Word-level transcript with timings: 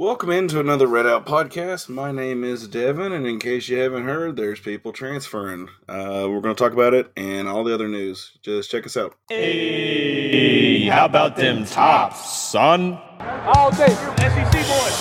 Welcome 0.00 0.30
into 0.30 0.58
another 0.60 0.86
Red 0.86 1.06
Out 1.06 1.26
podcast. 1.26 1.90
My 1.90 2.10
name 2.10 2.42
is 2.42 2.66
Devin, 2.66 3.12
and 3.12 3.26
in 3.26 3.38
case 3.38 3.68
you 3.68 3.76
haven't 3.76 4.04
heard, 4.04 4.34
there's 4.34 4.58
people 4.58 4.94
transferring. 4.94 5.68
Uh, 5.86 6.26
we're 6.26 6.40
going 6.40 6.54
to 6.54 6.58
talk 6.58 6.72
about 6.72 6.94
it 6.94 7.12
and 7.18 7.46
all 7.46 7.64
the 7.64 7.74
other 7.74 7.86
news. 7.86 8.32
Just 8.40 8.70
check 8.70 8.86
us 8.86 8.96
out. 8.96 9.14
Hey, 9.28 10.86
how 10.86 11.04
about 11.04 11.36
them 11.36 11.66
tops, 11.66 12.32
son? 12.32 12.98
All 13.20 13.70
day, 13.72 13.88
SEC 13.88 14.52
boys. 14.52 14.94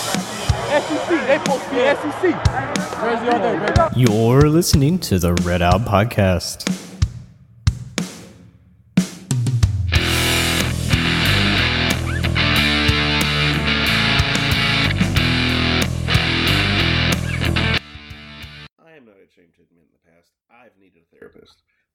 SEC, 0.84 1.08
they 1.28 1.38
supposed 1.38 1.64
to 1.64 1.70
be 1.70 1.80
SEC. 1.96 2.44
Crazy 2.98 3.30
all 3.30 3.40
day, 3.40 3.58
baby. 3.58 4.02
You're 4.02 4.50
listening 4.50 5.00
to 5.00 5.18
the 5.18 5.34
Red 5.46 5.62
Out 5.62 5.86
Podcast. 5.86 6.89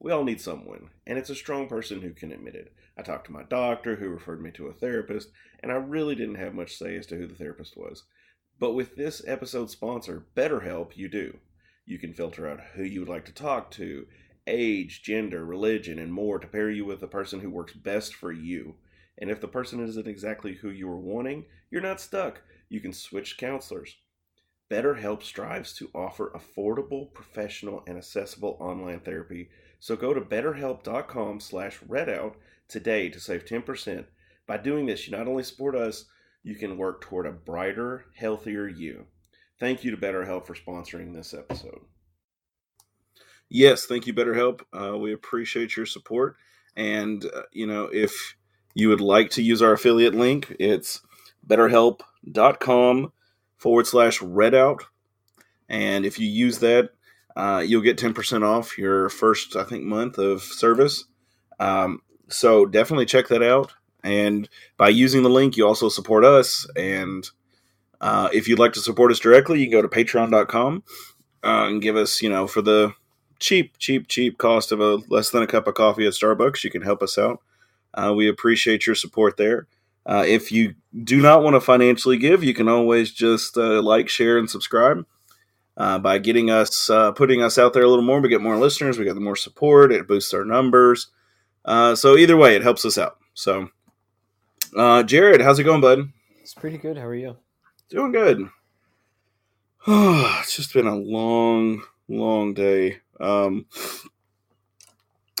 We 0.05 0.11
all 0.11 0.23
need 0.23 0.39
someone, 0.39 0.91
and 1.07 1.17
it's 1.17 1.31
a 1.31 1.35
strong 1.35 1.67
person 1.67 2.03
who 2.03 2.11
can 2.11 2.31
admit 2.31 2.53
it. 2.53 2.71
I 2.95 3.01
talked 3.01 3.25
to 3.25 3.33
my 3.33 3.41
doctor, 3.41 3.95
who 3.95 4.09
referred 4.09 4.39
me 4.39 4.51
to 4.51 4.67
a 4.67 4.73
therapist, 4.73 5.31
and 5.61 5.71
I 5.71 5.77
really 5.77 6.13
didn't 6.13 6.35
have 6.35 6.53
much 6.53 6.77
say 6.77 6.95
as 6.95 7.07
to 7.07 7.17
who 7.17 7.25
the 7.25 7.33
therapist 7.33 7.75
was. 7.75 8.03
But 8.59 8.73
with 8.73 8.95
this 8.95 9.23
episode's 9.25 9.71
sponsor, 9.71 10.27
BetterHelp, 10.35 10.95
you 10.95 11.09
do. 11.09 11.39
You 11.87 11.97
can 11.97 12.13
filter 12.13 12.47
out 12.47 12.59
who 12.75 12.83
you 12.83 12.99
would 12.99 13.09
like 13.09 13.25
to 13.25 13.33
talk 13.33 13.71
to, 13.71 14.05
age, 14.45 15.01
gender, 15.01 15.43
religion, 15.43 15.97
and 15.97 16.13
more 16.13 16.37
to 16.37 16.45
pair 16.45 16.69
you 16.69 16.85
with 16.85 16.99
the 16.99 17.07
person 17.07 17.39
who 17.39 17.49
works 17.49 17.73
best 17.73 18.13
for 18.13 18.31
you. 18.31 18.75
And 19.17 19.31
if 19.31 19.41
the 19.41 19.47
person 19.47 19.83
isn't 19.83 20.07
exactly 20.07 20.53
who 20.53 20.69
you 20.69 20.87
were 20.87 20.99
wanting, 20.99 21.45
you're 21.71 21.81
not 21.81 21.99
stuck. 21.99 22.43
You 22.69 22.79
can 22.79 22.93
switch 22.93 23.39
counselors. 23.39 23.95
BetterHelp 24.69 25.23
strives 25.23 25.73
to 25.73 25.89
offer 25.95 26.31
affordable, 26.35 27.11
professional, 27.11 27.83
and 27.87 27.97
accessible 27.97 28.55
online 28.59 28.99
therapy. 28.99 29.49
So 29.79 29.95
go 29.95 30.13
to 30.13 30.21
betterhelp.com 30.21 31.39
slash 31.39 31.79
redout 31.81 32.35
today 32.67 33.09
to 33.09 33.19
save 33.19 33.45
10%. 33.45 34.05
By 34.47 34.57
doing 34.57 34.85
this, 34.85 35.07
you 35.07 35.17
not 35.17 35.27
only 35.27 35.43
support 35.43 35.75
us, 35.75 36.05
you 36.43 36.55
can 36.55 36.77
work 36.77 37.01
toward 37.01 37.25
a 37.25 37.31
brighter, 37.31 38.05
healthier 38.15 38.67
you. 38.67 39.05
Thank 39.59 39.83
you 39.83 39.91
to 39.91 39.97
BetterHelp 39.97 40.45
for 40.45 40.53
sponsoring 40.53 41.13
this 41.13 41.33
episode. 41.33 41.81
Yes, 43.49 43.85
thank 43.85 44.07
you, 44.07 44.13
BetterHelp. 44.13 44.61
Uh, 44.73 44.97
we 44.97 45.13
appreciate 45.13 45.75
your 45.75 45.85
support. 45.85 46.35
And, 46.75 47.25
uh, 47.25 47.43
you 47.51 47.65
know, 47.65 47.89
if 47.91 48.35
you 48.73 48.89
would 48.89 49.01
like 49.01 49.29
to 49.31 49.41
use 49.41 49.61
our 49.61 49.73
affiliate 49.73 50.15
link, 50.15 50.55
it's 50.59 51.01
betterhelp.com 51.47 53.11
forward 53.57 53.87
slash 53.87 54.19
redout. 54.19 54.81
And 55.69 56.05
if 56.05 56.19
you 56.19 56.27
use 56.27 56.59
that, 56.59 56.91
uh, 57.35 57.63
you'll 57.65 57.81
get 57.81 57.97
10% 57.97 58.43
off 58.43 58.77
your 58.77 59.09
first, 59.09 59.55
I 59.55 59.63
think, 59.63 59.83
month 59.83 60.17
of 60.17 60.41
service. 60.41 61.05
Um, 61.59 62.01
so 62.29 62.65
definitely 62.65 63.05
check 63.05 63.27
that 63.27 63.43
out. 63.43 63.73
And 64.03 64.47
by 64.77 64.89
using 64.89 65.23
the 65.23 65.29
link, 65.29 65.57
you 65.57 65.67
also 65.67 65.89
support 65.89 66.23
us. 66.23 66.67
And 66.75 67.27
uh, 67.99 68.29
if 68.31 68.47
you'd 68.47 68.59
like 68.59 68.73
to 68.73 68.79
support 68.79 69.11
us 69.11 69.19
directly, 69.19 69.59
you 69.59 69.65
can 69.65 69.71
go 69.71 69.81
to 69.81 69.87
patreon.com 69.87 70.83
uh, 71.43 71.67
and 71.67 71.81
give 71.81 71.95
us, 71.95 72.21
you 72.21 72.29
know, 72.29 72.47
for 72.47 72.61
the 72.61 72.93
cheap, 73.39 73.77
cheap, 73.79 74.07
cheap 74.07 74.37
cost 74.37 74.71
of 74.71 74.79
a 74.79 74.95
less 75.09 75.31
than 75.31 75.43
a 75.43 75.47
cup 75.47 75.67
of 75.67 75.75
coffee 75.75 76.05
at 76.05 76.13
Starbucks, 76.13 76.63
you 76.63 76.69
can 76.69 76.83
help 76.83 77.01
us 77.01 77.17
out. 77.17 77.41
Uh, 77.93 78.13
we 78.15 78.27
appreciate 78.27 78.85
your 78.85 78.95
support 78.95 79.37
there. 79.37 79.67
Uh, 80.05 80.23
if 80.27 80.51
you 80.51 80.75
do 81.03 81.19
not 81.19 81.41
want 81.41 81.55
to 81.55 81.61
financially 81.61 82.17
give, 82.17 82.43
you 82.43 82.53
can 82.53 82.67
always 82.67 83.11
just 83.11 83.57
uh, 83.57 83.81
like, 83.81 84.07
share, 84.07 84.37
and 84.37 84.49
subscribe. 84.49 85.05
Uh, 85.77 85.99
by 85.99 86.17
getting 86.17 86.49
us, 86.49 86.89
uh, 86.89 87.11
putting 87.11 87.41
us 87.41 87.57
out 87.57 87.73
there 87.73 87.83
a 87.83 87.89
little 87.89 88.05
more, 88.05 88.21
we 88.21 88.29
get 88.29 88.41
more 88.41 88.57
listeners, 88.57 88.97
we 88.97 89.03
get 89.03 89.15
more 89.17 89.35
support, 89.35 89.91
it 89.91 90.07
boosts 90.07 90.33
our 90.33 90.45
numbers. 90.45 91.07
Uh, 91.65 91.95
so 91.95 92.15
either 92.15 92.37
way, 92.37 92.55
it 92.55 92.63
helps 92.63 92.85
us 92.85 92.97
out. 92.97 93.17
So, 93.33 93.69
uh, 94.77 95.03
Jared, 95.03 95.41
how's 95.41 95.59
it 95.59 95.63
going, 95.65 95.81
bud? 95.81 96.09
It's 96.41 96.53
pretty 96.53 96.77
good. 96.77 96.97
How 96.97 97.07
are 97.07 97.15
you? 97.15 97.35
Doing 97.89 98.13
good. 98.13 98.49
it's 99.87 100.55
just 100.55 100.73
been 100.73 100.87
a 100.87 100.95
long, 100.95 101.83
long 102.07 102.53
day. 102.53 102.99
Um, 103.19 103.65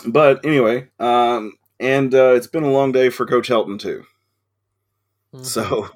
but 0.05 0.45
anyway, 0.45 0.87
um, 0.99 1.53
and 1.79 2.13
uh, 2.13 2.33
it's 2.33 2.47
been 2.47 2.63
a 2.63 2.71
long 2.71 2.91
day 2.91 3.09
for 3.09 3.25
Coach 3.25 3.49
Helton 3.49 3.79
too. 3.79 4.03
So, 5.41 5.89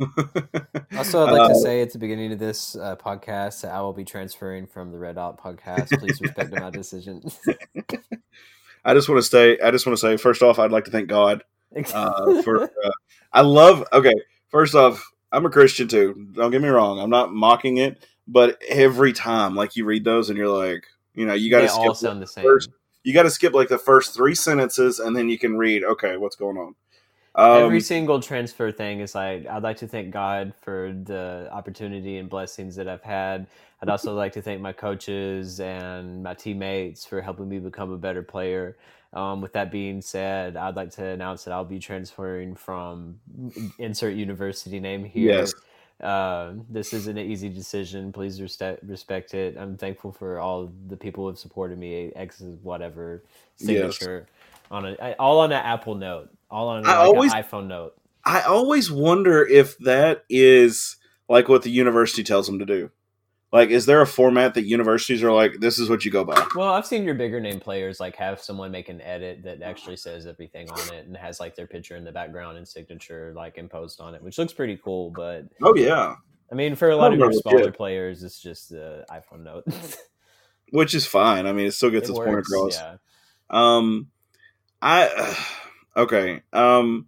also, 0.98 1.26
I'd 1.26 1.32
like 1.32 1.42
uh, 1.42 1.48
to 1.50 1.56
say 1.56 1.82
at 1.82 1.92
the 1.92 2.00
beginning 2.00 2.32
of 2.32 2.40
this 2.40 2.76
uh, 2.76 2.96
podcast 2.96 3.62
that 3.62 3.72
I 3.72 3.82
will 3.82 3.94
be 3.94 4.04
transferring 4.04 4.68
from 4.68 4.92
the 4.92 4.98
Red 4.98 5.18
Out 5.18 5.42
Podcast. 5.42 5.98
Please 6.00 6.20
respect 6.22 6.52
my 6.52 6.70
decision. 6.70 7.22
I 8.86 8.94
just 8.94 9.10
want 9.10 9.20
to 9.20 9.24
say, 9.24 9.58
I 9.64 9.72
just 9.72 9.86
want 9.86 9.98
to 9.98 10.02
say, 10.02 10.18
first 10.18 10.42
off, 10.42 10.60
I'd 10.60 10.72
like 10.72 10.86
to 10.86 10.92
thank 10.92 11.10
God 11.10 11.44
uh, 11.94 12.42
for. 12.42 12.64
Uh, 12.64 12.92
I 13.34 13.42
love. 13.42 13.86
Okay, 13.94 14.14
first 14.50 14.76
off, 14.76 15.04
I'm 15.32 15.46
a 15.46 15.50
Christian 15.50 15.88
too. 15.88 16.30
Don't 16.34 16.52
get 16.52 16.62
me 16.62 16.70
wrong. 16.70 17.00
I'm 17.00 17.10
not 17.10 17.34
mocking 17.34 17.78
it, 17.78 18.06
but 18.28 18.62
every 18.68 19.14
time, 19.14 19.56
like 19.56 19.76
you 19.76 19.86
read 19.86 20.04
those, 20.04 20.30
and 20.30 20.38
you're 20.38 20.48
like, 20.48 20.86
you 21.14 21.26
know, 21.26 21.34
you 21.34 21.52
got 21.52 21.62
they 21.62 21.68
to 21.68 21.74
all 21.74 21.94
skip 21.94 22.10
sound 22.10 22.22
the 22.22 22.28
same. 22.28 22.44
first. 22.44 22.70
You 23.04 23.14
got 23.14 23.24
to 23.24 23.32
skip 23.32 23.54
like 23.54 23.70
the 23.70 23.78
first 23.78 24.14
three 24.14 24.36
sentences, 24.36 25.00
and 25.00 25.16
then 25.16 25.30
you 25.30 25.40
can 25.40 25.58
read. 25.58 25.84
Okay, 25.84 26.18
what's 26.18 26.36
going 26.36 26.58
on? 26.58 26.76
Um, 27.36 27.64
Every 27.64 27.82
single 27.82 28.20
transfer 28.20 28.72
thing 28.72 29.00
is 29.00 29.16
like 29.16 29.46
I'd 29.48 29.64
like 29.64 29.78
to 29.78 29.88
thank 29.88 30.12
God 30.12 30.54
for 30.62 30.94
the 31.04 31.48
opportunity 31.52 32.18
and 32.18 32.30
blessings 32.30 32.76
that 32.76 32.88
I've 32.88 33.04
had. 33.04 33.48
I'd 33.82 33.90
also 33.90 34.14
like 34.14 34.34
to 34.34 34.42
thank 34.42 34.62
my 34.62 34.74
coaches 34.74 35.60
and 35.60 36.24
my 36.24 36.34
teammates 36.34 37.06
for 37.06 37.22
helping 37.22 37.48
me 37.48 37.60
become 37.60 37.92
a 37.92 37.98
better 37.98 38.24
player. 38.24 38.76
Um, 39.14 39.42
with 39.42 39.54
that 39.54 39.72
being 39.72 40.02
said, 40.02 40.58
I'd 40.58 40.76
like 40.76 40.92
to 40.92 41.06
announce 41.06 41.44
that 41.46 41.52
I'll 41.54 41.66
be 41.66 41.80
transferring 41.80 42.56
from 42.56 43.20
insert 43.80 44.16
university 44.16 44.80
name 44.80 45.04
here. 45.04 45.32
Yes. 45.32 45.54
Uh, 46.02 46.54
this 46.70 46.94
isn't 46.94 47.18
an 47.18 47.26
easy 47.26 47.50
decision. 47.50 48.12
Please 48.12 48.42
respect 48.42 48.84
respect 48.84 49.34
it. 49.34 49.58
I'm 49.58 49.78
thankful 49.78 50.12
for 50.12 50.40
all 50.40 50.72
the 50.88 50.96
people 50.96 51.24
who 51.24 51.30
have 51.30 51.38
supported 51.38 51.78
me. 51.78 52.12
X 52.16 52.42
whatever 52.64 53.24
signature 53.56 54.28
on 54.72 54.86
a 54.86 55.16
all 55.20 55.40
on 55.40 55.52
an 55.52 55.64
Apple 55.64 55.96
Note, 55.96 56.30
all 56.50 56.70
on 56.70 56.84
like 56.84 56.96
always- 56.96 57.34
an 57.34 57.44
iPhone 57.44 57.68
Note. 57.68 57.94
I 58.26 58.42
always 58.42 58.92
wonder 58.92 59.46
if 59.48 59.78
that 59.80 60.24
is 60.30 60.98
like 61.30 61.48
what 61.48 61.64
the 61.64 61.72
university 61.72 62.24
tells 62.24 62.48
them 62.48 62.60
to 62.60 62.66
do. 62.66 62.92
Like, 63.52 63.70
is 63.70 63.88
there 63.88 64.02
a 64.02 64.06
format 64.06 64.54
that 64.54 64.66
universities 64.66 65.24
are 65.24 65.32
like, 65.32 65.54
this 65.60 65.80
is 65.80 65.90
what 65.90 66.06
you 66.06 66.12
go 66.12 66.24
by? 66.24 66.46
Well, 66.56 66.72
I've 66.72 66.86
seen 66.86 67.04
your 67.04 67.16
bigger 67.16 67.40
name 67.40 67.60
players 67.60 68.00
like 68.00 68.16
have 68.18 68.40
someone 68.40 68.70
make 68.70 68.90
an 68.90 69.02
edit 69.02 69.44
that 69.46 69.64
actually 69.64 69.96
says 69.96 70.28
everything 70.28 70.70
on 70.70 70.94
it 70.94 71.08
and 71.08 71.18
has 71.18 71.40
like 71.40 71.56
their 71.56 71.66
picture 71.66 71.96
in 71.96 72.04
the 72.04 72.12
background 72.12 72.58
and 72.60 72.68
signature 72.68 73.34
like 73.36 73.58
imposed 73.58 74.02
on 74.02 74.14
it, 74.14 74.22
which 74.22 74.38
looks 74.38 74.54
pretty 74.54 74.78
cool. 74.84 75.10
But 75.10 75.46
Oh 75.64 75.74
yeah, 75.76 76.16
I 76.52 76.56
mean, 76.56 76.76
for 76.76 76.92
a 76.92 76.96
lot 76.96 77.12
of 77.14 77.18
your 77.18 77.31
smaller 77.34 77.72
players, 77.72 78.22
it's 78.22 78.40
just 78.40 78.70
the 78.70 79.06
iPhone 79.10 79.44
Note. 79.44 79.64
which 80.72 80.94
is 80.94 81.08
fine. 81.08 81.48
I 81.48 81.52
mean, 81.54 81.68
it 81.68 81.72
still 81.74 81.90
gets 81.90 82.10
It 82.10 82.12
its 82.12 82.20
point 82.20 82.38
across. 82.38 82.78
Yeah. 82.78 82.98
Um, 83.50 84.10
I 84.80 85.36
okay. 85.96 86.42
Um, 86.54 87.08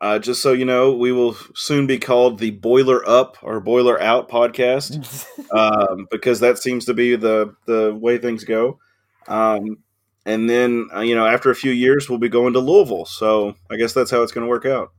uh, 0.00 0.18
just 0.18 0.42
so 0.42 0.52
you 0.52 0.64
know, 0.64 0.92
we 0.92 1.10
will 1.10 1.34
soon 1.54 1.86
be 1.86 1.98
called 1.98 2.38
the 2.38 2.50
Boiler 2.50 3.06
Up 3.08 3.38
or 3.42 3.60
Boiler 3.60 4.00
Out 4.00 4.28
podcast, 4.28 5.26
um, 5.52 6.06
because 6.10 6.40
that 6.40 6.58
seems 6.58 6.84
to 6.84 6.94
be 6.94 7.16
the 7.16 7.54
the 7.66 7.94
way 7.94 8.18
things 8.18 8.44
go. 8.44 8.78
Um, 9.26 9.78
and 10.26 10.50
then 10.50 10.88
uh, 10.94 11.00
you 11.00 11.14
know, 11.14 11.26
after 11.26 11.50
a 11.50 11.54
few 11.54 11.70
years, 11.72 12.10
we'll 12.10 12.18
be 12.18 12.28
going 12.28 12.52
to 12.52 12.60
Louisville. 12.60 13.06
So 13.06 13.54
I 13.70 13.76
guess 13.76 13.94
that's 13.94 14.10
how 14.10 14.22
it's 14.22 14.32
going 14.32 14.44
to 14.44 14.50
work 14.50 14.66
out. 14.66 14.92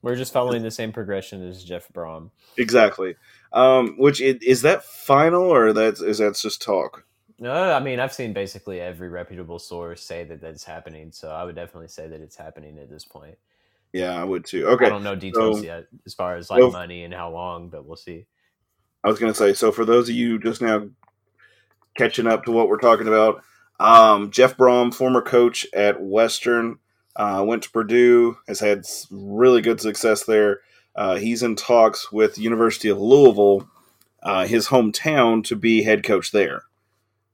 We're 0.00 0.16
just 0.16 0.32
following 0.32 0.62
the 0.62 0.70
same 0.70 0.92
progression 0.92 1.46
as 1.46 1.62
Jeff 1.62 1.88
Brohm. 1.92 2.30
Exactly. 2.56 3.14
Um, 3.52 3.96
which 3.98 4.20
is 4.20 4.62
that 4.62 4.84
final 4.84 5.42
or 5.42 5.72
that 5.72 6.00
is 6.00 6.18
that 6.18 6.36
just 6.36 6.62
talk? 6.62 7.04
No, 7.42 7.52
I 7.52 7.80
mean 7.80 7.98
I've 7.98 8.12
seen 8.14 8.32
basically 8.32 8.80
every 8.80 9.08
reputable 9.08 9.58
source 9.58 10.00
say 10.00 10.22
that 10.22 10.40
that's 10.40 10.62
happening, 10.62 11.10
so 11.10 11.28
I 11.32 11.42
would 11.42 11.56
definitely 11.56 11.88
say 11.88 12.06
that 12.06 12.20
it's 12.20 12.36
happening 12.36 12.78
at 12.78 12.88
this 12.88 13.04
point. 13.04 13.36
Yeah, 13.92 14.14
I 14.14 14.22
would 14.22 14.44
too. 14.44 14.68
Okay. 14.68 14.86
I 14.86 14.88
don't 14.88 15.02
know 15.02 15.16
details 15.16 15.58
so- 15.58 15.64
yet 15.64 15.86
as 16.06 16.14
far 16.14 16.36
as 16.36 16.50
like 16.50 16.60
so- 16.60 16.70
money 16.70 17.02
and 17.02 17.12
how 17.12 17.30
long, 17.30 17.68
but 17.68 17.84
we'll 17.84 17.96
see. 17.96 18.26
I 19.02 19.08
was 19.08 19.18
going 19.18 19.32
to 19.32 19.36
say, 19.36 19.52
so 19.54 19.72
for 19.72 19.84
those 19.84 20.08
of 20.08 20.14
you 20.14 20.38
just 20.38 20.62
now 20.62 20.88
catching 21.96 22.28
up 22.28 22.44
to 22.44 22.52
what 22.52 22.68
we're 22.68 22.78
talking 22.78 23.08
about, 23.08 23.42
um, 23.80 24.30
Jeff 24.30 24.56
Brohm, 24.56 24.94
former 24.94 25.20
coach 25.20 25.66
at 25.74 26.00
Western, 26.00 26.78
uh, 27.16 27.42
went 27.44 27.64
to 27.64 27.70
Purdue, 27.72 28.36
has 28.46 28.60
had 28.60 28.84
really 29.10 29.60
good 29.60 29.80
success 29.80 30.22
there. 30.22 30.60
Uh, 30.94 31.16
he's 31.16 31.42
in 31.42 31.56
talks 31.56 32.12
with 32.12 32.38
University 32.38 32.88
of 32.88 33.00
Louisville, 33.00 33.68
uh, 34.22 34.46
his 34.46 34.68
hometown, 34.68 35.42
to 35.46 35.56
be 35.56 35.82
head 35.82 36.04
coach 36.04 36.30
there. 36.30 36.62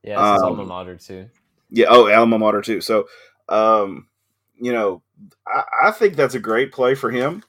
Yeah, 0.09 0.17
Um, 0.37 0.43
alma 0.45 0.65
mater 0.65 0.97
too. 0.97 1.29
Yeah. 1.71 1.87
Oh, 1.91 2.11
alma 2.13 2.39
mater 2.39 2.63
too. 2.63 2.81
So, 2.81 3.09
um, 3.49 4.09
you 4.61 4.73
know, 4.73 5.03
I, 5.47 5.65
I 5.85 5.91
think 5.91 6.17
that's 6.17 6.35
a 6.35 6.41
great 6.41 6.73
play 6.73 6.95
for 6.95 7.11
him. 7.11 7.43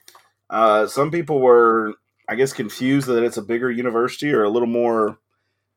Uh, 0.50 0.86
some 0.86 1.10
people 1.10 1.40
were, 1.40 1.94
I 2.28 2.34
guess, 2.34 2.52
confused 2.52 3.06
that 3.06 3.22
it's 3.24 3.36
a 3.38 3.42
bigger 3.42 3.70
university 3.70 4.32
or 4.32 4.44
a 4.44 4.50
little 4.50 4.68
more, 4.68 5.18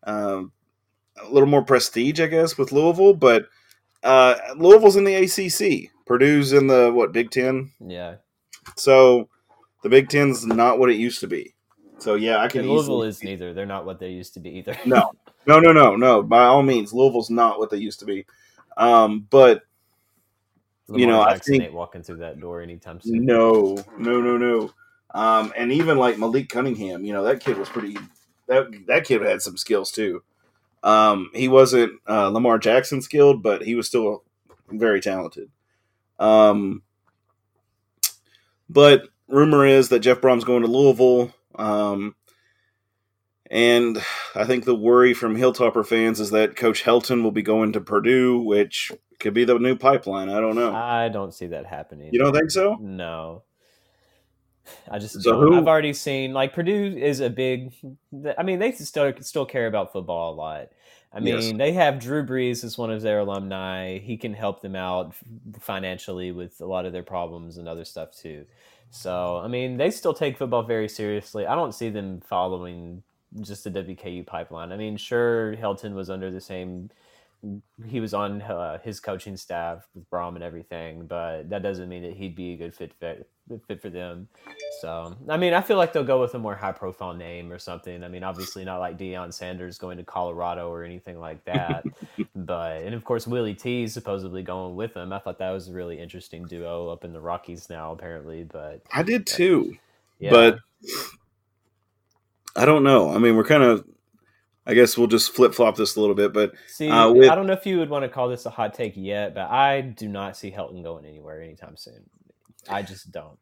um, 0.03 0.51
a 1.23 1.29
little 1.29 1.47
more 1.47 1.63
prestige, 1.63 2.19
I 2.19 2.27
guess, 2.27 2.57
with 2.57 2.71
Louisville. 2.71 3.13
But 3.13 3.45
uh, 4.03 4.35
Louisville's 4.57 4.95
in 4.97 5.05
the 5.05 5.15
ACC. 5.15 5.89
Purdue's 6.05 6.51
in 6.51 6.67
the 6.67 6.91
what 6.91 7.13
Big 7.13 7.31
Ten. 7.31 7.71
Yeah, 7.79 8.15
So 8.75 9.29
the 9.83 9.89
Big 9.89 10.09
Ten's 10.09 10.45
not 10.45 10.79
what 10.79 10.89
it 10.89 10.95
used 10.97 11.21
to 11.21 11.27
be. 11.27 11.53
So 11.99 12.15
yeah, 12.15 12.39
I 12.39 12.49
can. 12.49 12.61
and 12.61 12.69
Louisville 12.69 13.05
easily- 13.05 13.07
is 13.09 13.23
neither. 13.23 13.53
They're 13.53 13.65
not 13.65 13.85
what 13.85 13.99
they 13.99 14.09
used 14.09 14.33
to 14.33 14.41
be 14.41 14.49
either. 14.57 14.75
No, 14.85 15.11
no, 15.45 15.59
no, 15.59 15.71
no, 15.71 15.95
no. 15.95 16.23
By 16.23 16.45
all 16.45 16.63
means, 16.63 16.93
Louisville's 16.93 17.29
not 17.29 17.59
what 17.59 17.69
they 17.69 17.77
used 17.77 17.99
to 17.99 18.05
be. 18.05 18.25
Um, 18.77 19.27
but 19.29 19.63
you 20.89 21.07
know, 21.07 21.21
I 21.21 21.37
think- 21.37 21.73
walking 21.73 22.03
through 22.03 22.17
that 22.17 22.39
door 22.39 22.61
anytime 22.61 22.99
soon. 23.01 23.25
no, 23.25 23.77
no, 23.97 24.21
no, 24.21 24.37
no. 24.37 24.71
Um, 25.15 25.53
and 25.55 25.71
even 25.71 25.97
like 25.97 26.17
Malik 26.17 26.49
Cunningham, 26.49 27.05
you 27.05 27.13
know, 27.13 27.23
that 27.23 27.39
kid 27.39 27.57
was 27.57 27.69
pretty. 27.69 27.97
That 28.47 28.67
that 28.87 29.05
kid 29.05 29.21
had 29.21 29.41
some 29.41 29.57
skills 29.57 29.91
too. 29.91 30.23
Um, 30.83 31.29
he 31.33 31.47
wasn't 31.47 32.01
uh, 32.09 32.27
Lamar 32.29 32.57
Jackson 32.59 33.01
skilled, 33.01 33.41
but 33.41 33.63
he 33.63 33.75
was 33.75 33.87
still 33.87 34.23
very 34.69 34.99
talented. 34.99 35.49
Um, 36.19 36.81
but 38.69 39.07
rumor 39.27 39.65
is 39.65 39.89
that 39.89 39.99
Jeff 39.99 40.19
Brohm's 40.19 40.43
going 40.43 40.63
to 40.63 40.67
Louisville. 40.67 41.33
Um, 41.55 42.15
and 43.53 44.01
I 44.33 44.45
think 44.45 44.65
the 44.65 44.73
worry 44.75 45.13
from 45.13 45.35
Hilltopper 45.37 45.85
fans 45.85 46.19
is 46.19 46.31
that 46.31 46.55
Coach 46.55 46.83
Helton 46.83 47.21
will 47.21 47.31
be 47.31 47.43
going 47.43 47.71
to 47.73 47.79
Purdue, 47.81 48.39
which 48.39 48.91
could 49.19 49.35
be 49.35 49.45
the 49.45 49.59
new 49.59 49.75
pipeline. 49.75 50.27
I 50.29 50.39
don't 50.39 50.55
know. 50.55 50.73
I 50.73 51.07
don't 51.09 51.31
see 51.33 51.45
that 51.47 51.67
happening. 51.67 52.09
You 52.11 52.19
don't 52.19 52.33
think 52.33 52.49
so? 52.49 52.77
No. 52.81 53.43
I 54.89 54.97
just 54.97 55.21
So 55.21 55.39
who- 55.39 55.55
I've 55.55 55.67
already 55.67 55.93
seen 55.93 56.33
like 56.33 56.53
Purdue 56.53 56.97
is 56.97 57.19
a 57.19 57.29
big. 57.29 57.73
I 58.37 58.41
mean, 58.41 58.57
they 58.57 58.71
still 58.71 59.13
still 59.21 59.45
care 59.45 59.67
about 59.67 59.91
football 59.93 60.33
a 60.33 60.35
lot. 60.35 60.69
I 61.15 61.19
mean, 61.19 61.35
Yes. 61.35 61.53
they 61.55 61.73
have 61.73 61.99
Drew 61.99 62.25
Brees 62.25 62.63
as 62.63 62.75
one 62.75 62.89
of 62.89 63.03
their 63.03 63.19
alumni. 63.19 63.99
He 63.99 64.17
can 64.17 64.33
help 64.33 64.61
them 64.61 64.75
out 64.75 65.13
financially 65.59 66.31
with 66.31 66.59
a 66.59 66.65
lot 66.65 66.85
of 66.87 66.91
their 66.91 67.03
problems 67.03 67.57
and 67.59 67.67
other 67.67 67.85
stuff 67.85 68.15
too. 68.15 68.45
So, 68.89 69.37
I 69.37 69.47
mean, 69.47 69.77
they 69.77 69.91
still 69.91 70.13
take 70.15 70.37
football 70.39 70.63
very 70.63 70.89
seriously. 70.89 71.45
I 71.45 71.53
don't 71.53 71.73
see 71.75 71.89
them 71.89 72.19
following 72.21 73.03
just 73.41 73.63
the 73.63 73.71
WKU 73.71 74.25
pipeline. 74.25 74.71
I 74.71 74.77
mean, 74.77 74.97
sure, 74.97 75.55
Helton 75.55 75.93
was 75.93 76.09
under 76.09 76.31
the 76.31 76.41
same 76.41 76.89
he 77.87 77.99
was 77.99 78.13
on 78.13 78.41
uh, 78.41 78.79
his 78.79 78.99
coaching 78.99 79.35
staff 79.35 79.85
with 79.93 80.09
Brohm 80.09 80.35
and 80.35 80.43
everything, 80.43 81.05
but 81.07 81.49
that 81.49 81.61
doesn't 81.61 81.89
mean 81.89 82.03
that 82.03 82.13
he'd 82.13 82.35
be 82.35 82.53
a 82.53 82.57
good 82.57 82.73
fit 82.73 82.93
fit, 82.99 83.27
fit 83.67 83.81
for 83.81 83.89
them. 83.89 84.29
So, 84.79 85.17
I 85.27 85.35
mean, 85.35 85.53
I 85.53 85.59
feel 85.61 85.75
like 85.75 85.91
they'll 85.91 86.05
go 86.05 86.21
with 86.21 86.33
a 86.35 86.39
more 86.39 86.55
high 86.55 86.71
profile 86.71 87.13
name 87.13 87.51
or 87.51 87.59
something. 87.59 88.03
I 88.03 88.07
mean, 88.07 88.23
obviously 88.23 88.63
not 88.63 88.79
like 88.79 88.97
Deion 88.97 89.33
Sanders 89.33 89.77
going 89.77 89.97
to 89.97 90.03
Colorado 90.03 90.69
or 90.69 90.83
anything 90.83 91.19
like 91.19 91.43
that. 91.45 91.83
but 92.33 92.81
and 92.83 92.95
of 92.95 93.03
course 93.03 93.27
Willie 93.27 93.55
T 93.55 93.83
is 93.83 93.93
supposedly 93.93 94.41
going 94.41 94.75
with 94.75 94.93
them. 94.93 95.11
I 95.11 95.19
thought 95.19 95.39
that 95.39 95.51
was 95.51 95.67
a 95.67 95.73
really 95.73 95.99
interesting 95.99 96.45
duo 96.45 96.89
up 96.89 97.03
in 97.03 97.11
the 97.11 97.21
Rockies 97.21 97.69
now, 97.69 97.91
apparently. 97.91 98.45
But 98.45 98.81
I 98.93 99.03
did 99.03 99.27
too. 99.27 99.75
yeah, 100.19 100.31
But 100.31 100.59
I 102.55 102.65
don't 102.65 102.83
know. 102.83 103.09
I 103.13 103.17
mean, 103.19 103.35
we're 103.35 103.43
kind 103.43 103.63
of. 103.63 103.85
I 104.65 104.73
guess 104.75 104.97
we'll 104.97 105.07
just 105.07 105.33
flip 105.35 105.53
flop 105.53 105.75
this 105.75 105.97
a 105.97 105.99
little 105.99 106.15
bit, 106.15 106.31
but 106.31 106.53
see, 106.67 106.89
uh, 106.89 107.11
with- 107.11 107.29
I 107.29 107.35
don't 107.35 107.47
know 107.47 107.53
if 107.53 107.65
you 107.65 107.79
would 107.79 107.89
want 107.89 108.03
to 108.03 108.09
call 108.09 108.29
this 108.29 108.45
a 108.45 108.49
hot 108.49 108.73
take 108.73 108.93
yet, 108.95 109.35
but 109.35 109.49
I 109.49 109.81
do 109.81 110.07
not 110.07 110.37
see 110.37 110.51
Helton 110.51 110.81
going 110.83 111.05
anywhere 111.05 111.41
anytime 111.41 111.75
soon. 111.75 112.09
I 112.69 112.81
just 112.81 113.11
don't. 113.11 113.37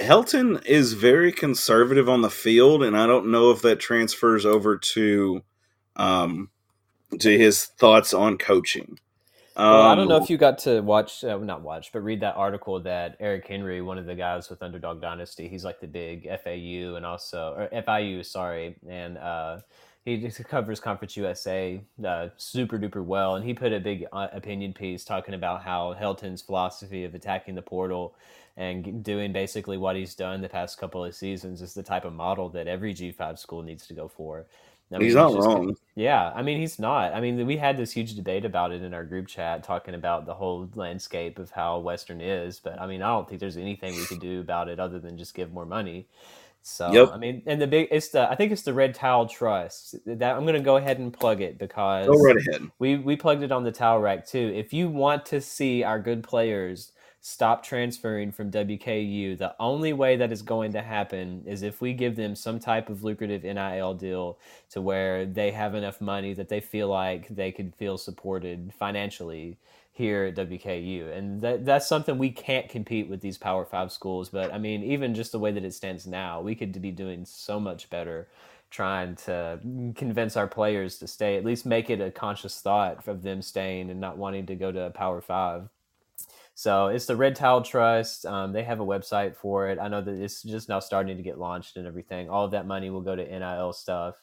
Helton 0.00 0.64
is 0.64 0.94
very 0.94 1.30
conservative 1.30 2.08
on 2.08 2.22
the 2.22 2.30
field, 2.30 2.82
and 2.82 2.96
I 2.96 3.06
don't 3.06 3.30
know 3.30 3.50
if 3.50 3.60
that 3.60 3.80
transfers 3.80 4.46
over 4.46 4.78
to, 4.78 5.42
um, 5.96 6.48
to 7.18 7.36
his 7.36 7.66
thoughts 7.66 8.14
on 8.14 8.38
coaching. 8.38 8.98
Well, 9.68 9.82
I 9.82 9.94
don't 9.94 10.08
know 10.08 10.16
Um, 10.16 10.22
if 10.22 10.30
you 10.30 10.38
got 10.38 10.58
to 10.60 10.80
watch, 10.82 11.24
uh, 11.24 11.38
not 11.38 11.62
watch, 11.62 11.92
but 11.92 12.00
read 12.00 12.20
that 12.20 12.36
article 12.36 12.80
that 12.80 13.16
Eric 13.20 13.46
Henry, 13.48 13.82
one 13.82 13.98
of 13.98 14.06
the 14.06 14.14
guys 14.14 14.50
with 14.50 14.62
Underdog 14.62 15.00
Dynasty, 15.00 15.48
he's 15.48 15.64
like 15.64 15.80
the 15.80 15.86
big 15.88 16.24
FAU 16.44 16.96
and 16.96 17.06
also 17.06 17.54
or 17.56 17.68
FIU, 17.82 18.24
sorry, 18.24 18.76
and 18.88 19.18
uh, 19.18 19.58
he 20.04 20.28
covers 20.48 20.80
Conference 20.80 21.16
USA 21.16 21.82
uh, 22.06 22.28
super 22.36 22.78
duper 22.78 23.04
well, 23.04 23.36
and 23.36 23.44
he 23.46 23.54
put 23.54 23.72
a 23.72 23.80
big 23.80 24.06
uh, 24.12 24.28
opinion 24.32 24.74
piece 24.74 25.04
talking 25.04 25.34
about 25.34 25.62
how 25.62 25.94
Helton's 25.94 26.42
philosophy 26.42 27.04
of 27.04 27.14
attacking 27.14 27.54
the 27.54 27.62
portal 27.62 28.14
and 28.56 29.02
doing 29.04 29.32
basically 29.32 29.78
what 29.78 29.96
he's 29.96 30.14
done 30.14 30.40
the 30.42 30.48
past 30.48 30.78
couple 30.78 31.04
of 31.04 31.14
seasons 31.14 31.62
is 31.62 31.74
the 31.74 31.82
type 31.82 32.04
of 32.04 32.12
model 32.12 32.48
that 32.50 32.66
every 32.68 32.94
G 32.94 33.12
five 33.12 33.38
school 33.38 33.62
needs 33.62 33.86
to 33.88 33.94
go 33.94 34.08
for. 34.08 34.46
I 34.94 34.98
He's 34.98 35.14
mean, 35.14 35.22
not 35.22 35.26
it's 35.28 35.36
just- 35.36 35.46
wrong. 35.48 35.76
yeah, 35.94 36.32
I 36.34 36.42
mean 36.42 36.58
he's 36.60 36.78
not. 36.78 37.14
I 37.14 37.20
mean 37.20 37.46
we 37.46 37.56
had 37.56 37.76
this 37.76 37.92
huge 37.92 38.14
debate 38.14 38.44
about 38.44 38.72
it 38.72 38.82
in 38.82 38.92
our 38.94 39.04
group 39.04 39.26
chat, 39.28 39.62
talking 39.64 39.94
about 39.94 40.26
the 40.26 40.34
whole 40.34 40.68
landscape 40.74 41.38
of 41.38 41.50
how 41.50 41.78
Western 41.78 42.20
is. 42.20 42.60
But 42.60 42.80
I 42.80 42.86
mean, 42.86 43.02
I 43.02 43.08
don't 43.08 43.28
think 43.28 43.40
there's 43.40 43.56
anything 43.56 43.94
we 43.96 44.04
could 44.06 44.20
do 44.20 44.40
about 44.40 44.68
it 44.68 44.78
other 44.80 44.98
than 44.98 45.16
just 45.16 45.34
give 45.34 45.52
more 45.52 45.66
money. 45.66 46.06
So 46.64 46.92
Yep. 46.92 47.10
I 47.12 47.16
mean, 47.16 47.42
and 47.46 47.60
the 47.60 47.66
big 47.66 47.88
it's 47.90 48.10
the 48.10 48.30
I 48.30 48.36
think 48.36 48.52
it's 48.52 48.62
the 48.62 48.72
Red 48.74 48.94
Towel 48.94 49.26
Trust 49.26 49.96
that 50.06 50.36
I'm 50.36 50.42
going 50.42 50.54
to 50.54 50.60
go 50.60 50.76
ahead 50.76 50.98
and 51.00 51.12
plug 51.12 51.40
it 51.40 51.58
because 51.58 52.06
Go 52.06 52.12
right 52.12 52.36
ahead. 52.36 52.70
we 52.78 52.98
we 52.98 53.16
plugged 53.16 53.42
it 53.42 53.50
on 53.50 53.64
the 53.64 53.72
towel 53.72 53.98
rack 53.98 54.26
too. 54.26 54.52
If 54.54 54.72
you 54.72 54.88
want 54.88 55.26
to 55.26 55.40
see 55.40 55.82
our 55.82 55.98
good 55.98 56.22
players 56.22 56.91
stop 57.24 57.62
transferring 57.62 58.32
from 58.32 58.50
WKU, 58.50 59.38
the 59.38 59.54
only 59.60 59.92
way 59.92 60.16
that 60.16 60.32
is 60.32 60.42
going 60.42 60.72
to 60.72 60.82
happen 60.82 61.44
is 61.46 61.62
if 61.62 61.80
we 61.80 61.92
give 61.92 62.16
them 62.16 62.34
some 62.34 62.58
type 62.58 62.90
of 62.90 63.04
lucrative 63.04 63.44
NIL 63.44 63.94
deal 63.94 64.38
to 64.70 64.80
where 64.80 65.24
they 65.24 65.52
have 65.52 65.76
enough 65.76 66.00
money 66.00 66.34
that 66.34 66.48
they 66.48 66.60
feel 66.60 66.88
like 66.88 67.28
they 67.28 67.52
could 67.52 67.76
feel 67.76 67.96
supported 67.96 68.72
financially 68.76 69.56
here 69.92 70.24
at 70.24 70.34
WKU. 70.34 71.16
And 71.16 71.40
that 71.42 71.64
that's 71.64 71.86
something 71.86 72.18
we 72.18 72.30
can't 72.30 72.68
compete 72.68 73.08
with 73.08 73.20
these 73.20 73.38
Power 73.38 73.64
5 73.64 73.92
schools, 73.92 74.28
but 74.28 74.52
I 74.52 74.58
mean 74.58 74.82
even 74.82 75.14
just 75.14 75.30
the 75.30 75.38
way 75.38 75.52
that 75.52 75.64
it 75.64 75.74
stands 75.74 76.08
now, 76.08 76.40
we 76.40 76.56
could 76.56 76.82
be 76.82 76.90
doing 76.90 77.24
so 77.24 77.60
much 77.60 77.88
better 77.88 78.26
trying 78.70 79.14
to 79.14 79.60
convince 79.94 80.36
our 80.36 80.48
players 80.48 80.98
to 80.98 81.06
stay, 81.06 81.36
at 81.36 81.44
least 81.44 81.66
make 81.66 81.88
it 81.88 82.00
a 82.00 82.10
conscious 82.10 82.60
thought 82.60 83.06
of 83.06 83.22
them 83.22 83.42
staying 83.42 83.90
and 83.90 84.00
not 84.00 84.18
wanting 84.18 84.46
to 84.46 84.56
go 84.56 84.72
to 84.72 84.86
a 84.86 84.90
Power 84.90 85.20
Five. 85.20 85.68
So 86.62 86.86
it's 86.86 87.06
the 87.06 87.16
Red 87.16 87.34
Towel 87.34 87.62
Trust. 87.62 88.24
Um, 88.24 88.52
they 88.52 88.62
have 88.62 88.78
a 88.78 88.86
website 88.86 89.34
for 89.34 89.68
it. 89.68 89.80
I 89.80 89.88
know 89.88 90.00
that 90.00 90.14
it's 90.14 90.44
just 90.44 90.68
now 90.68 90.78
starting 90.78 91.16
to 91.16 91.22
get 91.24 91.36
launched 91.36 91.76
and 91.76 91.88
everything. 91.88 92.30
All 92.30 92.44
of 92.44 92.52
that 92.52 92.68
money 92.68 92.88
will 92.88 93.00
go 93.00 93.16
to 93.16 93.24
NIL 93.24 93.72
stuff 93.72 94.14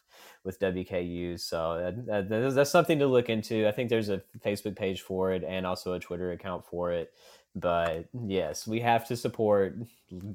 with 0.46 0.58
WKU. 0.58 1.38
So 1.38 1.94
that, 2.08 2.30
that, 2.30 2.56
that's 2.56 2.72
something 2.72 2.98
to 3.00 3.08
look 3.08 3.28
into. 3.28 3.68
I 3.68 3.72
think 3.72 3.90
there's 3.90 4.08
a 4.08 4.22
Facebook 4.40 4.78
page 4.78 5.02
for 5.02 5.34
it 5.34 5.44
and 5.44 5.68
also 5.68 5.96
a 5.96 6.00
Twitter 6.00 6.32
account 6.32 6.66
for 6.66 6.94
it. 6.94 7.12
But 7.60 8.08
yes, 8.28 8.68
we 8.68 8.80
have 8.82 9.08
to 9.08 9.16
support 9.16 9.78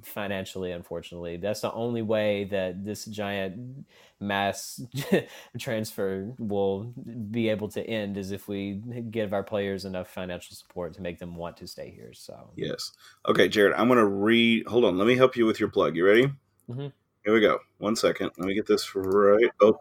financially, 0.03 0.73
unfortunately. 0.73 1.37
That's 1.37 1.61
the 1.61 1.73
only 1.73 2.03
way 2.03 2.45
that 2.45 2.85
this 2.85 3.05
giant 3.05 3.87
mass 4.21 4.81
transfer 5.59 6.33
will 6.39 6.93
be 7.31 7.49
able 7.49 7.69
to 7.69 7.83
end 7.85 8.17
is 8.17 8.31
if 8.31 8.49
we 8.49 8.81
give 9.11 9.33
our 9.33 9.43
players 9.43 9.85
enough 9.85 10.09
financial 10.09 10.55
support 10.55 10.95
to 10.95 11.03
make 11.03 11.19
them 11.19 11.35
want 11.37 11.57
to 11.59 11.67
stay 11.67 11.91
here. 11.91 12.13
So 12.13 12.51
Yes. 12.57 12.93
Okay, 13.29 13.49
Jared, 13.49 13.75
I'm 13.75 13.89
going 13.89 13.99
to 13.99 14.07
read. 14.07 14.67
Hold 14.67 14.85
on. 14.85 14.99
Let 14.99 15.07
me 15.07 15.17
help 15.17 15.37
you 15.37 15.47
with 15.47 15.61
your 15.61 15.69
plug. 15.69 15.97
You 15.97 16.07
ready? 16.07 16.33
Mhm. 16.69 16.93
Here 17.25 17.35
we 17.35 17.41
go. 17.41 17.59
One 17.79 17.97
second. 17.97 18.31
Let 18.37 18.47
me 18.47 18.55
get 18.55 18.67
this 18.67 18.95
right. 18.95 19.51
Oh, 19.61 19.79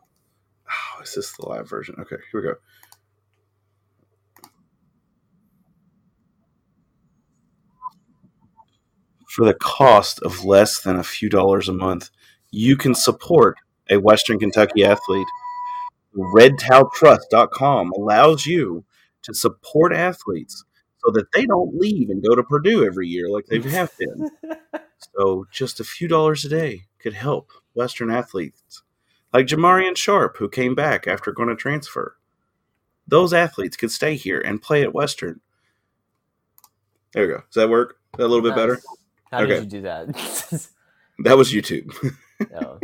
oh, 0.69 1.01
is 1.01 1.13
this 1.13 1.35
the 1.35 1.47
live 1.47 1.69
version? 1.69 1.95
Okay, 1.99 2.15
here 2.31 2.41
we 2.41 2.47
go. 2.47 2.55
For 9.33 9.45
the 9.45 9.55
cost 9.55 10.19
of 10.21 10.45
less 10.45 10.79
than 10.81 10.95
a 10.95 11.03
few 11.03 11.27
dollars 11.27 11.67
a 11.67 11.73
month, 11.73 12.11
you 12.51 12.77
can 12.77 12.93
support 12.93 13.57
a 13.89 13.97
Western 13.97 14.37
Kentucky 14.37 14.85
athlete. 14.85 15.25
RedTowelTrust.com 16.15 17.93
allows 17.93 18.45
you 18.45 18.85
to 19.23 19.33
support 19.33 19.91
athletes 19.91 20.63
so 21.03 21.09
that 21.13 21.31
they 21.33 21.47
don't 21.47 21.75
leave 21.75 22.11
and 22.11 22.23
go 22.23 22.35
to 22.35 22.43
Purdue 22.43 22.85
every 22.85 23.07
year 23.07 23.27
like 23.27 23.47
they 23.47 23.59
have 23.71 23.91
been. 23.97 24.29
so 25.17 25.47
just 25.51 25.79
a 25.79 25.83
few 25.83 26.07
dollars 26.07 26.45
a 26.45 26.49
day 26.49 26.83
could 26.99 27.13
help 27.13 27.49
Western 27.73 28.11
athletes 28.11 28.83
like 29.33 29.47
Jamarian 29.47 29.97
Sharp, 29.97 30.37
who 30.37 30.47
came 30.47 30.75
back 30.75 31.07
after 31.07 31.31
going 31.31 31.49
to 31.49 31.55
transfer. 31.55 32.17
Those 33.07 33.33
athletes 33.33 33.77
could 33.77 33.89
stay 33.89 34.15
here 34.15 34.39
and 34.39 34.61
play 34.61 34.83
at 34.83 34.93
Western. 34.93 35.41
There 37.13 37.25
we 37.25 37.33
go. 37.33 37.39
Does 37.51 37.55
that 37.55 37.69
work? 37.69 37.97
Is 38.13 38.17
that 38.19 38.25
a 38.25 38.27
little 38.27 38.47
bit 38.47 38.55
better? 38.55 38.79
How 39.33 39.41
Okay. 39.43 39.55
did 39.55 39.63
you 39.63 39.69
do 39.69 39.81
that? 39.81 40.67
That 41.19 41.37
was 41.37 41.51
YouTube. 41.53 41.91
Oh. 42.59 42.79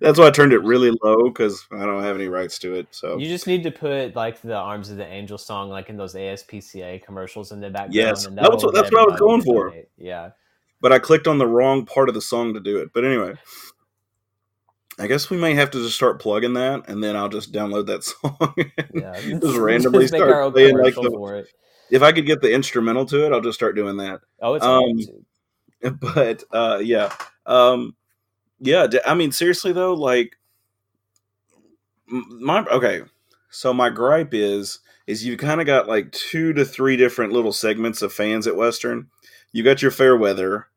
That's 0.00 0.18
why 0.18 0.28
I 0.28 0.30
turned 0.30 0.52
it 0.54 0.62
really 0.62 0.90
low 1.02 1.24
because 1.28 1.66
I 1.70 1.84
don't 1.84 2.02
have 2.02 2.16
any 2.16 2.28
rights 2.28 2.58
to 2.60 2.74
it. 2.74 2.86
So 2.92 3.18
You 3.18 3.26
just 3.28 3.46
need 3.46 3.62
to 3.64 3.70
put 3.70 4.16
like 4.16 4.40
the 4.40 4.54
Arms 4.54 4.90
of 4.90 4.96
the 4.96 5.06
Angel 5.06 5.36
song, 5.36 5.68
like 5.68 5.90
in 5.90 5.96
those 5.98 6.14
ASPCA 6.14 7.02
commercials 7.04 7.52
in 7.52 7.60
the 7.60 7.68
background. 7.68 7.94
Yes, 7.94 8.24
and 8.24 8.38
that 8.38 8.50
was 8.50 8.64
what- 8.64 8.72
that's 8.74 8.90
what 8.90 9.02
I 9.02 9.10
was 9.10 9.20
going 9.20 9.42
for. 9.42 9.68
donate. 9.70 9.88
Yeah. 9.98 10.30
but 10.80 10.92
I 10.92 10.98
clicked 10.98 11.26
on 11.26 11.36
the 11.38 11.46
wrong 11.46 11.84
part 11.84 12.08
of 12.08 12.14
the 12.14 12.20
song 12.22 12.54
to 12.54 12.60
do 12.60 12.78
it. 12.78 12.90
But 12.94 13.04
anyway, 13.04 13.34
I 14.98 15.06
guess 15.08 15.28
we 15.28 15.36
may 15.36 15.54
have 15.54 15.70
to 15.72 15.82
just 15.82 15.96
start 15.96 16.20
plugging 16.22 16.54
that, 16.54 16.88
and 16.88 17.02
then 17.04 17.16
I'll 17.16 17.28
just 17.28 17.52
download 17.52 17.86
that 17.86 18.04
song. 18.12 18.54
Yeah, 18.94 19.20
just 19.40 19.56
randomly 19.58 20.04
Just 20.04 20.14
start 20.14 20.54
playing 20.54 20.78
like 20.78 20.94
the. 20.94 21.46
If 21.90 22.02
I 22.02 22.12
could 22.12 22.24
get 22.26 22.40
the 22.40 22.52
instrumental 22.52 23.04
to 23.06 23.26
it, 23.26 23.32
I'll 23.32 23.40
just 23.42 23.58
start 23.58 23.76
doing 23.76 23.98
that. 23.98 24.20
Oh, 24.40 24.54
it's 24.54 24.64
Um, 24.64 24.82
YouTube. 24.96 25.24
but 26.00 26.44
uh 26.50 26.80
yeah. 26.82 27.12
Um 27.44 27.94
yeah 28.58 28.86
i 29.04 29.12
mean 29.12 29.30
seriously 29.32 29.70
though 29.72 29.92
like 29.92 30.38
my 32.08 32.64
okay. 32.66 33.02
So 33.50 33.72
my 33.72 33.90
gripe 33.90 34.34
is 34.34 34.80
is 35.06 35.24
you 35.24 35.36
kind 35.36 35.60
of 35.60 35.66
got 35.66 35.88
like 35.88 36.12
two 36.12 36.52
to 36.52 36.64
three 36.64 36.96
different 36.96 37.32
little 37.32 37.52
segments 37.52 38.02
of 38.02 38.12
fans 38.12 38.46
at 38.46 38.56
western. 38.56 39.08
You 39.52 39.62
got 39.62 39.82
your 39.82 39.90
fair 39.90 40.16
weather 40.16 40.68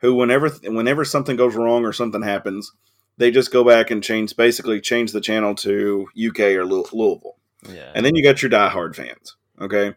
who 0.00 0.14
whenever 0.14 0.48
whenever 0.64 1.04
something 1.04 1.36
goes 1.36 1.56
wrong 1.56 1.84
or 1.84 1.92
something 1.92 2.22
happens 2.22 2.72
they 3.16 3.32
just 3.32 3.50
go 3.50 3.64
back 3.64 3.90
and 3.90 4.04
change 4.04 4.36
basically 4.36 4.80
change 4.80 5.10
the 5.10 5.20
channel 5.20 5.54
to 5.56 6.06
uk 6.28 6.38
or 6.38 6.64
louisville. 6.64 7.36
Yeah, 7.68 7.90
and 7.94 8.06
then 8.06 8.14
you 8.14 8.22
got 8.22 8.42
your 8.42 8.50
diehard 8.50 8.94
fans 8.94 9.36
okay? 9.60 9.94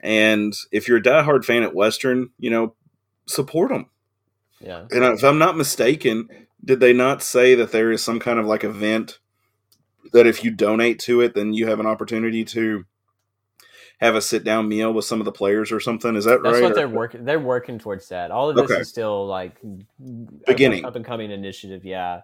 And 0.00 0.52
if 0.70 0.86
you're 0.86 0.98
a 0.98 1.02
diehard 1.02 1.44
fan 1.44 1.62
at 1.62 1.74
western 1.74 2.30
you 2.38 2.50
know 2.50 2.74
support 3.32 3.70
them 3.70 3.86
yeah. 4.60 4.86
and 4.90 5.04
if 5.04 5.24
I'm 5.24 5.38
not 5.38 5.56
mistaken, 5.56 6.28
did 6.64 6.80
they 6.80 6.92
not 6.92 7.22
say 7.22 7.54
that 7.56 7.72
there 7.72 7.90
is 7.90 8.02
some 8.02 8.20
kind 8.20 8.38
of 8.38 8.46
like 8.46 8.62
event 8.64 9.18
that 10.12 10.26
if 10.26 10.44
you 10.44 10.50
donate 10.50 10.98
to 11.00 11.20
it, 11.20 11.34
then 11.34 11.52
you 11.54 11.66
have 11.66 11.80
an 11.80 11.86
opportunity 11.86 12.44
to 12.44 12.84
have 14.00 14.14
a 14.14 14.20
sit 14.20 14.44
down 14.44 14.68
meal 14.68 14.92
with 14.92 15.04
some 15.04 15.20
of 15.20 15.24
the 15.24 15.32
players 15.32 15.72
or 15.72 15.80
something? 15.80 16.14
Is 16.16 16.24
that 16.24 16.42
That's 16.42 16.44
right? 16.44 16.52
That's 16.52 16.62
what 16.62 16.72
Or- 16.72 16.74
they're 16.74 16.88
working. 16.88 17.24
They're 17.24 17.40
working 17.40 17.78
towards 17.78 18.08
that. 18.10 18.30
All 18.30 18.50
of 18.50 18.56
this 18.56 18.70
Okay. 18.70 18.80
is 18.80 18.88
still 18.88 19.26
like 19.26 19.60
Beginning. 20.46 20.84
up 20.84 20.96
and 20.96 21.04
coming 21.04 21.30
initiative. 21.30 21.84
Yeah, 21.84 22.22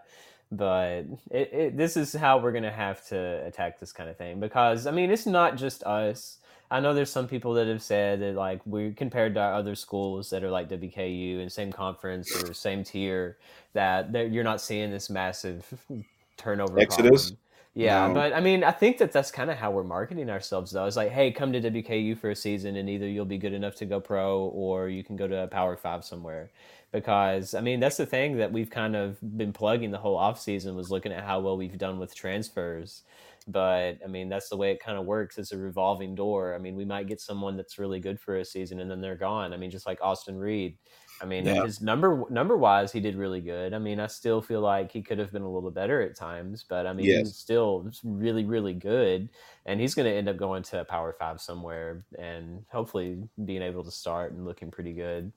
but 0.52 1.04
it, 1.30 1.52
it, 1.52 1.76
this 1.76 1.96
is 1.96 2.12
how 2.12 2.38
we're 2.38 2.52
gonna 2.52 2.70
have 2.70 3.04
to 3.08 3.44
attack 3.46 3.80
this 3.80 3.92
kind 3.92 4.08
of 4.08 4.16
thing 4.16 4.40
because 4.40 4.86
I 4.86 4.90
mean 4.92 5.10
it's 5.10 5.26
not 5.26 5.56
just 5.56 5.82
us. 5.84 6.38
I 6.70 6.80
know 6.80 6.92
there's 6.92 7.10
some 7.10 7.28
people 7.28 7.54
that 7.54 7.66
have 7.66 7.82
said 7.82 8.20
that 8.20 8.34
like 8.34 8.60
we 8.66 8.92
compared 8.92 9.34
to 9.34 9.40
our 9.40 9.54
other 9.54 9.74
schools 9.74 10.30
that 10.30 10.44
are 10.44 10.50
like 10.50 10.68
WKU 10.68 11.40
and 11.40 11.50
same 11.50 11.72
conference 11.72 12.34
or 12.36 12.52
same 12.52 12.84
tier 12.84 13.38
that 13.72 14.12
you're 14.30 14.44
not 14.44 14.60
seeing 14.60 14.90
this 14.90 15.08
massive 15.08 15.64
turnover 16.36 16.78
Exodus? 16.78 17.30
problem. 17.30 17.38
Yeah, 17.74 18.08
No. 18.08 18.14
but 18.14 18.32
I 18.32 18.40
mean, 18.40 18.64
I 18.64 18.72
think 18.72 18.98
that 18.98 19.12
that's 19.12 19.30
kind 19.30 19.50
of 19.50 19.56
how 19.56 19.70
we're 19.70 19.84
marketing 19.84 20.30
ourselves, 20.30 20.72
though. 20.72 20.86
It's 20.86 20.96
like, 20.96 21.10
hey, 21.12 21.30
come 21.30 21.52
to 21.52 21.60
WKU 21.60 22.18
for 22.18 22.30
a 22.30 22.34
season, 22.34 22.76
and 22.76 22.88
either 22.90 23.06
you'll 23.06 23.24
be 23.24 23.38
good 23.38 23.52
enough 23.52 23.76
to 23.76 23.86
go 23.86 24.00
pro, 24.00 24.46
or 24.46 24.88
you 24.88 25.04
can 25.04 25.14
go 25.16 25.28
to 25.28 25.44
a 25.44 25.46
Power 25.46 25.76
Five 25.76 26.04
somewhere. 26.04 26.50
Because 26.90 27.54
I 27.54 27.60
mean, 27.60 27.78
that's 27.78 27.98
the 27.98 28.06
thing 28.06 28.38
that 28.38 28.50
we've 28.50 28.70
kind 28.70 28.96
of 28.96 29.18
been 29.36 29.52
plugging 29.52 29.90
the 29.92 29.98
whole 29.98 30.16
off 30.16 30.40
season 30.40 30.74
was 30.74 30.90
looking 30.90 31.12
at 31.12 31.22
how 31.22 31.38
well 31.40 31.56
we've 31.56 31.78
done 31.78 31.98
with 31.98 32.14
transfers. 32.14 33.02
But 33.50 33.98
I 34.04 34.08
mean, 34.08 34.28
that's 34.28 34.50
the 34.50 34.56
way 34.58 34.72
it 34.72 34.80
kind 34.80 34.98
of 34.98 35.06
works. 35.06 35.38
It's 35.38 35.52
a 35.52 35.58
revolving 35.58 36.14
door. 36.14 36.54
I 36.54 36.58
mean, 36.58 36.76
we 36.76 36.84
might 36.84 37.06
get 37.08 37.20
someone 37.20 37.56
that's 37.56 37.78
really 37.78 37.98
good 37.98 38.20
for 38.20 38.36
a 38.36 38.44
season, 38.44 38.78
and 38.80 38.90
then 38.90 39.00
they're 39.00 39.16
gone. 39.16 39.54
I 39.54 39.56
mean, 39.56 39.70
just 39.70 39.86
like 39.86 40.00
Austin 40.02 40.36
Reed. 40.38 40.78
I 41.20 41.24
mean, 41.24 41.46
Yeah. 41.46 41.64
his 41.64 41.80
number 41.80 42.24
number 42.30 42.56
wise, 42.56 42.92
he 42.92 43.00
did 43.00 43.16
really 43.16 43.40
good. 43.40 43.74
I 43.74 43.78
mean, 43.78 43.98
I 44.00 44.06
still 44.06 44.40
feel 44.40 44.60
like 44.60 44.92
he 44.92 45.02
could 45.02 45.18
have 45.18 45.32
been 45.32 45.42
a 45.42 45.50
little 45.50 45.70
better 45.72 46.00
at 46.02 46.14
times, 46.14 46.62
but 46.68 46.86
I 46.86 46.92
mean, 46.92 47.10
Yes. 47.10 47.24
he's 47.24 47.36
still 47.36 47.90
really, 48.04 48.44
really 48.44 48.74
good, 48.74 49.30
and 49.66 49.80
he's 49.80 49.94
going 49.96 50.06
to 50.08 50.14
end 50.16 50.28
up 50.28 50.36
going 50.36 50.62
to 50.64 50.80
a 50.82 50.84
Power 50.84 51.12
Five 51.18 51.40
somewhere, 51.40 52.04
and 52.18 52.66
hopefully 52.70 53.28
being 53.44 53.62
able 53.62 53.82
to 53.84 53.90
start 53.90 54.32
and 54.32 54.44
looking 54.44 54.70
pretty 54.70 54.92
good. 54.92 55.32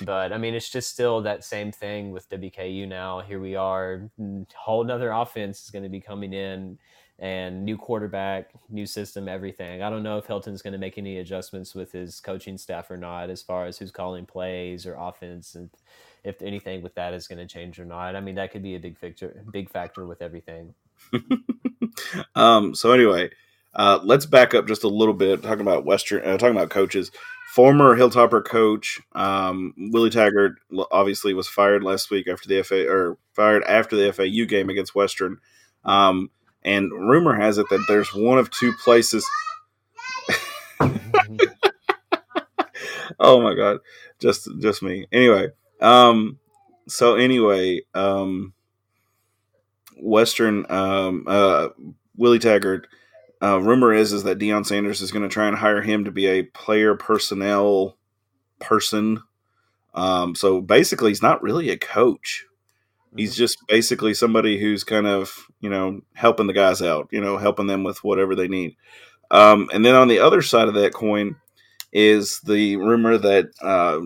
But 0.00 0.32
I 0.32 0.38
mean, 0.38 0.54
it's 0.54 0.70
just 0.70 0.90
still 0.90 1.22
that 1.22 1.44
same 1.44 1.72
thing 1.72 2.12
with 2.12 2.28
WKU 2.30 2.86
now. 2.86 3.20
Here 3.20 3.40
we 3.40 3.56
are, 3.56 4.10
whole 4.54 4.82
another 4.82 5.10
offense 5.10 5.62
is 5.64 5.70
going 5.70 5.84
to 5.84 5.88
be 5.90 6.00
coming 6.00 6.32
in, 6.32 6.78
and 7.18 7.64
new 7.64 7.78
quarterback, 7.78 8.50
new 8.68 8.84
system, 8.84 9.28
everything. 9.28 9.82
I 9.82 9.88
don't 9.88 10.02
know 10.02 10.18
if 10.18 10.26
Helton's 10.26 10.60
going 10.60 10.72
to 10.72 10.78
make 10.78 10.98
any 10.98 11.18
adjustments 11.18 11.74
with 11.74 11.92
his 11.92 12.20
coaching 12.20 12.58
staff 12.58 12.90
or 12.90 12.96
not, 12.96 13.30
as 13.30 13.42
far 13.42 13.66
as 13.66 13.78
who's 13.78 13.90
calling 13.90 14.26
plays 14.26 14.86
or 14.86 14.94
offense, 14.94 15.54
and 15.54 15.70
if 16.24 16.42
anything 16.42 16.82
with 16.82 16.94
that 16.96 17.14
is 17.14 17.26
going 17.26 17.38
to 17.38 17.46
change 17.46 17.78
or 17.78 17.86
not. 17.86 18.16
I 18.16 18.20
mean, 18.20 18.34
that 18.34 18.50
could 18.50 18.62
be 18.62 18.74
a 18.74 18.80
big 18.80 18.98
factor, 18.98 19.42
big 19.50 19.70
factor 19.70 20.04
with 20.06 20.20
everything. 20.20 20.74
um, 22.34 22.74
so 22.74 22.92
anyway, 22.92 23.30
uh, 23.74 24.00
let's 24.02 24.26
back 24.26 24.54
up 24.54 24.66
just 24.66 24.84
a 24.84 24.88
little 24.88 25.14
bit. 25.14 25.42
Talking 25.42 25.60
about 25.62 25.84
Western, 25.84 26.22
uh, 26.22 26.36
talking 26.36 26.56
about 26.56 26.70
coaches. 26.70 27.10
Former 27.54 27.96
Hilltopper 27.96 28.44
coach 28.44 29.00
um, 29.12 29.72
Willie 29.78 30.10
Taggart 30.10 30.56
obviously 30.90 31.32
was 31.32 31.48
fired 31.48 31.82
last 31.82 32.10
week 32.10 32.28
after 32.28 32.48
the 32.48 32.62
FA 32.62 32.86
or 32.86 33.16
fired 33.32 33.64
after 33.64 33.96
the 33.96 34.12
FAU 34.12 34.46
game 34.46 34.68
against 34.68 34.94
Western. 34.94 35.38
Um, 35.84 36.30
and 36.66 36.92
rumor 36.92 37.34
has 37.34 37.56
it 37.56 37.66
that 37.70 37.84
there's 37.88 38.12
one 38.12 38.38
of 38.38 38.50
two 38.50 38.74
places. 38.84 39.26
oh 43.18 43.40
my 43.40 43.54
god, 43.54 43.78
just 44.18 44.48
just 44.58 44.82
me. 44.82 45.06
Anyway, 45.12 45.48
um, 45.80 46.38
so 46.88 47.14
anyway, 47.14 47.80
um, 47.94 48.52
Western 49.96 50.66
um, 50.70 51.24
uh, 51.26 51.68
Willie 52.16 52.40
Taggart. 52.40 52.88
Uh, 53.42 53.58
rumor 53.58 53.92
is 53.92 54.12
is 54.12 54.22
that 54.24 54.38
Deion 54.38 54.64
Sanders 54.64 55.02
is 55.02 55.12
going 55.12 55.22
to 55.22 55.28
try 55.28 55.46
and 55.46 55.56
hire 55.56 55.82
him 55.82 56.04
to 56.04 56.10
be 56.10 56.26
a 56.26 56.42
player 56.42 56.94
personnel 56.94 57.96
person. 58.58 59.22
Um, 59.94 60.34
so 60.34 60.60
basically, 60.60 61.10
he's 61.10 61.22
not 61.22 61.42
really 61.42 61.70
a 61.70 61.76
coach. 61.76 62.46
He's 63.16 63.36
just 63.36 63.58
basically 63.68 64.14
somebody 64.14 64.58
who's 64.58 64.84
kind 64.84 65.06
of 65.06 65.46
you 65.60 65.70
know 65.70 66.00
helping 66.14 66.46
the 66.46 66.52
guys 66.52 66.82
out, 66.82 67.08
you 67.10 67.20
know, 67.20 67.36
helping 67.38 67.66
them 67.66 67.84
with 67.84 68.02
whatever 68.04 68.34
they 68.34 68.48
need. 68.48 68.76
Um, 69.30 69.68
and 69.72 69.84
then 69.84 69.94
on 69.94 70.08
the 70.08 70.20
other 70.20 70.42
side 70.42 70.68
of 70.68 70.74
that 70.74 70.94
coin 70.94 71.36
is 71.92 72.40
the 72.40 72.76
rumor 72.76 73.18
that 73.18 73.50
uh, 73.60 74.00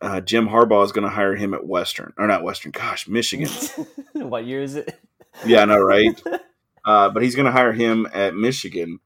uh, 0.00 0.20
Jim 0.20 0.48
Harbaugh 0.48 0.84
is 0.84 0.92
going 0.92 1.04
to 1.04 1.10
hire 1.10 1.34
him 1.34 1.54
at 1.54 1.66
Western 1.66 2.12
or 2.18 2.26
not 2.26 2.42
Western, 2.42 2.72
gosh, 2.72 3.08
Michigan. 3.08 3.48
what 4.12 4.44
year 4.44 4.62
is 4.62 4.76
it? 4.76 4.98
Yeah, 5.44 5.62
I 5.62 5.64
know, 5.64 5.80
right? 5.80 6.22
uh, 6.84 7.10
but 7.10 7.22
he's 7.22 7.34
going 7.34 7.46
to 7.46 7.52
hire 7.52 7.72
him 7.72 8.06
at 8.12 8.34
Michigan. 8.34 9.00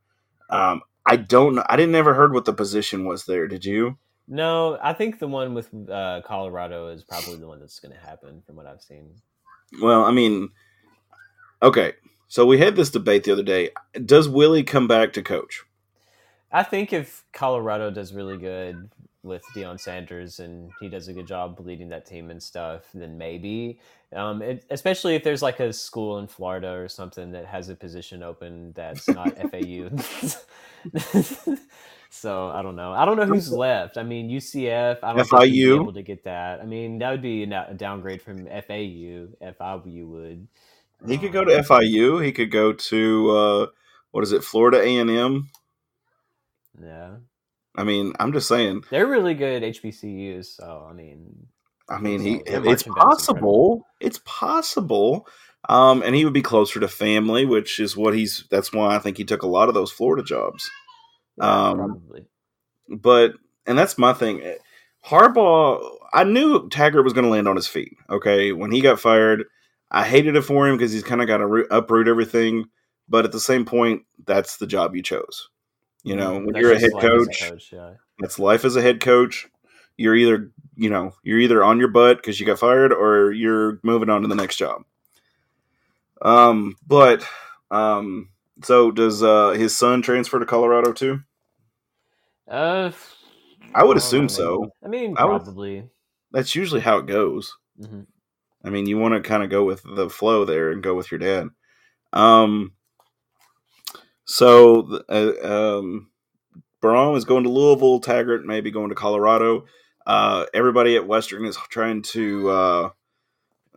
Um, 0.49 0.82
I 1.06 1.16
don't 1.16 1.54
know. 1.54 1.64
I 1.68 1.76
didn't 1.76 1.94
ever 1.94 2.14
heard 2.14 2.32
what 2.32 2.44
the 2.44 2.52
position 2.52 3.04
was 3.04 3.25
there. 3.25 3.49
Did 3.49 3.64
you? 3.64 3.96
No, 4.32 4.78
I 4.80 4.92
think 4.92 5.18
the 5.18 5.26
one 5.26 5.54
with 5.54 5.68
uh, 5.90 6.20
Colorado 6.25 6.87
is 6.87 7.02
probably 7.02 7.37
the 7.37 7.49
one 7.49 7.58
that's 7.58 7.80
going 7.80 7.92
to 7.92 8.00
happen 8.00 8.40
from 8.46 8.54
what 8.54 8.64
I've 8.64 8.80
seen. 8.80 9.10
Well, 9.82 10.04
I 10.04 10.12
mean, 10.12 10.50
okay. 11.60 11.94
So 12.28 12.46
we 12.46 12.58
had 12.58 12.76
this 12.76 12.90
debate 12.90 13.25
the 13.25 13.32
other 13.32 13.42
day. 13.42 13.70
Does 14.04 14.28
Willie 14.28 14.62
come 14.62 14.87
back 14.87 15.12
to 15.14 15.22
coach? 15.22 15.64
I 16.52 16.62
think 16.62 16.92
if 16.92 17.25
Colorado 17.32 17.90
does 17.90 18.14
really 18.14 18.38
good 18.38 18.88
with 19.25 19.42
Deion 19.54 19.80
Sanders 19.80 20.38
and 20.38 20.70
he 20.80 20.88
does 20.88 21.08
a 21.08 21.12
good 21.12 21.26
job 21.26 21.58
leading 21.58 21.88
that 21.88 22.06
team 22.06 22.30
and 22.30 22.40
stuff, 22.40 22.82
then 22.94 23.18
maybe. 23.18 23.80
Um, 24.14 24.42
it, 24.42 24.64
especially 24.70 25.16
if 25.16 25.25
there's 25.25 25.42
like 25.42 25.58
a 25.58 25.72
school 25.72 26.20
in 26.20 26.28
Florida 26.28 26.70
or 26.70 26.87
something 26.87 27.32
that 27.32 27.46
has 27.46 27.68
a 27.68 27.75
position 27.75 28.22
open 28.22 28.72
that's 28.76 29.08
not 29.08 29.37
FAU. 29.50 29.90
so 32.11 32.49
I 32.49 32.61
don't 32.62 32.75
know. 32.75 32.93
I 32.93 33.05
don't 33.05 33.17
know 33.17 33.25
who's 33.25 33.52
left. 33.52 33.97
I 33.97 34.02
mean, 34.02 34.29
UCF. 34.29 34.99
I 35.02 35.12
don't 35.14 35.25
think 35.29 35.45
he'd 35.45 35.64
be 35.64 35.75
able 35.75 35.93
to 35.93 36.02
get 36.02 36.25
that. 36.25 36.61
I 36.61 36.64
mean, 36.64 36.99
that 36.99 37.11
would 37.11 37.23
be 37.23 37.45
a 37.45 37.75
downgrade 37.75 38.21
from 38.21 38.47
FAU. 38.47 39.29
FIU 39.40 40.07
would. 40.09 40.49
He 41.07 41.19
could 41.19 41.33
go 41.33 41.45
to 41.45 41.62
FIU. 41.62 42.23
He 42.23 42.33
could 42.33 42.50
go 42.50 42.73
to 42.73 43.31
uh, 43.31 43.67
what 44.11 44.25
is 44.25 44.33
it, 44.33 44.43
Florida 44.43 44.83
A 44.83 44.97
and 44.97 45.11
M? 45.11 45.50
Yeah, 46.83 47.17
I 47.76 47.85
mean, 47.85 48.12
I'm 48.19 48.33
just 48.33 48.49
saying. 48.49 48.85
they're 48.90 49.07
really 49.07 49.35
good 49.35 49.62
HBCUs. 49.62 50.57
So 50.57 50.87
I 50.90 50.93
mean, 50.93 51.47
I 51.88 52.00
mean, 52.00 52.21
he 52.21 52.43
it's 52.45 52.83
possible. 52.83 53.87
It's 54.00 54.21
possible. 54.25 55.29
Um, 55.69 56.02
and 56.02 56.14
he 56.14 56.25
would 56.25 56.33
be 56.33 56.43
closer 56.43 56.81
to 56.81 56.88
family, 56.88 57.45
which 57.45 57.79
is 57.81 57.97
what 57.97 58.14
he's. 58.14 58.45
That's 58.50 58.73
why 58.73 58.97
I 58.97 58.99
think 58.99 59.17
he 59.19 59.25
took 59.25 59.43
a 59.43 59.49
lot 59.49 59.69
of 59.69 59.75
those 59.75 59.93
Florida 59.93 60.23
jobs. 60.23 60.71
Um, 61.40 61.76
probably. 61.76 62.26
but 62.88 63.32
and 63.66 63.78
that's 63.78 63.99
my 63.99 64.12
thing. 64.12 64.42
Harbaugh, 65.06 65.80
I 66.12 66.25
knew 66.25 66.68
Taggart 66.68 67.04
was 67.04 67.12
going 67.12 67.25
to 67.25 67.30
land 67.30 67.49
on 67.49 67.56
his 67.56 67.66
feet. 67.66 67.97
Okay, 68.09 68.52
when 68.52 68.70
he 68.70 68.80
got 68.80 69.00
fired, 69.00 69.44
I 69.90 70.04
hated 70.04 70.37
it 70.37 70.42
for 70.42 70.68
him 70.68 70.76
because 70.76 70.92
he's 70.92 71.02
kind 71.02 71.20
of 71.20 71.26
got 71.26 71.38
to 71.38 71.47
root, 71.47 71.68
uproot 71.70 72.09
everything. 72.09 72.66
But 73.09 73.25
at 73.25 73.32
the 73.32 73.40
same 73.40 73.64
point, 73.64 74.02
that's 74.25 74.59
the 74.59 74.66
job 74.66 74.94
you 74.94 75.02
chose. 75.02 75.49
You 76.02 76.16
know, 76.16 76.35
when 76.35 76.47
That's 76.47 76.59
you're 76.61 76.73
a 76.73 76.78
head 76.78 76.92
life 76.92 77.04
as 77.04 77.11
coach, 77.11 77.73
yeah. 77.73 77.92
that's 78.18 78.38
life 78.38 78.64
as 78.64 78.76
a 78.76 78.82
head 78.82 79.00
coach. 79.00 79.49
You're 79.99 80.16
either 80.16 80.50
you 80.76 80.88
know 80.88 81.12
you're 81.23 81.38
either 81.38 81.62
on 81.62 81.78
your 81.78 81.88
butt 81.88 82.16
because 82.16 82.40
you 82.40 82.47
got 82.47 82.59
fired, 82.59 82.92
or 82.92 83.32
you're 83.32 83.80
moving 83.82 84.09
on 84.09 84.23
to 84.23 84.28
the 84.28 84.35
next 84.35 84.56
job. 84.56 84.85
Um, 86.23 86.76
but 86.87 87.26
um, 87.70 88.30
so 88.62 88.90
does 88.90 89.23
uh 89.23 89.50
his 89.50 89.76
son 89.76 90.00
transfer 90.00 90.38
to 90.38 90.47
Colorado 90.47 90.92
too? 90.92 91.20
Uh, 92.50 92.90
I 93.75 93.85
would 93.85 93.97
assume 93.97 94.28
so. 94.28 94.71
I 94.85 94.88
mean, 94.88 95.14
I 95.16 95.25
would- 95.25 95.42
probably. 95.45 95.88
That's 96.33 96.54
usually 96.54 96.80
how 96.80 96.99
it 96.99 97.07
goes. 97.07 97.57
Mhm. 97.80 98.07
I 98.64 98.71
mean, 98.71 98.87
you 98.87 98.99
want 98.99 99.14
to 99.14 99.21
kind 99.26 99.42
of 99.42 99.50
go 99.50 99.64
with 99.64 99.83
the 99.85 100.11
flow 100.11 100.45
there 100.45 100.71
and 100.71 100.83
go 100.83 100.95
with 100.95 101.11
your 101.11 101.19
dad. 101.19 101.49
Um, 102.12 102.73
so 104.25 105.00
uh, 105.09 105.33
um, 105.78 106.11
Brohm 106.83 107.16
is 107.16 107.25
going 107.25 107.45
to 107.45 107.50
Louisville. 107.50 108.00
Taggart 108.00 108.45
maybe 108.45 108.71
going 108.71 108.90
to 108.90 108.95
Colorado. 108.95 109.64
Uh, 110.07 110.47
everybody 110.54 110.97
at 110.97 111.07
Western 111.07 111.45
is 111.45 111.57
trying 111.69 112.02
to 112.02 112.49
uh, 112.50 112.90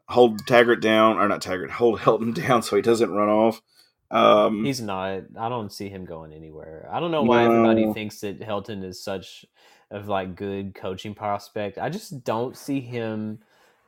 hold 0.07 0.45
Taggart 0.47 0.81
down, 0.81 1.17
or 1.17 1.27
not 1.27 1.41
Taggart, 1.41 1.71
hold 1.71 1.99
Helton 2.01 2.33
down 2.33 2.61
so 2.61 2.75
he 2.75 2.81
doesn't 2.81 3.11
run 3.11 3.29
off. 3.29 3.61
Um, 4.13 4.63
He's 4.63 4.79
not. 4.79 5.23
I 5.37 5.49
don't 5.49 5.71
see 5.71 5.89
him 5.89 6.05
going 6.05 6.33
anywhere. 6.33 6.87
I 6.91 6.99
don't 6.99 7.11
know 7.11 7.23
why 7.23 7.45
everybody 7.45 7.91
thinks 7.93 8.19
that 8.21 8.39
Helton 8.39 8.83
is 8.83 9.01
such 9.01 9.45
of 9.89 10.07
like 10.07 10.35
good 10.35 10.75
coaching 10.75 11.15
prospect. 11.15 11.79
I 11.79 11.89
just 11.89 12.23
don't 12.23 12.55
see 12.55 12.79
him 12.79 13.39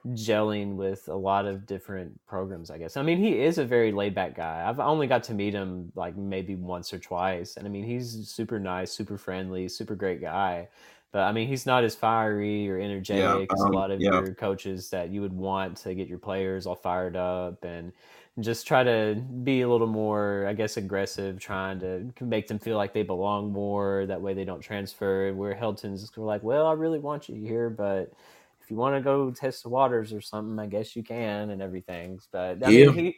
gelling 0.09 0.75
with 0.75 1.07
a 1.07 1.15
lot 1.15 1.45
of 1.45 1.67
different 1.67 2.19
programs. 2.25 2.71
I 2.71 2.79
guess. 2.79 2.97
I 2.97 3.03
mean, 3.03 3.19
he 3.19 3.39
is 3.39 3.59
a 3.59 3.65
very 3.65 3.91
laid 3.91 4.15
back 4.15 4.35
guy. 4.35 4.65
I've 4.67 4.79
only 4.79 5.05
got 5.05 5.23
to 5.25 5.35
meet 5.35 5.53
him 5.53 5.91
like 5.95 6.17
maybe 6.17 6.55
once 6.55 6.91
or 6.91 6.97
twice, 6.97 7.57
and 7.57 7.67
I 7.67 7.69
mean, 7.69 7.83
he's 7.83 8.27
super 8.27 8.59
nice, 8.59 8.91
super 8.91 9.19
friendly, 9.19 9.69
super 9.69 9.95
great 9.95 10.21
guy. 10.21 10.69
But 11.11 11.21
I 11.21 11.31
mean, 11.31 11.47
he's 11.47 11.67
not 11.67 11.83
as 11.83 11.95
fiery 11.95 12.69
or 12.69 12.77
energetic 12.79 13.49
as 13.53 13.61
a 13.61 13.65
um, 13.65 13.71
lot 13.71 13.89
of 13.89 14.01
yeah. 14.01 14.11
your 14.11 14.33
coaches 14.33 14.89
that 14.89 15.11
you 15.11 15.21
would 15.21 15.31
want 15.31 15.77
to 15.77 15.93
get 15.93 16.09
your 16.09 16.17
players 16.17 16.65
all 16.65 16.75
fired 16.75 17.15
up 17.15 17.63
and 17.63 17.93
just 18.41 18.67
try 18.67 18.83
to 18.83 19.15
be 19.43 19.61
a 19.61 19.69
little 19.69 19.87
more, 19.87 20.45
I 20.47 20.53
guess, 20.53 20.75
aggressive, 20.77 21.39
trying 21.39 21.79
to 21.79 22.11
make 22.21 22.47
them 22.47 22.59
feel 22.59 22.75
like 22.75 22.93
they 22.93 23.03
belong 23.03 23.51
more. 23.51 24.05
That 24.05 24.21
way 24.21 24.33
they 24.33 24.43
don't 24.43 24.59
transfer. 24.61 25.33
Where 25.33 25.53
Helton's 25.55 26.11
like, 26.17 26.43
well, 26.43 26.67
I 26.67 26.73
really 26.73 26.99
want 26.99 27.29
you 27.29 27.35
here, 27.35 27.69
but 27.69 28.11
if 28.61 28.69
you 28.69 28.75
want 28.75 28.95
to 28.95 29.01
go 29.01 29.31
test 29.31 29.63
the 29.63 29.69
waters 29.69 30.11
or 30.11 30.19
something, 30.19 30.59
I 30.59 30.67
guess 30.67 30.95
you 30.95 31.03
can 31.03 31.51
and 31.51 31.61
everything. 31.61 32.19
But 32.31 32.63
I 32.63 32.71
Yeah. 32.71 32.87
mean, 32.87 32.93
he, 32.93 33.15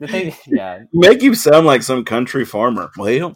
the, 0.00 0.08
thing, 0.08 0.34
yeah. 0.46 0.80
make 0.92 1.22
you 1.22 1.34
sound 1.34 1.66
like 1.66 1.82
some 1.82 2.04
country 2.04 2.44
farmer. 2.44 2.90
Well, 2.96 3.32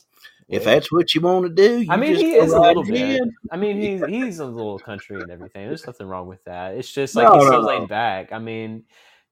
if 0.49 0.65
that's 0.65 0.91
what 0.91 1.15
you 1.15 1.21
want 1.21 1.45
to 1.47 1.51
do, 1.51 1.81
you 1.81 1.93
I 1.93 1.97
mean, 1.97 2.17
he 2.17 2.33
is 2.35 2.53
a 2.53 2.61
little 2.61 2.83
bit. 2.83 3.21
I 3.53 3.57
mean, 3.57 3.81
he's 3.81 4.01
he's 4.09 4.39
a 4.41 4.47
little 4.47 4.81
country 4.81 5.23
and 5.23 5.31
everything. 5.31 5.69
There's 5.69 5.87
nothing 5.87 6.09
wrong 6.09 6.27
with 6.27 6.43
that. 6.45 6.75
It's 6.75 6.91
just 6.91 7.15
No, 7.15 7.23
like 7.23 7.35
he's 7.35 7.45
no, 7.45 7.51
so 7.51 7.61
no. 7.61 7.67
laid 7.67 7.89
back. 7.89 8.33
I 8.33 8.41
mean, 8.41 8.83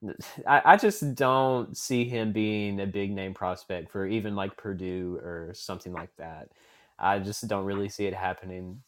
I, 0.46 0.62
I 0.64 0.76
just 0.76 1.14
don't 1.14 1.76
see 1.76 2.04
him 2.04 2.32
being 2.32 2.80
a 2.80 2.86
big 2.86 3.10
name 3.12 3.34
prospect 3.34 3.90
for 3.90 4.06
even 4.06 4.34
like 4.36 4.56
Purdue 4.56 5.18
or 5.22 5.52
something 5.54 5.92
like 5.92 6.14
that. 6.16 6.48
I 6.98 7.18
just 7.18 7.46
don't 7.48 7.64
really 7.64 7.88
see 7.88 8.06
it 8.06 8.14
happening, 8.14 8.82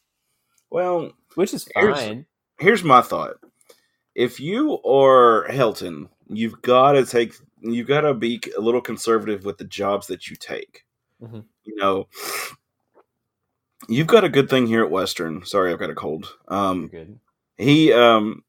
Well, 0.70 1.12
which 1.34 1.54
is 1.54 1.68
Here's- 1.74 1.98
fine. 1.98 2.26
here's 2.58 2.82
my 2.84 3.02
thought. 3.02 3.36
If 4.14 4.40
you 4.40 4.74
are 4.82 5.46
Helton, 5.48 6.08
you've 6.28 6.60
got 6.62 6.92
to 6.92 7.06
take, 7.06 7.34
you've 7.60 7.86
got 7.86 8.00
to 8.02 8.12
be 8.14 8.40
a 8.56 8.60
little 8.60 8.80
conservative 8.80 9.44
with 9.44 9.58
the 9.58 9.64
jobs 9.64 10.08
that 10.08 10.28
you 10.28 10.34
take. 10.36 10.84
Mhm. 11.22 11.44
You 11.64 11.76
know, 11.76 12.08
you've 13.88 14.06
got 14.06 14.24
a 14.24 14.28
good 14.28 14.48
thing 14.50 14.66
here 14.66 14.82
at 14.84 14.90
Western. 14.90 15.44
Sorry, 15.44 15.72
I've 15.72 15.78
got 15.78 15.90
a 15.90 15.94
cold. 15.94 16.36
Um, 16.48 16.88
good. 16.88 17.18
he, 17.56 17.92
um, 17.92 18.42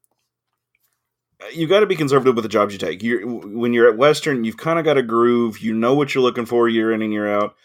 you 1.53 1.67
got 1.67 1.81
to 1.81 1.85
be 1.85 1.95
conservative 1.95 2.35
with 2.35 2.43
the 2.43 2.49
jobs 2.49 2.73
you 2.73 2.79
take. 2.79 3.03
You 3.03 3.41
when 3.45 3.73
you're 3.73 3.89
at 3.89 3.97
Western, 3.97 4.43
you've 4.43 4.57
kind 4.57 4.79
of 4.79 4.85
got 4.85 4.97
a 4.97 5.03
groove. 5.03 5.59
You 5.59 5.73
know 5.73 5.93
what 5.93 6.13
you're 6.13 6.23
looking 6.23 6.45
for 6.45 6.67
year 6.69 6.91
in 6.91 7.01
and 7.01 7.13
year 7.13 7.31
out. 7.33 7.55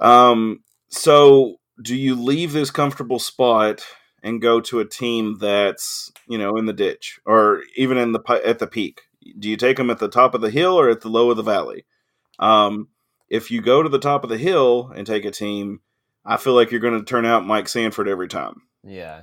Um, 0.00 0.60
so 0.88 1.56
do 1.82 1.96
you 1.96 2.14
leave 2.14 2.52
this 2.52 2.70
comfortable 2.70 3.18
spot 3.18 3.84
and 4.22 4.40
go 4.40 4.60
to 4.60 4.80
a 4.80 4.84
team 4.84 5.36
that's 5.38 6.12
you 6.28 6.38
know 6.38 6.56
in 6.56 6.66
the 6.66 6.72
ditch 6.72 7.18
or 7.26 7.62
even 7.76 7.98
in 7.98 8.12
the 8.12 8.40
at 8.44 8.58
the 8.58 8.66
peak? 8.66 9.02
Do 9.38 9.48
you 9.48 9.56
take 9.56 9.76
them 9.76 9.90
at 9.90 9.98
the 9.98 10.08
top 10.08 10.34
of 10.34 10.40
the 10.40 10.50
hill 10.50 10.78
or 10.78 10.88
at 10.88 11.00
the 11.00 11.08
low 11.08 11.30
of 11.30 11.36
the 11.36 11.42
valley? 11.42 11.84
Um, 12.38 12.88
if 13.28 13.50
you 13.50 13.60
go 13.60 13.82
to 13.82 13.88
the 13.88 13.98
top 13.98 14.22
of 14.22 14.30
the 14.30 14.38
hill 14.38 14.92
and 14.94 15.06
take 15.06 15.24
a 15.24 15.30
team, 15.30 15.80
I 16.24 16.36
feel 16.36 16.54
like 16.54 16.70
you're 16.70 16.80
going 16.80 16.98
to 16.98 17.04
turn 17.04 17.26
out 17.26 17.46
Mike 17.46 17.68
Sanford 17.68 18.08
every 18.08 18.28
time 18.28 18.62
Yeah. 18.84 19.22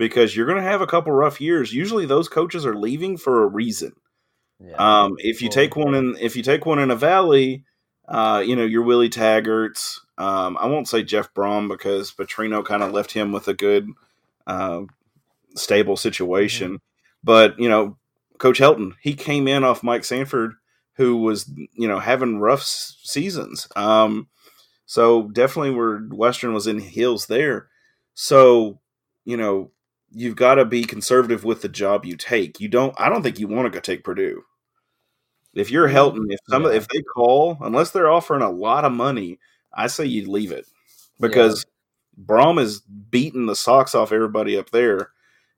Because 0.00 0.34
you're 0.34 0.46
going 0.46 0.56
to 0.56 0.64
have 0.64 0.80
a 0.80 0.86
couple 0.86 1.12
rough 1.12 1.42
years. 1.42 1.74
Usually, 1.74 2.06
those 2.06 2.26
coaches 2.26 2.64
are 2.64 2.74
leaving 2.74 3.18
for 3.18 3.42
a 3.44 3.46
reason. 3.46 3.92
Yeah. 4.58 4.76
Um, 4.78 5.16
if 5.18 5.42
you 5.42 5.50
take 5.50 5.76
one 5.76 5.94
in, 5.94 6.16
if 6.18 6.36
you 6.36 6.42
take 6.42 6.64
one 6.64 6.78
in 6.78 6.90
a 6.90 6.96
valley, 6.96 7.64
uh, 8.08 8.42
you 8.44 8.56
know 8.56 8.64
your 8.64 8.82
Willie 8.82 9.10
Taggart's. 9.10 10.00
Um, 10.16 10.56
I 10.58 10.66
won't 10.66 10.88
say 10.88 11.02
Jeff 11.02 11.34
Brohm 11.34 11.68
because 11.68 12.12
Petrino 12.12 12.64
kind 12.64 12.82
of 12.82 12.92
left 12.92 13.12
him 13.12 13.30
with 13.30 13.46
a 13.48 13.54
good, 13.54 13.88
uh, 14.46 14.82
stable 15.54 15.98
situation. 15.98 16.80
But 17.22 17.58
you 17.58 17.68
know, 17.68 17.98
Coach 18.38 18.58
Helton, 18.58 18.92
he 19.02 19.12
came 19.14 19.46
in 19.46 19.64
off 19.64 19.82
Mike 19.82 20.04
Sanford, 20.04 20.54
who 20.94 21.18
was 21.18 21.50
you 21.74 21.88
know 21.88 21.98
having 21.98 22.38
rough 22.38 22.60
s- 22.60 22.96
seasons. 23.02 23.68
Um, 23.76 24.28
so 24.86 25.28
definitely, 25.28 25.72
where 25.72 25.98
Western 25.98 26.54
was 26.54 26.66
in 26.66 26.78
heels 26.78 27.26
there. 27.26 27.68
So 28.14 28.80
you 29.26 29.36
know, 29.36 29.72
you've 30.12 30.36
got 30.36 30.56
to 30.56 30.64
be 30.64 30.84
conservative 30.84 31.44
with 31.44 31.62
the 31.62 31.68
job 31.68 32.04
you 32.04 32.16
take. 32.16 32.60
You 32.60 32.68
don't. 32.68 32.94
I 32.98 33.08
don't 33.08 33.22
think 33.22 33.38
you 33.38 33.48
want 33.48 33.66
to 33.66 33.70
go 33.70 33.80
take 33.80 34.04
Purdue. 34.04 34.42
If 35.54 35.70
you're 35.70 35.88
mm, 35.88 35.92
Helton, 35.92 36.26
if 36.28 36.40
some 36.48 36.64
Yeah. 36.64 36.70
if 36.70 36.88
they 36.88 37.02
call, 37.02 37.58
unless 37.60 37.90
they're 37.90 38.10
offering 38.10 38.42
a 38.42 38.50
lot 38.50 38.84
of 38.84 38.92
money, 38.92 39.38
I 39.72 39.86
say 39.88 40.06
you 40.06 40.30
leave 40.30 40.52
it 40.52 40.66
because 41.20 41.64
Brohm 42.24 42.60
is 42.60 42.80
beating 42.80 43.46
the 43.46 43.56
socks 43.56 43.94
off 43.94 44.12
everybody 44.12 44.56
up 44.56 44.70
there. 44.70 45.10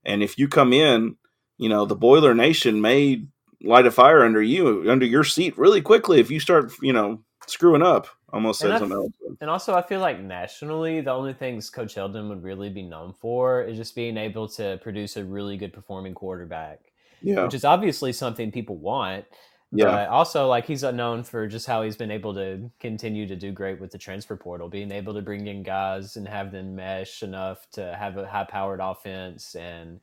And 0.05 0.23
if 0.23 0.39
you 0.39 0.49
come 0.49 0.73
in, 0.73 1.17
you 1.59 1.69
know 1.69 1.85
the 1.85 1.97
Boiler 1.97 2.35
Nation 2.35 2.81
may 2.81 3.25
light 3.63 3.87
a 3.87 3.91
fire 3.91 4.25
under 4.25 4.43
you, 4.43 4.91
under 4.91 5.07
your 5.07 5.25
seat, 5.25 5.57
really 5.59 5.81
quickly 5.83 6.21
if 6.21 6.31
you 6.31 6.41
start, 6.41 6.73
you 6.83 6.93
know, 6.93 7.23
screwing 7.47 7.83
up. 7.83 8.09
Almost 8.33 8.63
And 8.63 8.71
said 8.73 8.79
something 8.79 8.97
else. 8.97 9.13
And 9.41 9.51
also, 9.51 9.75
I 9.75 9.83
feel 9.83 10.01
like 10.01 10.21
nationally, 10.21 11.01
the 11.01 11.13
only 11.13 11.35
things 11.35 11.69
Coach 11.69 11.95
Helton 11.97 12.29
would 12.29 12.43
really 12.43 12.71
be 12.71 12.83
known 12.83 13.13
for 13.13 13.63
is 13.63 13.77
just 13.77 13.95
being 13.95 14.17
able 14.17 14.49
to 14.51 14.79
produce 14.83 15.17
a 15.17 15.25
really 15.25 15.57
good 15.57 15.73
performing 15.73 16.15
quarterback, 16.15 16.81
Yeah, 17.21 17.45
which 17.45 17.55
is 17.55 17.65
obviously 17.65 18.13
something 18.13 18.51
people 18.51 18.77
want. 18.77 19.27
yeah, 19.71 19.87
But 19.87 20.09
also, 20.09 20.47
like 20.49 20.67
he's 20.67 20.83
known 20.83 21.25
for 21.25 21.47
just 21.47 21.67
how 21.67 21.83
he's 21.83 21.97
been 21.97 22.11
able 22.11 22.35
to 22.35 22.71
continue 22.81 23.27
to 23.27 23.37
do 23.37 23.53
great 23.53 23.81
with 23.81 23.91
the 23.91 23.99
transfer 23.99 24.37
portal, 24.37 24.69
being 24.69 24.93
able 24.93 25.13
to 25.15 25.23
bring 25.23 25.47
in 25.47 25.63
guys 25.63 26.17
and 26.17 26.27
have 26.29 26.53
them 26.53 26.75
mesh 26.77 27.23
enough 27.23 27.67
to 27.73 27.95
have 27.99 28.17
a 28.17 28.27
high-powered 28.27 28.81
offense 28.81 29.55
and 29.57 30.01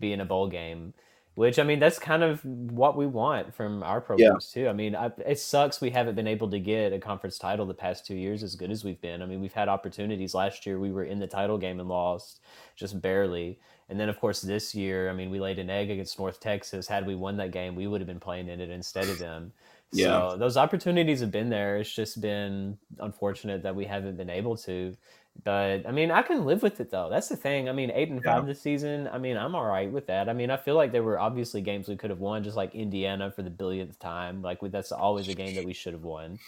be 0.00 0.12
in 0.12 0.20
a 0.20 0.24
bowl 0.26 0.48
game. 0.48 0.92
Which 1.34 1.58
I 1.58 1.62
mean, 1.62 1.78
that's 1.78 1.98
kind 1.98 2.22
of 2.22 2.44
what 2.44 2.94
we 2.94 3.06
want 3.06 3.54
from 3.54 3.82
our 3.82 4.02
programs 4.02 4.50
too. 4.52 4.68
I 4.68 4.74
mean, 4.74 4.94
I, 4.94 5.10
it 5.26 5.38
sucks 5.38 5.80
we 5.80 5.88
haven't 5.88 6.14
been 6.14 6.26
able 6.26 6.50
to 6.50 6.58
get 6.58 6.92
a 6.92 6.98
conference 6.98 7.38
title 7.38 7.64
the 7.64 7.72
past 7.72 8.06
two 8.06 8.14
years 8.14 8.42
as 8.42 8.54
good 8.54 8.70
as 8.70 8.84
we've 8.84 9.00
been. 9.00 9.22
I 9.22 9.26
mean, 9.26 9.40
we've 9.40 9.52
had 9.52 9.68
opportunities. 9.68 10.34
Last 10.34 10.66
year, 10.66 10.78
we 10.78 10.92
were 10.92 11.04
in 11.04 11.18
the 11.20 11.26
title 11.26 11.56
game 11.56 11.80
and 11.80 11.88
lost 11.88 12.40
just 12.76 13.00
barely. 13.00 13.58
And 13.88 13.98
then, 13.98 14.10
of 14.10 14.20
course, 14.20 14.42
this 14.42 14.74
year, 14.74 15.08
I 15.08 15.14
mean, 15.14 15.30
we 15.30 15.40
laid 15.40 15.58
an 15.58 15.70
egg 15.70 15.90
against 15.90 16.18
North 16.18 16.38
Texas. 16.38 16.86
Had 16.86 17.06
we 17.06 17.14
won 17.14 17.38
that 17.38 17.50
game, 17.50 17.74
we 17.74 17.86
would 17.86 18.02
have 18.02 18.08
been 18.08 18.20
playing 18.20 18.48
in 18.48 18.60
it 18.60 18.68
instead 18.68 19.08
of 19.08 19.18
them. 19.18 19.52
Yeah. 19.92 20.30
So 20.30 20.36
those 20.38 20.56
opportunities 20.56 21.20
have 21.20 21.30
been 21.30 21.50
there. 21.50 21.78
It's 21.78 21.92
just 21.92 22.20
been 22.20 22.78
unfortunate 23.00 23.62
that 23.62 23.74
we 23.74 23.84
haven't 23.84 24.16
been 24.16 24.30
able 24.30 24.56
to. 24.58 24.96
But 25.44 25.86
I 25.86 25.92
mean, 25.92 26.10
I 26.10 26.22
can 26.22 26.44
live 26.44 26.62
with 26.62 26.78
it 26.80 26.90
though. 26.90 27.08
That's 27.10 27.28
the 27.28 27.36
thing. 27.36 27.68
I 27.68 27.72
mean, 27.72 27.90
eight 27.90 28.10
and 28.10 28.20
Yeah. 28.24 28.34
five 28.34 28.46
this 28.46 28.60
season. 28.60 29.08
I 29.08 29.18
mean, 29.18 29.36
I'm 29.36 29.54
all 29.54 29.64
right 29.64 29.90
with 29.90 30.06
that. 30.06 30.28
I 30.28 30.32
mean, 30.34 30.50
I 30.50 30.56
feel 30.56 30.74
like 30.76 30.92
there 30.92 31.02
were 31.02 31.18
obviously 31.18 31.60
games 31.62 31.88
we 31.88 31.96
could 31.96 32.10
have 32.10 32.20
won, 32.20 32.44
just 32.44 32.56
like 32.56 32.74
Indiana 32.74 33.30
for 33.30 33.42
the 33.42 33.50
billionth 33.50 33.98
time. 33.98 34.42
Like 34.42 34.58
that's 34.60 34.92
always 34.92 35.28
a 35.28 35.34
game 35.34 35.54
that 35.54 35.64
we 35.64 35.72
should 35.72 35.94
have 35.94 36.04
won. 36.04 36.38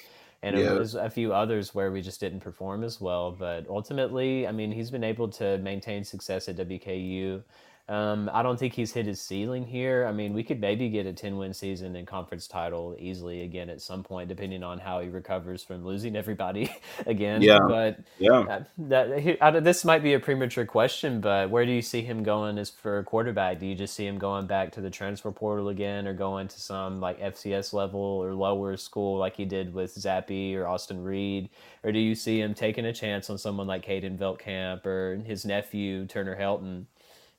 And 0.42 0.56
Yeah. 0.56 0.74
it 0.74 0.78
was 0.78 0.94
a 0.94 1.08
few 1.08 1.32
others 1.32 1.74
where 1.74 1.90
we 1.90 2.02
just 2.02 2.20
didn't 2.20 2.40
perform 2.40 2.84
as 2.84 3.00
well. 3.00 3.32
But 3.32 3.66
ultimately, 3.68 4.46
I 4.46 4.52
mean, 4.52 4.70
he's 4.70 4.90
been 4.90 5.04
able 5.04 5.28
to 5.30 5.58
maintain 5.58 6.04
success 6.04 6.48
at 6.48 6.56
WKU. 6.56 7.42
Um, 7.86 8.30
I 8.32 8.42
don't 8.42 8.58
think 8.58 8.72
he's 8.72 8.92
hit 8.92 9.04
his 9.04 9.20
ceiling 9.20 9.66
here. 9.66 10.06
I 10.08 10.12
mean, 10.12 10.32
we 10.32 10.42
could 10.42 10.58
maybe 10.58 10.88
get 10.88 11.04
a 11.04 11.12
10 11.12 11.36
win 11.36 11.52
season 11.52 11.96
and 11.96 12.06
conference 12.06 12.48
title 12.48 12.96
easily 12.98 13.42
again 13.42 13.68
at 13.68 13.82
some 13.82 14.02
point, 14.02 14.28
depending 14.30 14.62
on 14.62 14.78
how 14.78 15.00
he 15.00 15.10
recovers 15.10 15.62
from 15.62 15.84
losing 15.84 16.16
everybody 16.24 16.74
again. 17.06 17.42
Yeah. 17.42 17.58
But 17.68 17.98
yeah. 18.18 18.38
uh, 18.40 18.64
that 18.78 19.38
don't- 19.40 19.64
this 19.64 19.84
might 19.84 20.02
be 20.02 20.14
a 20.14 20.20
premature 20.20 20.64
question, 20.64 21.20
but 21.20 21.50
where 21.50 21.66
do 21.66 21.72
you 21.72 21.82
see 21.82 22.00
him 22.00 22.22
going 22.22 22.56
as 22.56 22.70
for 22.70 22.98
a 23.00 23.04
quarterback? 23.04 23.58
Do 23.58 23.66
you 23.66 23.74
just 23.74 23.94
see 23.94 24.06
him 24.06 24.18
going 24.18 24.46
back 24.46 24.72
to 24.72 24.80
the 24.80 24.90
transfer 24.90 25.30
portal 25.30 25.68
again, 25.68 26.06
or 26.06 26.14
going 26.14 26.48
to 26.48 26.60
some 26.60 27.00
like 27.00 27.20
FCS 27.20 27.74
level 27.74 28.00
or 28.00 28.32
lower 28.32 28.78
school 28.78 29.18
like 29.18 29.36
he 29.36 29.44
did 29.44 29.74
with 29.74 29.94
Zappe 29.94 30.56
or 30.56 30.66
Austin 30.66 31.04
Reed, 31.04 31.50
or 31.82 31.92
do 31.92 31.98
you 31.98 32.14
see 32.14 32.40
him 32.40 32.54
taking 32.54 32.86
a 32.86 32.94
chance 32.94 33.28
on 33.28 33.36
someone 33.36 33.66
like 33.66 33.84
Caden 33.84 34.16
Veltkamp 34.16 34.86
or 34.86 35.16
his 35.26 35.44
nephew 35.44 36.06
Turner 36.06 36.36
Helton? 36.36 36.86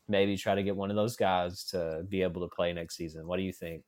Maybe 0.07 0.37
try 0.37 0.55
to 0.55 0.63
get 0.63 0.75
one 0.75 0.89
of 0.91 0.95
those 0.95 1.15
guys 1.15 1.63
to 1.65 2.03
be 2.07 2.21
able 2.21 2.47
to 2.47 2.55
play 2.55 2.71
next 2.73 2.95
season. 2.95 3.25
What 3.27 3.37
do 3.37 3.43
you 3.43 3.53
think? 3.53 3.83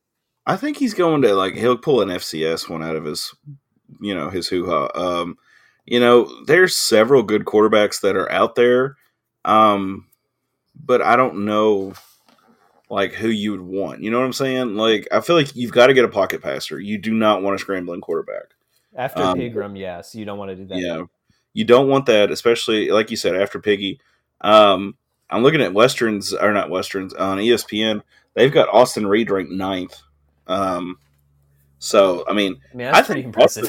I 0.46 0.56
think 0.56 0.76
he's 0.78 0.94
going 0.94 1.22
to 1.22 1.34
like 1.34 1.54
he'll 1.54 1.76
pull 1.78 2.00
an 2.00 2.08
FCS 2.08 2.68
one 2.68 2.82
out 2.82 2.96
of 2.96 3.04
his, 3.04 3.34
you 4.00 4.14
know, 4.14 4.30
his 4.30 4.48
hoo 4.48 4.66
ha. 4.66 4.88
Um, 4.94 5.36
you 5.84 6.00
know, 6.00 6.30
there's 6.46 6.76
several 6.76 7.22
good 7.22 7.44
quarterbacks 7.44 8.00
that 8.00 8.16
are 8.16 8.30
out 8.32 8.54
there, 8.54 8.96
um, 9.44 10.06
but 10.74 11.00
I 11.02 11.16
don't 11.16 11.44
know. 11.44 11.92
like 12.90 13.12
who 13.12 13.28
you 13.28 13.50
would 13.50 13.60
want. 13.60 14.02
You 14.02 14.10
know 14.10 14.18
what 14.18 14.24
I'm 14.24 14.32
saying? 14.32 14.74
Like 14.76 15.06
I 15.12 15.20
feel 15.20 15.36
like 15.36 15.54
you've 15.54 15.72
got 15.72 15.88
to 15.88 15.94
get 15.94 16.04
a 16.06 16.08
pocket 16.08 16.42
passer. 16.42 16.80
You 16.80 16.96
do 16.98 17.12
not 17.12 17.42
want 17.42 17.54
a 17.54 17.58
scrambling 17.58 18.00
quarterback. 18.00 18.54
After 18.96 19.22
Um, 19.22 19.38
Pigrome, 19.38 19.78
yes, 19.78 20.14
you 20.14 20.24
don't 20.24 20.38
want 20.38 20.50
to 20.50 20.56
do 20.56 20.66
that. 20.68 20.78
Yeah. 20.78 21.02
You 21.52 21.64
don't 21.66 21.88
want 21.88 22.06
that, 22.06 22.30
especially 22.30 22.88
like 22.90 23.10
you 23.10 23.16
said, 23.18 23.36
after 23.36 23.60
Piggy. 23.60 24.00
Um, 24.40 24.96
I'm 25.30 25.42
looking 25.42 25.60
at 25.60 25.74
Westerns 25.74 26.32
or 26.32 26.52
not 26.52 26.70
Westerns 26.70 27.12
on 27.14 27.38
ESPN. 27.38 28.02
They've 28.34 28.52
got 28.52 28.68
Austin 28.68 29.06
Reed 29.06 29.30
ranked 29.30 29.52
ninth. 29.52 30.00
Um, 30.46 30.98
so 31.78 32.24
I 32.28 32.32
mean, 32.32 32.60
I 32.72 32.76
mean, 32.76 32.88
I 32.88 33.02
pretty 33.02 33.24
impressive. 33.24 33.68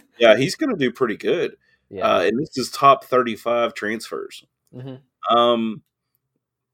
yeah, 0.18 0.36
he's 0.36 0.54
going 0.56 0.70
to 0.70 0.76
do 0.76 0.90
pretty 0.90 1.16
good. 1.16 1.56
yeah. 1.90 2.06
Uh, 2.06 2.20
and 2.22 2.38
this 2.40 2.56
is 2.56 2.70
top 2.70 3.04
35 3.04 3.74
transfers. 3.74 4.44
Mhm. 4.74 5.00
Um, 5.30 5.82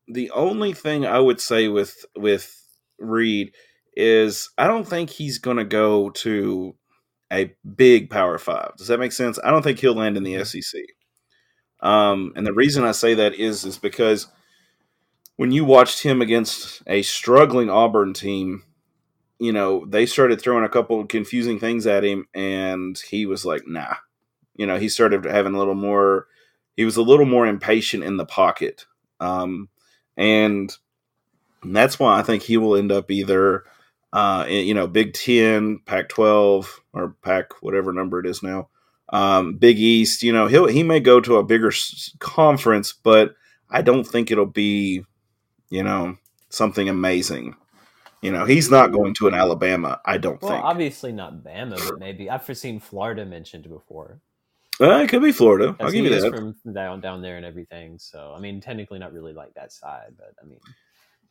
the 0.09 0.31
only 0.31 0.73
thing 0.73 1.07
I 1.07 1.19
would 1.19 1.41
say 1.41 1.69
with 1.69 2.05
with 2.17 2.57
Reed 2.99 3.55
is 3.97 4.51
I 4.59 4.67
don't 4.67 4.87
think 4.89 5.11
he's 5.11 5.39
going 5.39 5.57
to 5.57 5.65
go 5.65 6.11
to 6.11 6.75
a 7.33 7.53
big 7.77 8.11
Power 8.11 8.39
Five. 8.39 8.77
Does 8.77 8.89
that 8.89 8.99
make 9.01 9.13
sense? 9.13 9.39
I 9.43 9.51
don't 9.51 9.63
think 9.63 9.79
he'll 9.79 9.95
land 9.95 10.17
in 10.17 10.23
the 10.25 10.45
SEC. 10.45 10.81
Um, 11.83 12.33
and 12.37 12.47
the 12.47 12.53
reason 12.53 12.85
I 12.85 12.93
say 12.93 13.15
that 13.15 13.35
is 13.35 13.65
is 13.65 13.79
because 13.79 14.27
when 15.37 15.53
you 15.53 15.65
watched 15.65 16.03
him 16.03 16.21
against 16.21 16.83
a 16.87 17.03
struggling 17.03 17.71
Auburn 17.71 18.13
team, 18.13 18.65
you 19.39 19.53
know 19.53 19.87
they 19.87 20.05
started 20.07 20.41
throwing 20.41 20.65
a 20.65 20.69
couple 20.69 21.05
confusing 21.07 21.59
things 21.59 21.87
at 21.87 22.05
him, 22.05 22.27
and 22.35 22.99
he 22.99 23.27
was 23.27 23.45
like, 23.45 23.67
"Nah." 23.67 23.95
You 24.57 24.67
know, 24.67 24.79
he 24.79 24.91
started 24.91 25.25
having 25.25 25.55
a 25.55 25.59
little 25.59 25.75
more. 25.75 26.27
He 26.77 26.85
was 26.85 26.99
a 26.99 27.03
little 27.03 27.25
more 27.25 27.47
impatient 27.47 28.05
in 28.05 28.19
the 28.19 28.27
pocket, 28.27 28.85
um, 29.19 29.71
and 30.19 30.71
that's 31.65 31.99
why 31.99 32.19
I 32.19 32.23
think 32.23 32.43
he 32.43 32.59
will 32.59 32.77
end 32.77 32.93
up 32.93 33.11
either, 33.11 33.65
uh, 34.13 34.45
you 34.49 34.75
know, 34.75 34.87
Big 34.87 35.15
Ten, 35.15 35.79
Pac 35.87 36.11
twelve, 36.11 36.83
or 36.93 37.17
Pac 37.23 37.63
whatever 37.63 37.93
number 37.93 38.21
it 38.21 38.27
is 38.27 38.43
now, 38.43 38.69
um, 39.11 39.57
Big 39.57 39.79
East. 39.79 40.23
You 40.23 40.33
know, 40.33 40.47
he'll 40.47 40.67
he 40.67 40.83
may 40.83 41.01
go 41.01 41.21
to 41.21 41.37
a 41.37 41.45
bigger 41.45 41.73
conference, 42.19 42.93
but 42.93 43.35
I 43.71 43.83
don't 43.83 44.05
think 44.05 44.31
it'll 44.31 44.47
be, 44.47 45.05
you 45.69 45.83
know, 45.83 46.17
something 46.49 46.89
amazing. 46.89 47.57
You 48.23 48.33
know, 48.33 48.45
he's 48.45 48.71
not 48.71 48.93
going 48.93 49.15
to 49.15 49.29
an 49.29 49.35
Alabama. 49.35 50.01
I 50.05 50.19
don't 50.19 50.41
well, 50.43 50.53
think. 50.53 50.65
obviously 50.65 51.13
not 51.13 51.43
Bama, 51.43 51.77
but 51.89 51.99
maybe 51.99 52.29
I've 52.29 52.45
seen 52.57 52.79
Florida 52.79 53.25
mentioned 53.25 53.69
before. 53.69 54.21
Uh, 54.81 54.97
it 55.03 55.09
could 55.09 55.23
be 55.23 55.33
Florida. 55.33 55.77
I'll 55.81 55.91
give 55.91 56.05
you 56.05 56.21
that. 56.21 56.31
from 56.31 56.55
down 56.73 57.01
down 57.01 57.23
there 57.23 57.37
and 57.37 57.45
everything. 57.45 57.99
So 57.99 58.35
I 58.37 58.41
mean, 58.41 58.61
technically 58.61 58.99
not 58.99 59.13
really 59.13 59.33
like 59.33 59.55
that 59.55 59.73
side, 59.73 60.15
but 60.17 60.35
I 60.43 60.47
mean, 60.47 60.61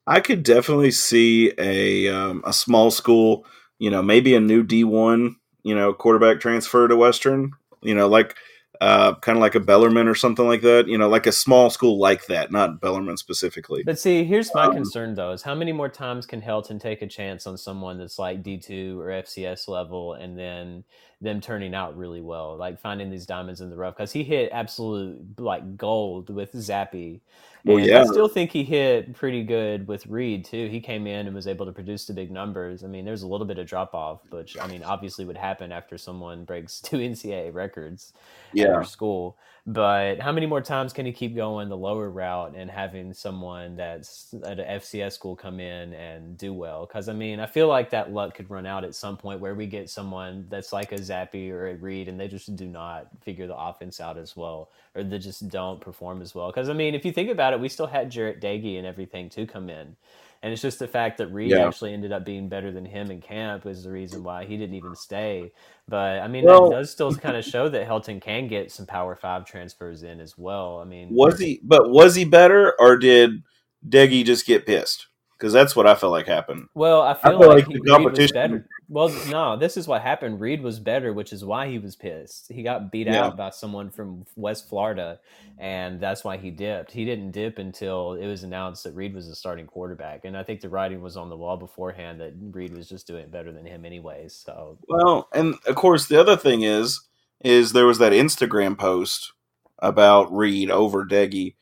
I 0.05 0.19
could 0.19 0.43
definitely 0.43 0.91
see 0.91 1.51
a 1.57 2.07
um, 2.09 2.43
a 2.45 2.53
small 2.53 2.91
school, 2.91 3.45
you 3.77 3.89
know, 3.89 4.01
maybe 4.01 4.35
a 4.35 4.39
new 4.39 4.63
D 4.63 4.83
one, 4.83 5.35
you 5.63 5.75
know, 5.75 5.93
quarterback 5.93 6.39
transfer 6.39 6.87
to 6.87 6.95
Western, 6.95 7.51
you 7.81 7.95
know, 7.95 8.07
like 8.07 8.35
uh, 8.81 9.15
kind 9.15 9.37
of 9.37 9.41
like 9.41 9.55
a 9.55 9.59
Bellarmine 9.59 10.07
or 10.07 10.15
something 10.15 10.45
like 10.45 10.61
that, 10.61 10.87
you 10.87 10.97
know, 10.97 11.09
like 11.09 11.27
a 11.27 11.31
small 11.31 11.69
school 11.69 11.99
like 11.99 12.27
that, 12.27 12.51
not 12.51 12.79
Bellarmine 12.79 13.17
specifically. 13.17 13.83
But 13.83 13.99
see, 13.99 14.23
here's 14.23 14.53
my 14.53 14.65
Um, 14.65 14.73
concern 14.73 15.15
though: 15.15 15.31
is 15.31 15.41
how 15.41 15.55
many 15.55 15.71
more 15.73 15.89
times 15.89 16.25
can 16.25 16.41
Helton 16.41 16.79
take 16.79 17.01
a 17.01 17.07
chance 17.07 17.45
on 17.45 17.57
someone 17.57 17.97
that's 17.97 18.17
like 18.17 18.41
D 18.41 18.57
two 18.57 18.99
or 19.01 19.07
FCS 19.07 19.67
level, 19.67 20.13
and 20.13 20.37
then 20.37 20.83
them 21.21 21.41
turning 21.41 21.73
out 21.75 21.97
really 21.97 22.21
well, 22.21 22.55
like 22.57 22.79
finding 22.79 23.09
these 23.09 23.25
diamonds 23.25 23.61
in 23.61 23.69
the 23.69 23.75
rough? 23.75 23.95
Because 23.95 24.11
he 24.11 24.23
hit 24.23 24.51
absolute 24.53 25.39
like 25.39 25.77
gold 25.77 26.29
with 26.29 26.53
Zappe. 26.53 27.21
Well, 27.65 27.77
And 27.77 27.85
yeah. 27.85 28.01
I 28.01 28.05
still 28.05 28.29
think 28.29 28.51
he 28.51 28.63
hit 28.63 29.13
pretty 29.13 29.43
good 29.43 29.87
with 29.87 30.05
Reed 30.07 30.45
too. 30.45 30.69
He 30.69 30.79
came 30.79 31.05
in 31.07 31.27
and 31.27 31.35
was 31.35 31.47
able 31.47 31.65
to 31.65 31.73
produce 31.73 32.05
the 32.05 32.13
big 32.13 32.31
numbers. 32.31 32.83
I 32.83 32.87
mean, 32.87 33.05
there's 33.05 33.23
a 33.23 33.27
little 33.27 33.45
bit 33.45 33.59
of 33.59 33.67
drop 33.67 33.93
off, 33.93 34.21
which 34.31 34.57
I 34.59 34.67
mean, 34.67 34.83
obviously 34.83 35.25
would 35.25 35.37
happen 35.37 35.71
after 35.71 35.97
someone 35.97 36.45
breaks 36.45 36.79
two 36.81 36.97
NCAA 36.97 37.53
records 37.53 38.13
Yeah, 38.53 38.67
your 38.73 38.83
school. 38.83 39.37
But 39.67 40.19
how 40.19 40.31
many 40.31 40.45
more 40.45 40.61
times 40.61 40.93
can 40.93 41.05
he 41.05 41.11
keep 41.11 41.35
going 41.35 41.69
the 41.69 41.77
lower 41.77 42.09
route 42.09 42.55
and 42.55 42.71
having 42.71 43.13
someone 43.13 43.75
that's 43.75 44.33
at 44.45 44.59
an 44.59 44.79
FCS 44.79 45.13
school 45.13 45.35
come 45.35 45.59
in 45.59 45.93
and 45.93 46.37
do 46.37 46.53
well? 46.53 46.85
Because 46.85 47.09
I 47.09 47.13
mean, 47.13 47.39
I 47.39 47.45
feel 47.45 47.67
like 47.67 47.89
that 47.91 48.11
luck 48.11 48.35
could 48.35 48.49
run 48.49 48.65
out 48.65 48.83
at 48.83 48.95
some 48.95 49.17
point 49.17 49.39
where 49.39 49.55
we 49.55 49.67
get 49.67 49.89
someone 49.89 50.45
that's 50.49 50.73
like 50.73 50.91
a 50.91 50.95
Zappe 50.95 51.51
or 51.51 51.67
a 51.67 51.75
Reed 51.75 52.07
and 52.07 52.19
they 52.19 52.27
just 52.27 52.55
do 52.55 52.65
not 52.65 53.07
figure 53.21 53.47
the 53.47 53.57
offense 53.57 53.99
out 53.99 54.17
as 54.17 54.35
well, 54.35 54.71
or 54.95 55.03
they 55.03 55.19
just 55.19 55.49
don't 55.49 55.81
perform 55.81 56.21
as 56.21 56.33
well. 56.33 56.47
Because 56.47 56.69
I 56.69 56.73
mean, 56.73 56.95
if 56.95 57.05
you 57.05 57.11
think 57.11 57.29
about 57.29 57.53
it, 57.53 57.59
we 57.59 57.69
still 57.69 57.87
had 57.87 58.11
Jarret 58.11 58.41
Doege 58.41 58.77
and 58.77 58.87
everything 58.87 59.29
to 59.29 59.45
come 59.45 59.69
in. 59.69 59.95
And 60.41 60.53
it's 60.53 60.61
just 60.61 60.79
the 60.79 60.87
fact 60.87 61.17
that 61.17 61.27
Reed 61.27 61.51
Yeah. 61.51 61.67
actually 61.67 61.93
ended 61.93 62.13
up 62.13 62.23
being 62.23 62.47
better 62.47 62.71
than 62.71 62.85
him 62.85 63.11
in 63.11 63.19
camp 63.19 63.65
is 63.65 63.83
the 63.83 63.91
reason 63.91 64.23
why 64.23 64.45
he 64.45 64.55
didn't 64.55 64.75
even 64.75 64.95
stay. 64.95 65.51
But 65.87 66.19
I 66.21 66.27
mean, 66.29 66.45
Well- 66.45 66.69
that 66.69 66.77
does 66.77 66.91
still 66.91 67.13
kind 67.13 67.35
of 67.35 67.43
show 67.43 67.67
that 67.67 67.85
Helton 67.87 68.21
can 68.21 68.47
get 68.47 68.71
some 68.71 68.85
Power 68.85 69.15
Five 69.15 69.45
transfers 69.45 70.03
in 70.03 70.21
as 70.21 70.37
well. 70.37 70.79
I 70.79 70.85
mean, 70.85 71.09
was 71.11 71.39
he? 71.39 71.59
But 71.63 71.89
was 71.89 72.15
he 72.15 72.23
better, 72.23 72.73
or 72.79 72.95
did 72.97 73.43
Deggy 73.87 74.23
just 74.23 74.45
get 74.45 74.65
pissed? 74.65 75.07
Because 75.39 75.53
that's 75.53 75.73
what 75.73 75.87
I 75.87 75.95
felt 75.95 76.11
like 76.11 76.27
happened. 76.27 76.67
Well, 76.73 77.01
I 77.01 77.13
feel, 77.13 77.39
feel 77.39 77.47
like, 77.47 77.49
like 77.49 77.67
he, 77.67 77.73
the 77.75 77.79
Reed 77.79 77.83
was 77.83 77.91
competition- 77.91 78.33
better. 78.33 78.67
Well, 78.89 79.09
no, 79.29 79.55
this 79.55 79.77
is 79.77 79.87
what 79.87 80.01
happened. 80.01 80.41
Reed 80.41 80.61
was 80.61 80.79
better, 80.79 81.13
which 81.13 81.31
is 81.31 81.45
why 81.45 81.69
he 81.69 81.79
was 81.79 81.95
pissed. 81.95 82.51
He 82.51 82.61
got 82.61 82.91
beat 82.91 83.07
Yeah. 83.07 83.27
out 83.27 83.37
by 83.37 83.51
someone 83.51 83.89
from 83.89 84.25
West 84.35 84.67
Florida, 84.67 85.19
and 85.57 85.99
that's 86.01 86.23
why 86.25 86.35
he 86.37 86.49
dipped. 86.51 86.91
He 86.91 87.05
didn't 87.05 87.31
dip 87.31 87.57
until 87.57 88.15
it 88.15 88.27
was 88.27 88.43
announced 88.43 88.83
that 88.83 88.95
Reed 88.95 89.13
was 89.13 89.29
the 89.29 89.35
starting 89.35 89.65
quarterback, 89.67 90.25
and 90.25 90.35
I 90.35 90.43
think 90.43 90.59
the 90.59 90.67
writing 90.69 91.01
was 91.01 91.15
on 91.15 91.29
the 91.29 91.37
wall 91.37 91.55
beforehand 91.55 92.19
that 92.19 92.33
Reed 92.51 92.75
was 92.75 92.89
just 92.89 93.07
doing 93.07 93.29
better 93.29 93.53
than 93.53 93.65
him, 93.65 93.85
anyways. 93.85 94.33
So 94.33 94.77
Well, 94.89 95.29
and 95.33 95.55
of 95.67 95.75
course, 95.75 96.07
the 96.07 96.19
other 96.19 96.35
thing 96.35 96.63
is, 96.63 96.99
is 97.45 97.71
there 97.71 97.85
was 97.85 97.99
that 97.99 98.11
Instagram 98.11 98.77
post 98.77 99.31
about 99.77 100.35
Reed 100.35 100.69
over 100.71 101.05
Deggy, 101.05 101.55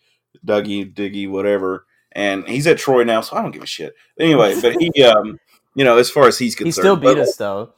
Dougie, 0.46 0.92
Diggy, 0.92 1.30
whatever, 1.30 1.86
and 2.18 2.48
he's 2.48 2.66
at 2.66 2.80
Troy 2.80 3.04
now, 3.04 3.22
so 3.22 3.38
I 3.38 3.44
don't 3.44 3.52
give 3.52 3.62
a 3.62 3.68
shit. 3.68 3.94
Anyway, 4.20 4.60
but 4.60 4.76
he, 4.82 5.04
um, 5.04 5.40
you 5.76 5.86
know, 5.86 5.98
as 5.98 6.10
far 6.10 6.28
as 6.28 6.40
he's 6.40 6.56
concerned, 6.56 6.68
he 6.68 6.82
still 6.82 6.96
beat 6.98 7.18
us, 7.20 7.36
though. 7.36 7.74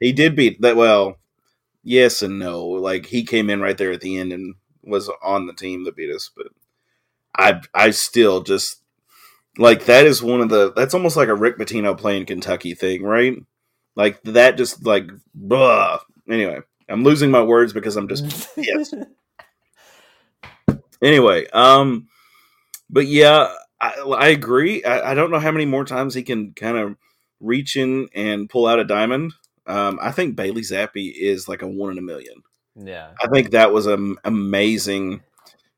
He 0.00 0.12
did 0.12 0.34
beat 0.34 0.62
that. 0.62 0.76
Well, 0.76 1.18
yes 1.84 2.22
and 2.22 2.38
no. 2.38 2.66
Like 2.66 3.06
he 3.06 3.22
came 3.22 3.50
in 3.50 3.60
right 3.60 3.76
there 3.76 3.92
at 3.92 4.00
the 4.00 4.16
end 4.18 4.32
and 4.32 4.54
was 4.82 5.10
on 5.22 5.46
the 5.46 5.52
team 5.52 5.84
that 5.84 5.94
beat 5.94 6.10
us, 6.10 6.30
but 6.34 6.46
I, 7.36 7.60
I 7.74 7.90
still 7.90 8.42
just 8.42 8.82
like 9.58 9.84
that 9.84 10.06
is 10.06 10.22
one 10.22 10.40
of 10.40 10.48
the. 10.48 10.72
That's 10.72 10.94
almost 10.94 11.18
like 11.18 11.28
a 11.28 11.34
Rick 11.34 11.58
Pitino 11.58 11.96
playing 11.96 12.24
Kentucky 12.24 12.74
thing, 12.74 13.02
right? 13.02 13.36
Like 13.94 14.22
that, 14.22 14.56
just 14.56 14.86
like, 14.86 15.10
blah. 15.34 15.98
Anyway, 16.30 16.60
I'm 16.88 17.04
losing 17.04 17.30
my 17.30 17.42
words 17.42 17.74
because 17.74 17.96
I'm 17.96 18.08
just 18.08 18.48
yes. 18.56 18.94
anyway, 21.02 21.46
um, 21.48 22.08
but 22.88 23.06
yeah, 23.06 23.52
I, 23.82 24.00
I 24.16 24.28
agree. 24.28 24.82
I, 24.84 25.10
I 25.10 25.14
don't 25.14 25.30
know 25.30 25.40
how 25.40 25.50
many 25.52 25.66
more 25.66 25.84
times 25.84 26.14
he 26.14 26.22
can 26.22 26.52
kind 26.54 26.78
of 26.78 26.96
reach 27.40 27.76
in 27.76 28.08
and 28.14 28.48
pull 28.48 28.66
out 28.66 28.78
a 28.78 28.84
diamond. 28.84 29.32
Um, 29.66 29.98
I 30.00 30.12
think 30.12 30.36
Bailey 30.36 30.62
Zappe 30.62 31.12
is 31.14 31.48
like 31.48 31.60
a 31.62 31.68
one 31.68 31.90
in 31.92 31.98
a 31.98 32.02
million. 32.02 32.42
yeah. 32.76 33.10
I 33.20 33.26
think 33.26 33.50
that 33.50 33.72
was 33.72 33.86
an 33.86 34.16
amazing, 34.24 35.22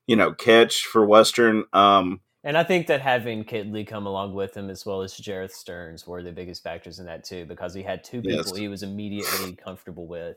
you 0.07 0.17
know, 0.17 0.33
catch 0.33 0.85
for 0.85 1.05
Western. 1.05 1.65
Um, 1.73 2.21
And 2.45 2.57
I 2.59 2.65
think 2.65 2.87
that 2.89 3.01
having 3.01 3.45
Kittley 3.45 3.87
come 3.87 4.07
along 4.07 4.35
with 4.35 4.55
him 4.57 4.69
as 4.71 4.85
well 4.85 5.01
as 5.03 5.15
Jerreth 5.15 5.53
Sterns 5.53 6.07
were 6.07 6.23
the 6.23 6.33
biggest 6.33 6.63
factors 6.63 6.99
in 6.99 7.07
that 7.07 7.25
too, 7.25 7.47
because 7.47 7.73
he 7.75 7.83
had 7.83 8.05
two 8.05 8.21
people 8.21 8.45
Yes. 8.47 8.57
he 8.57 8.69
was 8.69 8.83
immediately 8.83 9.57
comfortable 9.57 10.07
with. 10.07 10.37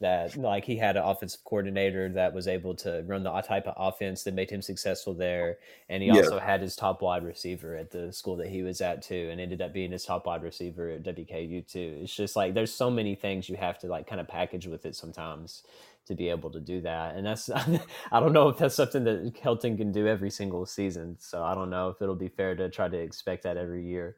That 0.00 0.36
like 0.36 0.64
he 0.64 0.76
had 0.76 0.96
an 0.96 1.04
offensive 1.04 1.44
coordinator 1.44 2.08
that 2.10 2.34
was 2.34 2.48
able 2.48 2.74
to 2.76 3.02
run 3.06 3.22
the 3.22 3.40
type 3.42 3.66
of 3.66 3.74
offense 3.76 4.24
that 4.24 4.34
made 4.34 4.50
him 4.50 4.60
successful 4.60 5.14
there, 5.14 5.58
and 5.88 6.02
he 6.02 6.10
Yeah. 6.10 6.12
also 6.12 6.38
had 6.38 6.60
his 6.60 6.76
top 6.76 7.00
wide 7.00 7.24
receiver 7.24 7.74
at 7.76 7.90
the 7.92 8.12
school 8.12 8.36
that 8.36 8.48
he 8.48 8.62
was 8.62 8.80
at 8.80 9.02
too, 9.02 9.28
and 9.30 9.40
ended 9.40 9.62
up 9.62 9.72
being 9.72 9.92
his 9.92 10.04
top 10.04 10.26
wide 10.26 10.42
receiver 10.42 10.90
at 10.90 11.04
WKU 11.04 11.62
too. 11.62 12.00
It's 12.02 12.14
just 12.14 12.36
like 12.36 12.54
there's 12.54 12.74
so 12.74 12.90
many 12.90 13.14
things 13.14 13.48
you 13.48 13.56
have 13.56 13.78
to 13.78 13.86
like 13.88 14.06
kind 14.06 14.20
of 14.20 14.28
package 14.28 14.66
with 14.66 14.84
it 14.84 14.96
sometimes 14.96 15.62
to 16.06 16.14
be 16.14 16.28
able 16.28 16.50
to 16.50 16.60
do 16.60 16.80
that. 16.82 17.14
And 17.16 17.26
that's 17.26 17.48
I 18.12 18.20
don't 18.20 18.32
know 18.32 18.48
if 18.48 18.58
that's 18.58 18.74
something 18.74 19.04
that 19.04 19.34
Helton 19.34 19.76
can 19.76 19.92
do 19.92 20.06
every 20.06 20.30
single 20.30 20.66
season. 20.66 21.16
So 21.20 21.42
I 21.42 21.54
don't 21.54 21.70
know 21.70 21.88
if 21.88 22.02
it'll 22.02 22.14
be 22.16 22.28
fair 22.28 22.54
to 22.56 22.68
try 22.68 22.88
to 22.88 22.98
expect 22.98 23.44
that 23.44 23.56
every 23.56 23.86
year. 23.86 24.16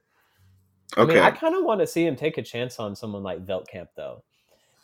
I 0.97 1.03
okay. 1.03 1.15
mean, 1.15 1.21
I 1.21 1.31
kind 1.31 1.55
of 1.55 1.65
want 1.65 1.81
to 1.81 1.87
see 1.87 2.07
him 2.07 2.17
take 2.17 2.39
a 2.39 2.43
chance 2.43 2.79
on 2.79 2.97
someone 2.97 3.23
like 3.23 3.45
Veltkamp 3.45 3.89
though. 3.97 4.25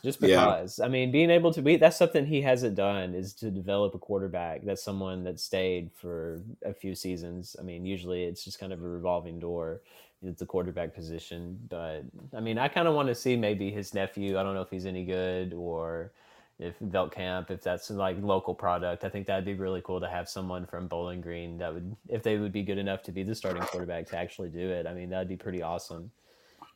Just 0.02 0.20
Yeah. 0.20 0.44
because. 0.44 0.80
I 0.80 0.88
mean, 0.88 1.12
being 1.12 1.30
able 1.30 1.52
to 1.52 1.62
be 1.62 1.76
that's 1.76 1.96
something 1.96 2.26
he 2.26 2.42
hasn't 2.42 2.74
done 2.74 3.14
is 3.14 3.32
to 3.34 3.50
develop 3.50 3.94
a 3.94 3.98
quarterback 3.98 4.62
that's 4.64 4.82
someone 4.82 5.22
that 5.24 5.38
stayed 5.38 5.90
for 5.94 6.42
a 6.64 6.74
few 6.74 6.94
seasons. 6.94 7.56
I 7.58 7.62
mean, 7.62 7.86
usually 7.86 8.24
it's 8.24 8.44
just 8.44 8.58
kind 8.58 8.72
of 8.72 8.82
a 8.82 8.88
revolving 8.88 9.38
door 9.38 9.82
at 10.26 10.38
the 10.38 10.46
quarterback 10.46 10.94
position. 10.94 11.58
But 11.68 12.02
I 12.36 12.40
mean, 12.40 12.58
I 12.58 12.68
kind 12.68 12.88
of 12.88 12.94
want 12.94 13.08
to 13.08 13.14
see 13.14 13.36
maybe 13.36 13.70
his 13.70 13.94
nephew. 13.94 14.38
I 14.38 14.42
don't 14.42 14.54
know 14.54 14.62
if 14.62 14.70
he's 14.70 14.86
any 14.86 15.04
good 15.04 15.52
or 15.52 16.12
if 16.58 16.78
Veltkamp, 16.80 17.50
if 17.50 17.60
that's 17.62 17.90
like 17.90 18.16
local 18.20 18.54
product, 18.54 19.04
I 19.04 19.08
think 19.08 19.26
that'd 19.26 19.44
be 19.44 19.54
really 19.54 19.82
cool 19.82 20.00
to 20.00 20.08
have 20.08 20.28
someone 20.28 20.64
from 20.66 20.86
Bowling 20.86 21.20
Green 21.20 21.58
that 21.58 21.74
would, 21.74 21.96
if 22.08 22.22
they 22.22 22.38
would 22.38 22.52
be 22.52 22.62
good 22.62 22.78
enough 22.78 23.02
to 23.04 23.12
be 23.12 23.24
the 23.24 23.34
starting 23.34 23.62
quarterback 23.64 24.06
to 24.08 24.16
actually 24.16 24.48
do 24.50 24.70
it. 24.70 24.86
I 24.86 24.94
mean, 24.94 25.10
that'd 25.10 25.28
be 25.28 25.36
pretty 25.36 25.62
awesome. 25.62 26.10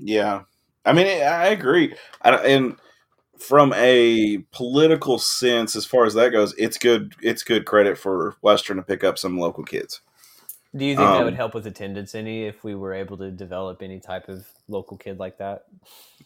Yeah, 0.01 0.43
I 0.85 0.93
mean, 0.93 1.07
I 1.07 1.49
agree, 1.49 1.95
I, 2.23 2.35
and 2.35 2.77
from 3.39 3.73
a 3.75 4.39
political 4.53 5.19
sense, 5.19 5.77
as 5.77 5.87
far 5.87 6.05
as 6.05 6.15
that 6.15 6.31
goes, 6.31 6.55
it's 6.59 6.79
good. 6.79 7.15
It's 7.23 7.43
good 7.43 7.67
credit 7.67 7.99
for 7.99 8.37
Western 8.43 8.77
to 8.79 8.83
pick 8.83 9.05
up 9.05 9.19
some 9.19 9.39
local 9.39 9.65
kids. 9.65 10.01
Do 10.77 10.85
you 10.85 10.97
think 10.97 11.13
that 11.13 11.25
would 11.25 11.35
Um, 11.35 11.37
help 11.37 11.55
with 11.55 11.67
attendance 11.67 12.15
any 12.15 12.45
if 12.45 12.63
we 12.65 12.75
were 12.75 12.95
able 12.95 13.17
to 13.19 13.31
develop 13.31 13.83
any 13.83 14.01
type 14.01 14.29
of 14.29 14.47
local 14.69 14.97
kid 14.99 15.19
like 15.19 15.39
that? 15.39 15.65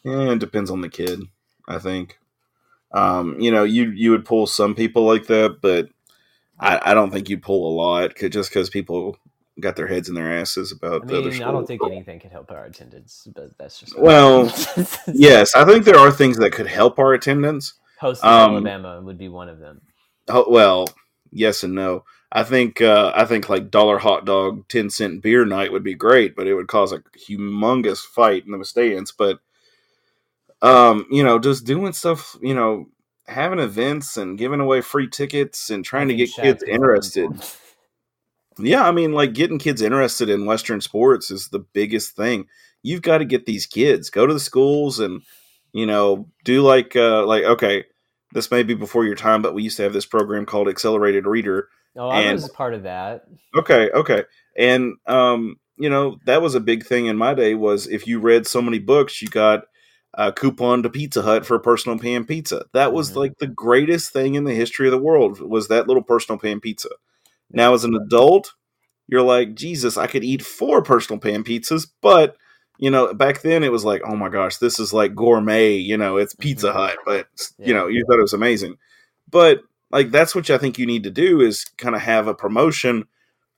Yeah, 0.04 0.32
it 0.32 0.38
depends 0.38 0.70
on 0.70 0.80
the 0.80 0.88
kid. 0.88 1.20
I 1.68 1.78
think. 1.78 2.18
Um, 2.92 3.38
you 3.40 3.50
know, 3.50 3.64
you 3.64 3.90
you 3.90 4.10
would 4.12 4.24
pull 4.24 4.46
some 4.46 4.74
people 4.74 5.06
like 5.06 5.26
that, 5.28 5.58
but 5.62 5.88
I, 6.58 6.92
I 6.92 6.94
don't 6.94 7.10
think 7.10 7.28
you'd 7.28 7.42
pull 7.42 7.68
a 7.70 7.74
lot 7.76 8.16
just 8.16 8.50
because 8.50 8.70
people 8.70 9.18
got 9.60 9.76
their 9.76 9.86
heads 9.86 10.08
in 10.08 10.14
their 10.14 10.32
asses 10.32 10.72
about 10.72 11.02
I 11.02 11.06
the 11.06 11.18
other 11.18 11.30
mean, 11.30 11.42
I 11.42 11.50
don't 11.50 11.66
think 11.66 11.82
anything 11.84 12.18
could 12.20 12.32
help 12.32 12.50
our 12.50 12.64
attendance, 12.64 13.28
but 13.34 13.56
that's 13.58 13.78
just 13.78 13.98
Well, 13.98 14.44
Yes, 15.06 15.54
I 15.54 15.64
think 15.64 15.84
there 15.84 15.98
are 15.98 16.10
things 16.10 16.38
that 16.38 16.52
could 16.52 16.66
help 16.66 16.98
our 16.98 17.12
attendance. 17.12 17.74
hosting 17.98 18.28
um, 18.28 18.52
Alabama 18.52 19.00
would 19.00 19.18
be 19.18 19.28
one 19.28 19.48
of 19.48 19.58
them. 19.58 19.80
Oh, 20.28 20.46
well, 20.48 20.88
yes 21.30 21.62
and 21.64 21.74
no. 21.74 22.04
I 22.32 22.44
think 22.44 22.80
uh, 22.80 23.12
I 23.14 23.24
think 23.24 23.48
like 23.48 23.70
dollar 23.70 23.98
hot 23.98 24.24
dog, 24.24 24.68
ten 24.68 24.88
cent 24.88 25.20
beer 25.20 25.44
night 25.44 25.72
would 25.72 25.82
be 25.82 25.94
great, 25.94 26.36
but 26.36 26.46
it 26.46 26.54
would 26.54 26.68
cause 26.68 26.92
a 26.92 27.02
humongous 27.28 27.98
fight 27.98 28.44
in 28.46 28.56
the 28.56 28.64
stands. 28.64 29.10
But 29.10 29.40
um, 30.62 31.06
you 31.10 31.24
know, 31.24 31.38
just 31.38 31.64
doing 31.64 31.92
stuff, 31.92 32.36
you 32.40 32.54
know, 32.54 32.86
having 33.26 33.58
events 33.58 34.16
and 34.16 34.38
giving 34.38 34.60
away 34.60 34.80
free 34.80 35.08
tickets 35.08 35.70
and 35.70 35.84
trying 35.84 36.08
to 36.08 36.14
get 36.14 36.32
kids 36.32 36.62
interested. 36.62 37.30
Yeah, 38.62 38.86
I 38.86 38.92
mean, 38.92 39.12
like 39.12 39.32
getting 39.32 39.58
kids 39.58 39.82
interested 39.82 40.28
in 40.28 40.46
Western 40.46 40.80
sports 40.80 41.30
is 41.30 41.48
the 41.48 41.58
biggest 41.60 42.16
thing. 42.16 42.46
You've 42.82 43.02
got 43.02 43.18
to 43.18 43.24
get 43.24 43.46
these 43.46 43.66
kids 43.66 44.10
go 44.10 44.26
to 44.26 44.32
the 44.34 44.40
schools 44.40 44.98
and 45.00 45.22
you 45.72 45.86
know 45.86 46.28
do 46.44 46.62
like 46.62 46.96
uh, 46.96 47.26
like 47.26 47.44
okay, 47.44 47.84
this 48.32 48.50
may 48.50 48.62
be 48.62 48.74
before 48.74 49.04
your 49.04 49.14
time, 49.16 49.42
but 49.42 49.54
we 49.54 49.62
used 49.62 49.76
to 49.76 49.82
have 49.82 49.92
this 49.92 50.06
program 50.06 50.46
called 50.46 50.68
Accelerated 50.68 51.26
Reader. 51.26 51.68
Oh, 51.96 52.08
I 52.08 52.20
And- 52.22 52.34
was 52.34 52.48
a 52.48 52.52
part 52.52 52.74
of 52.74 52.84
that. 52.84 53.24
Okay, 53.56 53.90
okay, 53.90 54.24
and 54.56 54.94
um, 55.06 55.56
you 55.76 55.90
know 55.90 56.18
that 56.26 56.40
was 56.42 56.54
a 56.54 56.60
big 56.60 56.84
thing 56.86 57.06
in 57.06 57.16
my 57.16 57.34
day. 57.34 57.54
Was 57.54 57.86
if 57.86 58.06
you 58.06 58.18
read 58.20 58.46
so 58.46 58.62
many 58.62 58.78
books, 58.78 59.20
you 59.20 59.28
got 59.28 59.64
a 60.14 60.32
coupon 60.32 60.82
to 60.82 60.90
Pizza 60.90 61.22
Hut 61.22 61.44
for 61.46 61.54
a 61.54 61.60
personal 61.60 61.98
pan 61.98 62.24
pizza. 62.24 62.64
That 62.72 62.92
was 62.92 63.12
Mhm. 63.12 63.16
like 63.16 63.38
the 63.38 63.46
greatest 63.46 64.12
thing 64.12 64.34
in 64.34 64.44
the 64.44 64.54
history 64.54 64.86
of 64.88 64.92
the 64.92 64.98
world. 64.98 65.40
Was 65.40 65.68
that 65.68 65.86
little 65.86 66.02
personal 66.02 66.38
pan 66.38 66.60
pizza? 66.60 66.88
Now, 67.50 67.74
as 67.74 67.84
an 67.84 67.94
adult, 67.94 68.54
you're 69.08 69.22
like, 69.22 69.54
Jesus, 69.54 69.96
I 69.96 70.06
could 70.06 70.24
eat 70.24 70.42
four 70.42 70.82
personal 70.82 71.18
pan 71.20 71.44
pizzas, 71.44 71.86
but 72.00 72.36
you 72.78 72.90
know, 72.90 73.12
back 73.12 73.42
then 73.42 73.62
it 73.62 73.72
was 73.72 73.84
like, 73.84 74.00
oh 74.06 74.16
my 74.16 74.30
gosh, 74.30 74.56
this 74.56 74.80
is 74.80 74.92
like 74.92 75.14
gourmet. 75.14 75.74
You 75.74 75.98
know, 75.98 76.16
it's 76.16 76.34
Pizza 76.34 76.68
Mhm. 76.68 76.72
Hut, 76.72 76.96
but 77.04 77.28
you 77.58 77.74
know, 77.74 77.88
you 77.88 78.04
thought 78.06 78.18
it 78.18 78.22
was 78.22 78.32
amazing. 78.32 78.76
But 79.30 79.60
like, 79.90 80.10
that's 80.10 80.34
what 80.34 80.48
I 80.48 80.58
think 80.58 80.78
you 80.78 80.86
need 80.86 81.02
to 81.02 81.10
do 81.10 81.40
is 81.40 81.64
kind 81.76 81.94
of 81.94 82.00
have 82.00 82.26
a 82.26 82.34
promotion 82.34 83.06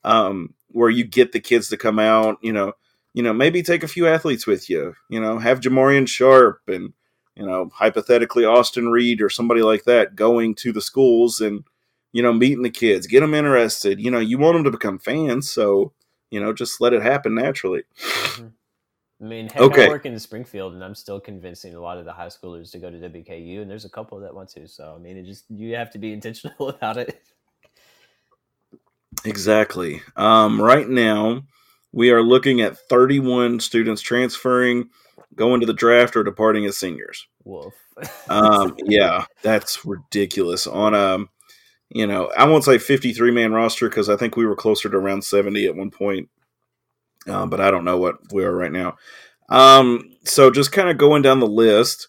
um, 0.04 0.54
where 0.68 0.90
you 0.90 1.04
get 1.04 1.32
the 1.32 1.40
kids 1.40 1.68
to 1.68 1.76
come 1.76 1.98
out. 1.98 2.38
You 2.42 2.52
know, 2.52 2.72
you 3.14 3.22
know, 3.22 3.32
maybe 3.32 3.62
take 3.62 3.82
a 3.82 3.88
few 3.88 4.08
athletes 4.08 4.46
with 4.46 4.68
you. 4.68 4.94
You 5.08 5.20
know, 5.20 5.38
have 5.38 5.60
Jamorian 5.60 6.08
Sharp 6.08 6.60
and 6.66 6.92
you 7.36 7.46
know, 7.46 7.70
hypothetically 7.72 8.44
Austin 8.44 8.88
Reed 8.90 9.22
or 9.22 9.30
somebody 9.30 9.62
like 9.62 9.84
that 9.84 10.16
going 10.16 10.54
to 10.56 10.72
the 10.72 10.82
schools 10.82 11.40
and 11.40 11.64
you 12.12 12.22
know, 12.22 12.32
meeting 12.32 12.62
the 12.62 12.70
kids, 12.70 13.06
get 13.06 13.20
them 13.20 13.34
interested. 13.34 14.00
You 14.00 14.10
know, 14.10 14.20
you 14.20 14.38
want 14.38 14.54
them 14.54 14.64
to 14.64 14.70
become 14.70 14.98
fans, 14.98 15.50
so 15.50 15.92
you 16.30 16.40
know, 16.40 16.52
just 16.52 16.80
let 16.80 16.92
it 16.94 17.02
happen 17.02 17.34
naturally. 17.34 17.82
I 19.22 19.24
mean, 19.24 19.48
heck, 19.48 19.62
Okay. 19.62 19.86
I 19.86 19.88
work 19.88 20.06
in 20.06 20.18
Springfield, 20.18 20.74
and 20.74 20.82
I'm 20.82 20.96
still 20.96 21.20
convincing 21.20 21.74
a 21.74 21.80
lot 21.80 21.98
of 21.98 22.04
the 22.04 22.12
high 22.12 22.26
schoolers 22.26 22.72
to 22.72 22.78
go 22.78 22.90
to 22.90 22.98
WKU, 22.98 23.62
and 23.62 23.70
there's 23.70 23.84
a 23.84 23.90
couple 23.90 24.18
that 24.20 24.34
want 24.34 24.48
to. 24.50 24.66
So, 24.66 24.94
I 24.96 24.98
mean, 24.98 25.16
it 25.16 25.24
just 25.24 25.44
you 25.48 25.76
have 25.76 25.90
to 25.92 25.98
be 25.98 26.12
intentional 26.12 26.68
about 26.70 26.96
it. 26.96 27.22
Exactly. 29.24 30.02
Um, 30.16 30.60
right 30.60 30.88
now, 30.88 31.42
we 31.92 32.10
are 32.10 32.22
looking 32.22 32.62
at 32.62 32.78
31 32.88 33.60
students 33.60 34.02
transferring, 34.02 34.88
going 35.36 35.60
to 35.60 35.66
the 35.66 35.72
draft, 35.72 36.16
or 36.16 36.24
departing 36.24 36.64
as 36.64 36.76
seniors. 36.76 37.26
Wolf. 37.44 37.74
Um, 38.30 38.74
yeah, 38.78 39.26
that's 39.42 39.84
ridiculous. 39.84 40.66
On 40.66 40.94
a, 40.94 41.18
you 41.94 42.06
know, 42.06 42.30
I 42.36 42.46
won't 42.46 42.64
say 42.64 42.78
53 42.78 43.30
man 43.30 43.52
roster 43.52 43.88
because 43.88 44.08
I 44.08 44.16
think 44.16 44.36
we 44.36 44.46
were 44.46 44.56
closer 44.56 44.88
to 44.88 44.96
around 44.96 45.22
70 45.24 45.66
at 45.66 45.76
one 45.76 45.90
point, 45.90 46.28
um, 47.28 47.50
but 47.50 47.60
I 47.60 47.70
don't 47.70 47.84
know 47.84 47.98
what 47.98 48.16
we 48.32 48.44
are 48.44 48.54
right 48.54 48.72
now. 48.72 48.96
Um, 49.48 50.10
so 50.24 50.50
just 50.50 50.72
kind 50.72 50.88
of 50.88 50.96
going 50.96 51.22
down 51.22 51.40
the 51.40 51.46
list, 51.46 52.08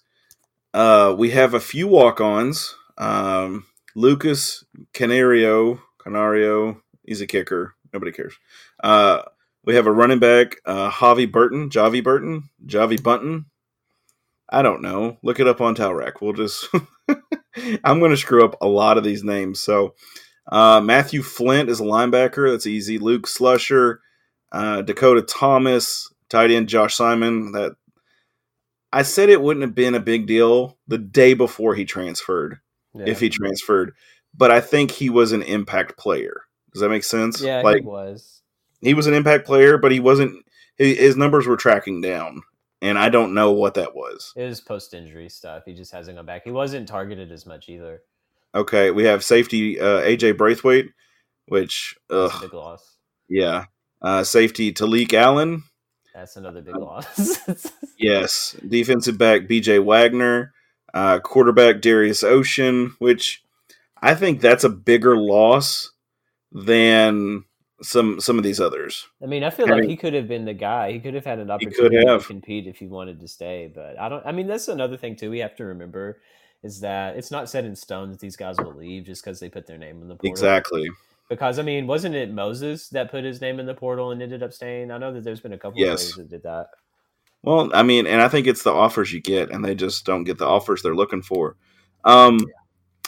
uh, 0.73 1.13
we 1.17 1.31
have 1.31 1.53
a 1.53 1.59
few 1.59 1.87
walk 1.87 2.21
ons. 2.21 2.75
Um, 2.97 3.65
Lucas 3.95 4.63
Canario, 4.93 5.81
Canario, 5.99 6.81
he's 7.03 7.21
a 7.21 7.27
kicker. 7.27 7.75
Nobody 7.91 8.11
cares. 8.11 8.33
Uh, 8.81 9.23
we 9.65 9.75
have 9.75 9.87
a 9.87 9.91
running 9.91 10.19
back, 10.19 10.57
uh, 10.65 10.89
Javi 10.89 11.29
Burton, 11.29 11.69
Javi 11.69 12.03
Burton, 12.03 12.49
Javi 12.65 13.01
Bunton. 13.01 13.45
I 14.49 14.61
don't 14.61 14.81
know. 14.81 15.17
Look 15.23 15.39
it 15.39 15.47
up 15.47 15.61
on 15.61 15.75
Talrac. 15.75 16.13
We'll 16.21 16.33
just. 16.33 16.67
I'm 17.83 17.99
going 17.99 18.11
to 18.11 18.17
screw 18.17 18.43
up 18.43 18.55
a 18.61 18.67
lot 18.67 18.97
of 18.97 19.03
these 19.03 19.23
names. 19.23 19.59
So, 19.59 19.93
uh, 20.51 20.81
Matthew 20.81 21.21
Flint 21.21 21.69
is 21.69 21.79
a 21.79 21.83
linebacker. 21.83 22.51
That's 22.51 22.67
easy. 22.67 22.97
Luke 22.97 23.27
Slusher, 23.27 23.97
uh, 24.51 24.81
Dakota 24.81 25.21
Thomas, 25.21 26.11
tight 26.29 26.51
end 26.51 26.67
Josh 26.67 26.95
Simon. 26.95 27.51
That 27.53 27.73
I 28.91 29.03
said 29.03 29.29
it 29.29 29.41
wouldn't 29.41 29.63
have 29.63 29.75
been 29.75 29.95
a 29.95 29.99
big 29.99 30.25
deal 30.27 30.77
the 30.87 30.97
day 30.97 31.33
before 31.33 31.75
he 31.75 31.85
transferred, 31.85 32.59
Yeah. 32.93 33.05
if 33.07 33.19
he 33.19 33.29
transferred, 33.29 33.93
but 34.35 34.51
I 34.51 34.59
think 34.61 34.91
he 34.91 35.09
was 35.09 35.31
an 35.31 35.41
impact 35.43 35.97
player. 35.97 36.41
Does 36.73 36.81
that 36.81 36.89
make 36.89 37.03
sense? 37.03 37.39
yeah, 37.41 37.61
like 37.61 37.81
he 37.81 37.85
was. 37.87 38.41
he 38.81 38.93
was 38.95 39.07
an 39.07 39.13
impact 39.13 39.45
player, 39.45 39.77
but 39.77 39.91
he 39.91 39.99
wasn't. 39.99 40.43
His 40.77 41.15
numbers 41.15 41.45
were 41.45 41.55
tracking 41.57 42.01
down, 42.01 42.41
and 42.83 42.99
I 42.99 43.07
don't 43.09 43.33
know 43.33 43.51
what 43.53 43.75
that 43.75 43.95
was. 43.95 44.33
It 44.35 44.43
was 44.45 44.59
post 44.61 44.93
injury 44.93 45.29
stuff. 45.29 45.63
He 45.65 45.73
just 45.73 45.91
hasn't 45.93 46.17
gone 46.17 46.25
back. 46.25 46.43
He 46.43 46.51
wasn't 46.51 46.87
targeted 46.87 47.31
as 47.31 47.45
much 47.45 47.69
either. 47.69 48.01
Okay, 48.53 48.91
we 48.91 49.05
have 49.05 49.23
safety 49.23 49.79
uh, 49.79 50.01
AJ 50.01 50.37
Braithwaite, 50.37 50.89
which 51.47 51.95
That's 52.09 52.33
ugh, 52.35 52.41
big 52.41 52.53
loss. 52.53 52.97
yeah. 53.29 53.65
Uh, 54.01 54.23
safety 54.23 54.73
Talik 54.73 55.13
Allen, 55.13 55.63
That's 56.13 56.35
another 56.35 56.61
big 56.61 56.75
loss. 56.75 57.39
yes. 57.97 58.53
Defensive 58.67 59.17
back 59.17 59.43
BJ 59.43 59.83
Wagner, 59.83 60.53
uh, 60.93 61.19
quarterback 61.19 61.79
Darius 61.79 62.21
Ocean, 62.21 62.95
which 62.99 63.41
I 64.01 64.13
think 64.13 64.41
that's 64.41 64.65
a 64.65 64.69
bigger 64.69 65.15
loss 65.17 65.89
than 66.51 67.45
some 67.83 68.19
some 68.19 68.37
of 68.37 68.43
these 68.43 68.59
others. 68.59 69.07
I 69.21 69.27
mean, 69.27 69.43
I 69.43 69.49
feel 69.49 69.67
Having- 69.67 69.83
like 69.83 69.89
he 69.89 69.97
could 69.97 70.13
have 70.13 70.27
been 70.27 70.45
the 70.45 70.53
guy. 70.53 70.91
He 70.91 70.99
could 70.99 71.13
have 71.13 71.25
had 71.25 71.39
an 71.39 71.51
opportunity 71.51 71.97
to 72.05 72.19
compete 72.19 72.65
if 72.67 72.77
he 72.77 72.87
wanted 72.87 73.19
to 73.19 73.27
stay. 73.27 73.71
But 73.73 73.99
I 73.99 74.09
don't. 74.09 74.25
I 74.25 74.31
mean, 74.31 74.47
that's 74.47 74.67
another 74.67 74.97
thing 74.97 75.15
too. 75.15 75.29
We 75.29 75.39
have 75.39 75.55
to 75.57 75.65
remember 75.65 76.19
is 76.63 76.79
that 76.79 77.17
it's 77.17 77.29
not 77.29 77.49
set 77.49 77.65
in 77.65 77.75
stone 77.75 78.09
that 78.11 78.19
these 78.21 78.37
guys 78.37 78.55
will 78.57 78.73
leave 78.73 79.03
just 79.03 79.23
because 79.23 79.39
they 79.39 79.49
put 79.49 79.67
their 79.67 79.77
name 79.77 80.01
in 80.01 80.07
the 80.07 80.15
portal. 80.15 80.31
Exactly. 80.31 80.87
Because 81.29 81.59
I 81.59 81.61
mean, 81.61 81.87
wasn't 81.87 82.15
it 82.15 82.31
Moses 82.31 82.89
that 82.89 83.11
put 83.11 83.23
his 83.23 83.41
name 83.41 83.59
in 83.59 83.65
the 83.65 83.73
portal 83.73 84.11
and 84.11 84.21
ended 84.21 84.43
up 84.43 84.53
staying? 84.53 84.89
I 84.91 84.97
know 84.97 85.11
that 85.13 85.23
there's 85.23 85.41
been 85.41 85.53
a 85.53 85.57
couple 85.57 85.79
Yes. 85.79 86.09
of 86.09 86.15
players 86.15 86.29
that 86.29 86.35
did 86.35 86.43
that. 86.43 86.67
Well, 87.41 87.69
I 87.73 87.83
mean, 87.83 88.07
and 88.07 88.21
I 88.21 88.29
think 88.29 88.47
it's 88.47 88.63
the 88.63 88.71
offers 88.71 89.11
you 89.11 89.19
get, 89.19 89.51
and 89.51 89.65
they 89.65 89.75
just 89.75 90.05
don't 90.05 90.23
get 90.23 90.37
the 90.37 90.45
offers 90.47 90.81
they're 90.81 90.95
looking 90.95 91.21
for. 91.21 91.57
Um, 92.05 92.39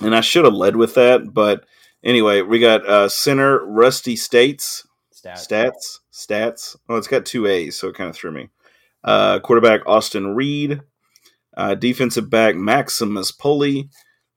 and 0.01 0.13
I 0.13 0.19
should 0.19 0.43
have 0.43 0.53
led 0.53 0.75
with 0.75 0.95
that, 0.95 1.33
but 1.33 1.63
anyway, 2.03 2.41
we 2.41 2.59
got 2.59 2.85
uh, 2.87 3.09
center 3.09 3.65
Rusty 3.65 4.15
States 4.15 4.85
Stats. 5.13 5.47
stats 5.47 5.99
stats. 6.13 6.75
Oh, 6.87 6.95
it's 6.95 7.07
got 7.07 7.25
two 7.25 7.47
A's, 7.47 7.75
so 7.75 7.89
it 7.89 7.95
kind 7.95 8.09
of 8.09 8.15
threw 8.15 8.31
me. 8.31 8.49
Uh, 9.03 9.39
quarterback 9.39 9.81
Austin 9.85 10.35
Reed, 10.35 10.81
uh, 11.55 11.75
defensive 11.75 12.29
back 12.29 12.55
Maximus 12.55 13.31
Pulley, 13.31 13.89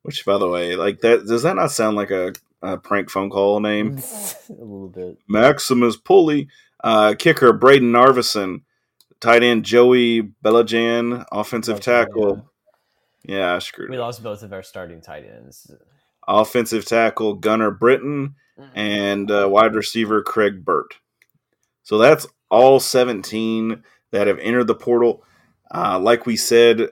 which, 0.03 0.25
by 0.25 0.39
the 0.39 0.49
way, 0.49 0.77
like 0.77 1.01
that 1.01 1.27
does 1.27 1.43
that 1.43 1.57
not 1.57 1.71
sound 1.71 1.97
like 1.97 2.11
a, 2.11 2.33
a 2.63 2.77
prank 2.77 3.11
phone 3.11 3.31
call 3.31 3.61
name? 3.61 3.99
a 4.51 4.53
little 4.53 4.89
bit. 4.89 5.19
Maximus 5.29 5.97
Pulley, 5.97 6.49
uh, 6.83 7.15
kicker 7.19 7.53
Braden 7.53 7.93
Narveson, 7.93 8.63
tight 9.21 9.43
end 9.43 9.65
Joey 9.65 10.23
Beljan, 10.45 11.25
offensive 11.33 11.81
tackle. 11.81 12.51
Yeah, 13.25 13.55
I 13.55 13.59
screwed. 13.59 13.91
We 13.91 13.99
lost 13.99 14.23
both 14.23 14.43
of 14.43 14.53
our 14.53 14.63
starting 14.63 15.01
tight 15.01 15.25
ends. 15.25 15.71
Offensive 16.29 16.85
tackle 16.85 17.35
Gunnar 17.35 17.71
Britton 17.71 18.35
and 18.75 19.31
uh, 19.31 19.49
wide 19.49 19.75
receiver 19.75 20.23
Craig 20.23 20.65
Burt. 20.65 20.95
So 21.85 21.97
that's 21.99 22.27
all 22.51 22.81
17 22.81 23.83
that 24.11 24.27
have 24.27 24.39
entered 24.41 24.67
the 24.67 24.75
portal. 24.75 25.25
Uh, 25.75 25.99
like 25.99 26.27
we 26.27 26.37
said, 26.37 26.89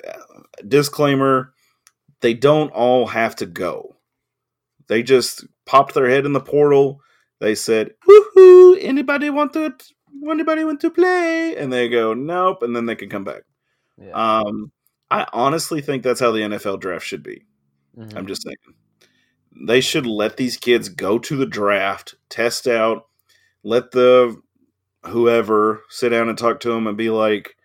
disclaimer: 0.66 1.52
they 2.20 2.34
don't 2.34 2.70
all 2.70 3.06
have 3.08 3.36
to 3.36 3.46
go. 3.46 3.96
They 4.88 5.02
just 5.02 5.44
popped 5.64 5.94
their 5.94 6.08
head 6.08 6.24
in 6.26 6.32
the 6.32 6.40
portal. 6.40 7.00
They 7.40 7.54
said, 7.54 7.90
"Woohoo! 8.08 8.78
Anybody 8.80 9.30
want 9.30 9.52
to? 9.54 9.74
Anybody 10.30 10.64
want 10.64 10.80
to 10.80 10.90
play?" 10.90 11.56
And 11.56 11.72
they 11.72 11.88
go, 11.88 12.14
"Nope," 12.14 12.62
and 12.62 12.74
then 12.76 12.86
they 12.86 12.94
can 12.96 13.08
come 13.10 13.24
back. 13.24 13.42
Yeah. 14.00 14.12
Um, 14.12 14.72
I 15.10 15.26
honestly 15.32 15.80
think 15.80 16.02
that's 16.02 16.20
how 16.20 16.32
the 16.32 16.40
NFL 16.42 16.80
draft 16.80 17.04
should 17.04 17.22
be. 17.22 17.44
Mhm. 17.98 18.16
I'm 18.16 18.26
just 18.26 18.42
saying. 18.42 18.56
They 19.60 19.80
should 19.80 20.06
let 20.06 20.36
these 20.36 20.56
kids 20.56 20.88
go 20.88 21.18
to 21.18 21.36
the 21.36 21.46
draft, 21.46 22.14
test 22.28 22.66
out, 22.66 23.06
let 23.62 23.92
the 23.92 24.40
whoever 25.06 25.82
sit 25.88 26.10
down 26.10 26.28
and 26.28 26.36
talk 26.36 26.60
to 26.60 26.70
them 26.70 26.86
and 26.86 26.96
be 26.96 27.10
like, 27.10 27.56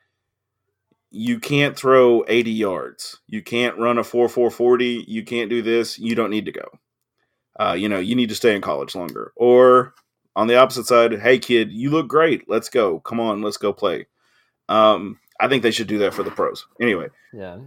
you 1.10 1.40
can't 1.40 1.78
throw 1.78 2.24
80 2.28 2.52
yards. 2.52 3.20
You 3.28 3.42
can't 3.42 3.78
run 3.78 3.98
a 3.98 4.04
4 4.04 4.30
4 4.30 4.50
40. 4.50 5.06
You 5.08 5.24
can't 5.24 5.50
do 5.50 5.62
this. 5.62 6.00
You 6.00 6.16
don't 6.16 6.30
need 6.30 6.46
to 6.46 6.52
go. 6.54 6.80
Uh, 7.60 7.74
you 7.74 7.90
know, 7.90 8.00
you 8.00 8.16
need 8.16 8.30
to 8.30 8.36
stay 8.36 8.56
in 8.56 8.62
college 8.62 8.96
longer. 8.96 9.34
Or 9.36 9.94
on 10.36 10.48
the 10.48 10.56
opposite 10.56 10.86
side, 10.88 11.20
hey, 11.20 11.38
kid, 11.38 11.72
you 11.72 11.90
look 11.90 12.08
great. 12.08 12.50
Let's 12.50 12.70
go. 12.70 13.00
Come 13.02 13.20
on, 13.20 13.42
let's 13.42 13.58
go 13.58 13.74
play. 13.74 14.08
Um, 14.70 15.20
I 15.40 15.50
think 15.50 15.64
they 15.64 15.72
should 15.72 15.88
do 15.88 15.98
that 16.00 16.14
for 16.14 16.24
the 16.24 16.32
pros. 16.32 16.66
Anyway, 16.80 17.08
Yeah. 17.34 17.58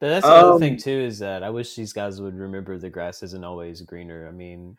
But 0.00 0.08
that's 0.08 0.28
the 0.28 0.36
other 0.38 0.54
Um, 0.54 0.60
thing 0.60 0.78
too 0.78 0.90
is 0.90 1.18
that 1.18 1.42
I 1.42 1.50
wish 1.50 1.74
these 1.76 1.92
guys 1.92 2.20
would 2.20 2.34
remember 2.34 2.78
the 2.78 2.90
grass 2.90 3.22
isn't 3.22 3.44
always 3.44 3.82
greener. 3.82 4.26
I 4.28 4.32
mean, 4.32 4.76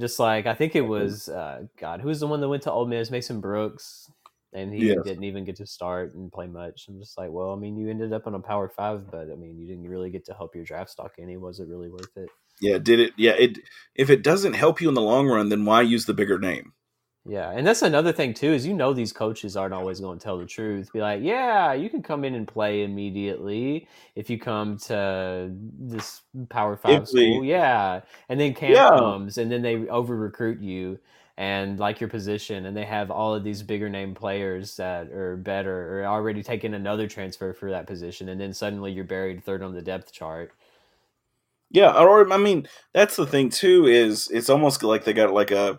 just 0.00 0.18
like 0.18 0.46
I 0.46 0.54
think 0.54 0.74
it 0.76 0.82
was 0.82 1.28
uh, 1.28 1.62
God, 1.78 2.00
who 2.00 2.08
was 2.08 2.20
the 2.20 2.26
one 2.26 2.40
that 2.40 2.48
went 2.48 2.64
to 2.64 2.72
Ole 2.72 2.86
Miss, 2.86 3.10
Mason 3.10 3.40
Brooks, 3.40 4.10
and 4.52 4.72
he 4.74 4.86
Yes. 4.86 4.98
didn't 5.04 5.24
even 5.24 5.44
get 5.44 5.56
to 5.56 5.66
start 5.66 6.14
and 6.14 6.32
play 6.32 6.48
much. 6.48 6.86
I'm 6.88 6.98
just 6.98 7.16
like, 7.16 7.30
well, 7.30 7.52
I 7.52 7.56
mean, 7.56 7.76
you 7.76 7.88
ended 7.90 8.12
up 8.12 8.26
on 8.26 8.34
a 8.34 8.40
Power 8.40 8.68
Five, 8.68 9.10
but 9.10 9.30
I 9.30 9.36
mean, 9.36 9.58
you 9.58 9.66
didn't 9.68 9.88
really 9.88 10.10
get 10.10 10.24
to 10.26 10.34
help 10.34 10.54
your 10.56 10.64
draft 10.64 10.90
stock 10.90 11.12
any. 11.20 11.36
Was 11.36 11.60
it 11.60 11.68
really 11.68 11.88
worth 11.90 12.16
it? 12.16 12.30
yeah, 12.60 12.78
did 12.78 13.00
it? 13.00 13.12
Yeah, 13.16 13.32
it. 13.32 13.58
If 13.94 14.10
it 14.10 14.22
doesn't 14.22 14.54
help 14.54 14.80
you 14.80 14.88
in 14.88 14.94
the 14.94 15.00
long 15.00 15.26
run, 15.28 15.48
then 15.48 15.64
why 15.64 15.82
use 15.82 16.06
the 16.06 16.14
bigger 16.14 16.38
name? 16.38 16.72
Yeah, 17.26 17.50
and 17.50 17.66
that's 17.66 17.82
another 17.82 18.12
thing 18.12 18.32
too 18.32 18.52
is 18.52 18.66
you 18.66 18.72
know 18.72 18.94
these 18.94 19.12
coaches 19.12 19.54
aren't 19.54 19.74
always 19.74 20.00
going 20.00 20.18
to 20.18 20.24
tell 20.24 20.38
the 20.38 20.46
truth. 20.46 20.90
Be 20.92 21.00
like, 21.00 21.22
yeah, 21.22 21.74
you 21.74 21.90
can 21.90 22.02
come 22.02 22.24
in 22.24 22.34
and 22.34 22.48
play 22.48 22.82
immediately 22.82 23.88
if 24.16 24.30
you 24.30 24.38
come 24.38 24.78
to 24.78 25.50
this 25.78 26.22
Power 26.48 26.76
Five 26.78 27.00
we- 27.00 27.06
school. 27.06 27.44
Yeah, 27.44 28.00
and 28.30 28.40
then 28.40 28.54
camp 28.54 28.74
Yeah. 28.74 28.88
comes, 28.88 29.36
and 29.36 29.52
then 29.52 29.60
they 29.60 29.86
over 29.88 30.16
recruit 30.16 30.60
you 30.62 30.98
and 31.36 31.78
like 31.78 32.00
your 32.00 32.08
position, 32.08 32.64
and 32.66 32.74
they 32.76 32.84
have 32.86 33.10
all 33.10 33.34
of 33.34 33.44
these 33.44 33.62
bigger 33.62 33.90
name 33.90 34.14
players 34.14 34.76
that 34.76 35.10
are 35.12 35.36
better 35.36 36.00
or 36.00 36.06
already 36.06 36.42
taken 36.42 36.72
another 36.74 37.06
transfer 37.06 37.52
for 37.52 37.70
that 37.70 37.86
position, 37.86 38.30
and 38.30 38.40
then 38.40 38.54
suddenly 38.54 38.92
you're 38.92 39.04
buried 39.04 39.44
third 39.44 39.62
on 39.62 39.74
the 39.74 39.82
depth 39.82 40.10
chart. 40.10 40.52
Yeah, 41.70 41.92
or 42.02 42.32
I 42.32 42.36
mean, 42.38 42.66
that's 42.94 43.16
the 43.16 43.26
thing 43.26 43.50
too. 43.50 43.86
Is 43.86 44.28
it's 44.32 44.48
almost 44.50 44.82
like 44.82 45.04
they 45.04 45.12
got 45.12 45.32
like 45.34 45.50
a 45.50 45.78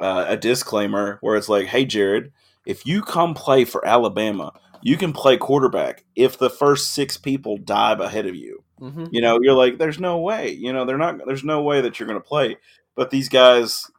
uh, 0.00 0.26
a 0.28 0.36
disclaimer 0.36 1.18
where 1.20 1.36
it's 1.36 1.48
like, 1.48 1.66
"Hey, 1.66 1.84
Jared, 1.84 2.32
if 2.66 2.86
you 2.86 3.02
come 3.02 3.34
play 3.34 3.64
for 3.64 3.86
Alabama, 3.86 4.52
you 4.82 4.96
can 4.96 5.12
play 5.12 5.36
quarterback 5.36 6.04
if 6.16 6.38
the 6.38 6.50
first 6.50 6.92
six 6.94 7.16
people 7.16 7.56
dive 7.56 8.00
ahead 8.00 8.26
of 8.26 8.34
you." 8.34 8.64
Mm-hmm. 8.80 9.06
You 9.10 9.20
know, 9.20 9.38
you're 9.40 9.54
like, 9.54 9.78
"There's 9.78 10.00
no 10.00 10.18
way." 10.18 10.50
You 10.50 10.72
know, 10.72 10.84
they're 10.84 10.98
not. 10.98 11.20
There's 11.26 11.44
no 11.44 11.62
way 11.62 11.80
that 11.80 11.98
you're 11.98 12.08
going 12.08 12.20
to 12.20 12.28
play. 12.28 12.56
But 12.94 13.10
these 13.10 13.28
guys, 13.28 13.90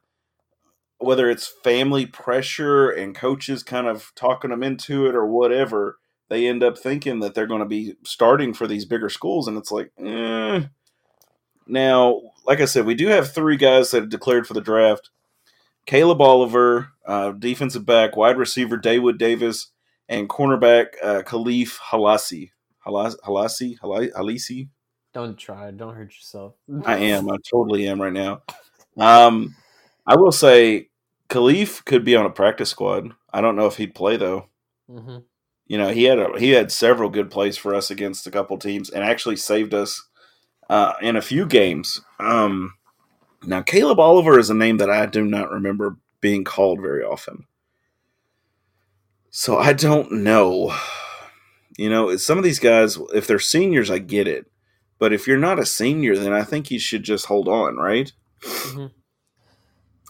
whether 0.98 1.30
it's 1.30 1.54
family 1.64 2.06
pressure 2.06 2.90
and 2.90 3.16
coaches 3.16 3.64
kind 3.64 3.88
of 3.88 4.12
talking 4.16 4.52
them 4.52 4.64
into 4.64 5.08
it 5.08 5.16
or 5.16 5.26
whatever, 5.26 5.98
they 6.30 6.48
end 6.48 6.64
up 6.64 6.78
thinking 6.78 7.20
that 7.20 7.36
they're 7.36 7.48
going 7.48 7.62
to 7.62 7.66
be 7.66 7.96
starting 8.04 8.54
for 8.54 8.68
these 8.68 8.86
bigger 8.86 9.10
schools, 9.10 9.48
and 9.48 9.58
it's 9.58 9.72
like, 9.72 9.92
eh. 10.00 10.64
Now, 11.66 12.22
like 12.46 12.60
I 12.60 12.66
said, 12.66 12.86
we 12.86 12.96
do 12.96 13.08
have 13.08 13.32
three 13.32 13.56
guys 13.56 13.92
that 13.92 14.02
have 14.02 14.10
declared 14.10 14.48
for 14.48 14.54
the 14.54 14.62
draft. 14.62 15.10
Caleb 15.86 16.22
Oliver, 16.22 16.90
uh, 17.06 17.32
defensive 17.32 17.86
back, 17.86 18.16
wide 18.16 18.38
receiver 18.38 18.78
Daewood 18.78 19.18
Davis, 19.18 19.68
and 20.08 20.30
cornerback 20.30 20.88
uh, 21.04 21.22
Khalif 21.24 21.78
Halasi. 21.80 22.52
Halas- 22.86 23.18
Halasi? 23.26 23.78
Halisi? 23.80 24.70
Don't 25.14 25.38
try. 25.38 25.72
Don't 25.72 25.96
hurt 25.96 26.14
yourself. 26.16 26.56
I 26.86 26.98
am. 27.14 27.30
I 27.30 27.38
totally 27.50 27.88
am 27.88 28.02
right 28.02 28.14
now. 28.14 28.42
Um, 28.98 29.56
I 30.06 30.16
will 30.16 30.32
say 30.32 30.90
Khalif 31.30 31.86
could 31.86 32.04
be 32.04 32.16
on 32.16 32.26
a 32.26 32.30
practice 32.30 32.70
squad. 32.70 33.12
I 33.32 33.42
don't 33.42 33.56
know 33.56 33.66
if 33.68 33.78
he'd 33.78 33.96
play 33.96 34.18
though. 34.18 34.48
hmm 34.90 35.20
You 35.68 35.78
know, 35.78 35.90
he 35.90 36.04
had 36.04 36.20
a, 36.20 36.38
he 36.40 36.52
had 36.52 36.72
several 36.72 37.10
good 37.10 37.32
plays 37.32 37.58
for 37.58 37.74
us 37.76 37.90
against 37.92 38.28
a 38.28 38.32
couple 38.32 38.58
teams, 38.58 38.90
and 38.90 39.04
actually 39.04 39.36
saved 39.38 39.74
us 39.74 40.08
uh, 40.70 40.94
in 41.02 41.16
a 41.16 41.22
few 41.22 41.46
games. 41.46 42.02
Um, 42.20 42.74
now, 43.46 43.62
Caleb 43.62 44.00
Oliver 44.00 44.40
is 44.40 44.50
a 44.50 44.54
name 44.56 44.78
that 44.78 44.90
I 44.90 45.06
do 45.06 45.24
not 45.26 45.52
remember 45.52 45.98
being 46.22 46.44
called 46.44 46.82
very 46.82 47.04
often, 47.04 47.46
so 49.30 49.58
I 49.58 49.74
don't 49.74 50.12
know. 50.12 50.76
You 51.78 51.90
know, 51.90 52.16
some 52.18 52.38
of 52.38 52.44
these 52.44 52.60
guys, 52.60 52.98
if 53.14 53.26
they're 53.28 53.40
seniors, 53.40 53.90
I 53.90 53.98
get 53.98 54.28
it, 54.28 54.46
but 55.00 55.12
if 55.12 55.28
you're 55.28 55.38
not 55.38 55.60
a 55.60 55.66
senior, 55.66 56.16
then 56.16 56.32
I 56.32 56.44
think 56.44 56.70
you 56.70 56.80
should 56.80 57.04
just 57.04 57.26
hold 57.26 57.48
on, 57.48 57.78
right? 57.78 58.12
Mhm. 58.44 58.92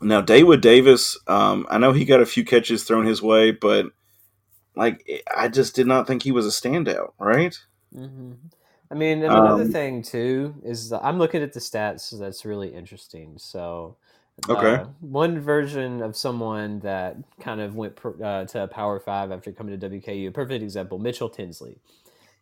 Now, 0.01 0.21
Daewood 0.21 0.61
Davis, 0.61 1.17
um, 1.27 1.65
I 1.69 1.77
know 1.77 1.93
he 1.93 2.03
got 2.05 2.21
a 2.21 2.25
few 2.25 2.43
catches 2.43 2.83
thrown 2.83 3.05
his 3.05 3.21
way, 3.21 3.51
but 3.51 3.87
like 4.75 5.23
I 5.35 5.47
just 5.47 5.75
did 5.75 5.87
not 5.87 6.07
think 6.07 6.23
he 6.23 6.31
was 6.31 6.45
a 6.45 6.49
standout, 6.49 7.13
right? 7.19 7.57
hmm 7.93 8.33
I 8.93 8.95
mean, 8.95 9.23
another 9.23 9.63
Um, 9.63 9.71
thing 9.71 10.03
too 10.03 10.53
is 10.63 10.93
I'm 10.93 11.17
looking 11.17 11.41
at 11.41 11.51
the 11.53 11.59
stats 11.59 12.17
that's 12.17 12.45
really 12.45 12.69
interesting. 12.69 13.39
So, 13.39 13.97
Okay. 14.47 14.81
uh, 14.81 14.85
one 14.99 15.39
version 15.39 16.03
of 16.03 16.15
someone 16.15 16.79
that 16.81 17.17
kind 17.39 17.59
of 17.59 17.75
went 17.75 17.95
pr- 17.95 18.23
uh, 18.23 18.45
to 18.45 18.67
Power 18.67 18.99
Five 18.99 19.31
after 19.31 19.51
coming 19.51 19.79
to 19.79 19.89
WKU, 19.89 20.27
a 20.27 20.31
perfect 20.31 20.63
example, 20.63 20.99
Mitchell 20.99 21.29
Tinsley. 21.29 21.79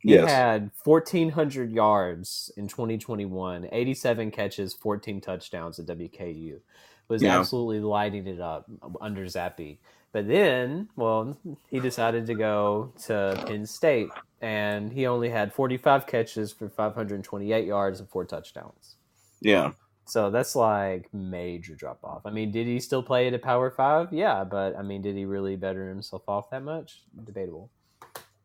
He 0.04 0.14
Yes. 0.14 0.30
had 0.30 0.72
1,400 0.84 1.72
yards 1.72 2.52
in 2.58 2.68
2021, 2.68 3.70
87 3.72 4.32
catches, 4.32 4.74
14 4.74 5.22
touchdowns 5.22 5.80
at 5.80 5.86
WKU. 5.86 6.60
Was 7.08 7.24
Yeah. 7.24 7.40
absolutely 7.40 7.82
lighting 7.82 8.28
it 8.28 8.42
up 8.42 8.70
under 9.00 9.26
Zappe. 9.26 9.78
But 10.14 10.28
then, 10.28 10.90
well, 10.96 11.38
he 11.70 11.80
decided 11.80 12.26
to 12.26 12.34
go 12.36 12.92
to 13.06 13.42
Penn 13.48 13.66
State, 13.66 14.10
and 14.42 14.92
he 14.92 15.08
only 15.08 15.30
had 15.30 15.54
45 15.54 16.06
catches 16.06 16.52
for 16.52 16.68
528 16.70 17.66
yards 17.66 18.00
and 18.02 18.10
four 18.10 18.26
touchdowns. 18.26 18.96
Yeah, 19.40 19.72
So 20.06 20.30
that's 20.30 20.56
like 20.56 21.12
major 21.14 21.76
drop 21.76 22.00
off. 22.04 22.26
I 22.26 22.30
mean, 22.32 22.52
did 22.52 22.68
he 22.68 22.80
still 22.80 23.02
play 23.02 23.28
at 23.28 23.34
a 23.34 23.40
Power 23.40 23.72
Five? 23.72 24.12
Yeah, 24.12 24.44
but 24.44 24.76
I 24.78 24.82
mean, 24.82 25.02
did 25.02 25.16
he 25.16 25.26
really 25.26 25.56
better 25.56 25.88
himself 25.88 26.24
off 26.28 26.50
that 26.52 26.64
much? 26.64 27.02
Debatable. 27.24 27.70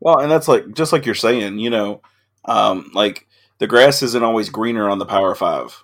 well, 0.00 0.20
and 0.20 0.30
that's 0.30 0.48
like 0.48 0.72
just 0.74 0.92
like 0.92 1.04
you're 1.04 1.14
saying, 1.14 1.58
you 1.58 1.70
know, 1.70 2.00
um, 2.44 2.90
like 2.94 3.26
the 3.58 3.66
grass 3.66 4.02
isn't 4.02 4.22
always 4.22 4.48
greener 4.50 4.88
on 4.88 4.98
the 4.98 5.06
Power 5.06 5.34
Five. 5.34 5.82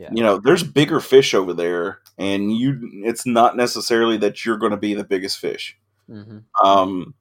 Yeah. 0.00 0.08
You 0.12 0.22
know, 0.22 0.38
there's 0.38 0.62
bigger 0.62 0.98
fish 1.00 1.34
over 1.34 1.52
there, 1.52 1.98
and 2.16 2.50
you. 2.56 3.02
It's 3.04 3.26
not 3.26 3.54
necessarily 3.56 4.16
that 4.18 4.44
you're 4.46 4.56
going 4.56 4.70
to 4.72 4.78
be 4.78 4.94
the 4.94 5.04
biggest 5.04 5.38
fish. 5.38 5.76
hmm 6.08 6.38
Um, 6.64 7.14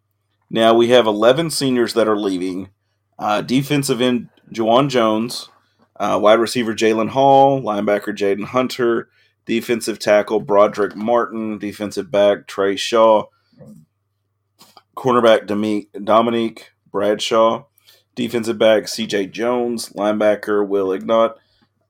now 0.49 0.73
we 0.73 0.87
have 0.89 1.05
11 1.05 1.49
seniors 1.49 1.93
that 1.95 2.07
are 2.07 2.17
leaving. 2.17 2.69
Uh, 3.19 3.41
defensive 3.41 3.99
end 4.01 4.29
Juwan 4.53 4.87
Jones, 4.89 5.49
uh, 5.99 6.17
wide 6.21 6.39
receiver 6.39 6.73
Jalen 6.73 7.09
Hall, 7.09 7.61
linebacker 7.61 8.15
Jaden 8.15 8.45
Hunter, 8.45 9.09
defensive 9.45 9.99
tackle 9.99 10.39
Broderick 10.39 10.95
Martin, 10.95 11.57
defensive 11.59 12.09
back 12.09 12.47
Trey 12.47 12.77
Shaw, 12.77 13.25
cornerback 14.95 15.47
Demi- 15.47 15.89
Dominique 16.03 16.71
Bradshaw, 16.91 17.65
defensive 18.15 18.57
back 18.57 18.83
CJ 18.83 19.31
Jones, 19.31 19.89
linebacker 19.89 20.65
Will 20.67 20.93
Ignont, 20.93 21.33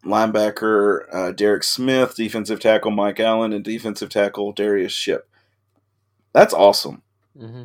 linebacker 0.04 1.02
uh, 1.14 1.32
Derek 1.32 1.64
Smith, 1.64 2.16
defensive 2.16 2.60
tackle 2.60 2.92
Mike 2.92 3.20
Allen, 3.20 3.54
and 3.54 3.64
defensive 3.64 4.10
tackle 4.10 4.52
Darius 4.54 4.94
Ship. 4.94 5.28
That's 6.34 6.54
awesome. 6.54 7.02
hmm 7.38 7.64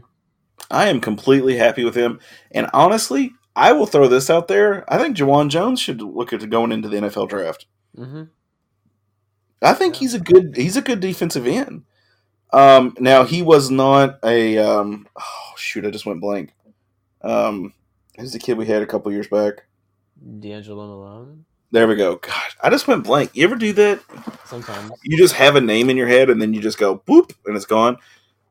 I 0.70 0.88
am 0.88 1.00
completely 1.00 1.56
happy 1.56 1.84
with 1.84 1.94
him. 1.94 2.20
And 2.50 2.68
honestly, 2.72 3.32
I 3.54 3.72
will 3.72 3.86
throw 3.86 4.08
this 4.08 4.30
out 4.30 4.48
there. 4.48 4.84
I 4.92 4.98
think 4.98 5.16
Jawan 5.16 5.48
Jones 5.50 5.78
should 5.80 6.00
look 6.00 6.32
at 6.32 6.48
going 6.48 6.72
into 6.72 6.88
the 6.88 6.96
NFL 6.96 7.28
draft. 7.28 7.66
hmm 7.94 8.24
I 9.62 9.72
think 9.74 9.96
he's 9.96 10.14
a 10.14 10.20
good 10.20 10.56
he's 10.56 10.76
a 10.76 10.82
good 10.82 11.00
defensive 11.00 11.46
end. 11.46 11.84
Um, 12.52 12.94
now 13.00 13.24
he 13.24 13.42
was 13.42 13.70
not 13.70 14.18
a 14.24 14.58
um, 14.58 15.08
oh 15.16 15.54
shoot, 15.56 15.86
I 15.86 15.90
just 15.90 16.06
went 16.06 16.20
blank. 16.20 16.52
Um, 17.22 17.72
who's 18.18 18.32
the 18.32 18.38
kid 18.38 18.58
we 18.58 18.66
had 18.66 18.82
a 18.82 18.86
couple 18.86 19.12
years 19.12 19.28
back? 19.28 19.64
D'Angelo 20.40 20.86
Malone. 20.86 21.44
There 21.74 21.88
we 21.88 21.96
go. 21.96 22.14
God, 22.14 22.52
I 22.62 22.70
just 22.70 22.86
went 22.86 23.02
blank. 23.02 23.32
You 23.34 23.42
ever 23.42 23.56
do 23.56 23.72
that? 23.72 24.00
Sometimes. 24.44 24.92
you 25.02 25.18
just 25.18 25.34
have 25.34 25.56
a 25.56 25.60
name 25.60 25.90
in 25.90 25.96
your 25.96 26.06
head 26.06 26.30
and 26.30 26.40
then 26.40 26.54
you 26.54 26.60
just 26.60 26.78
go 26.78 26.98
boop 26.98 27.32
and 27.46 27.56
it's 27.56 27.64
gone. 27.64 27.96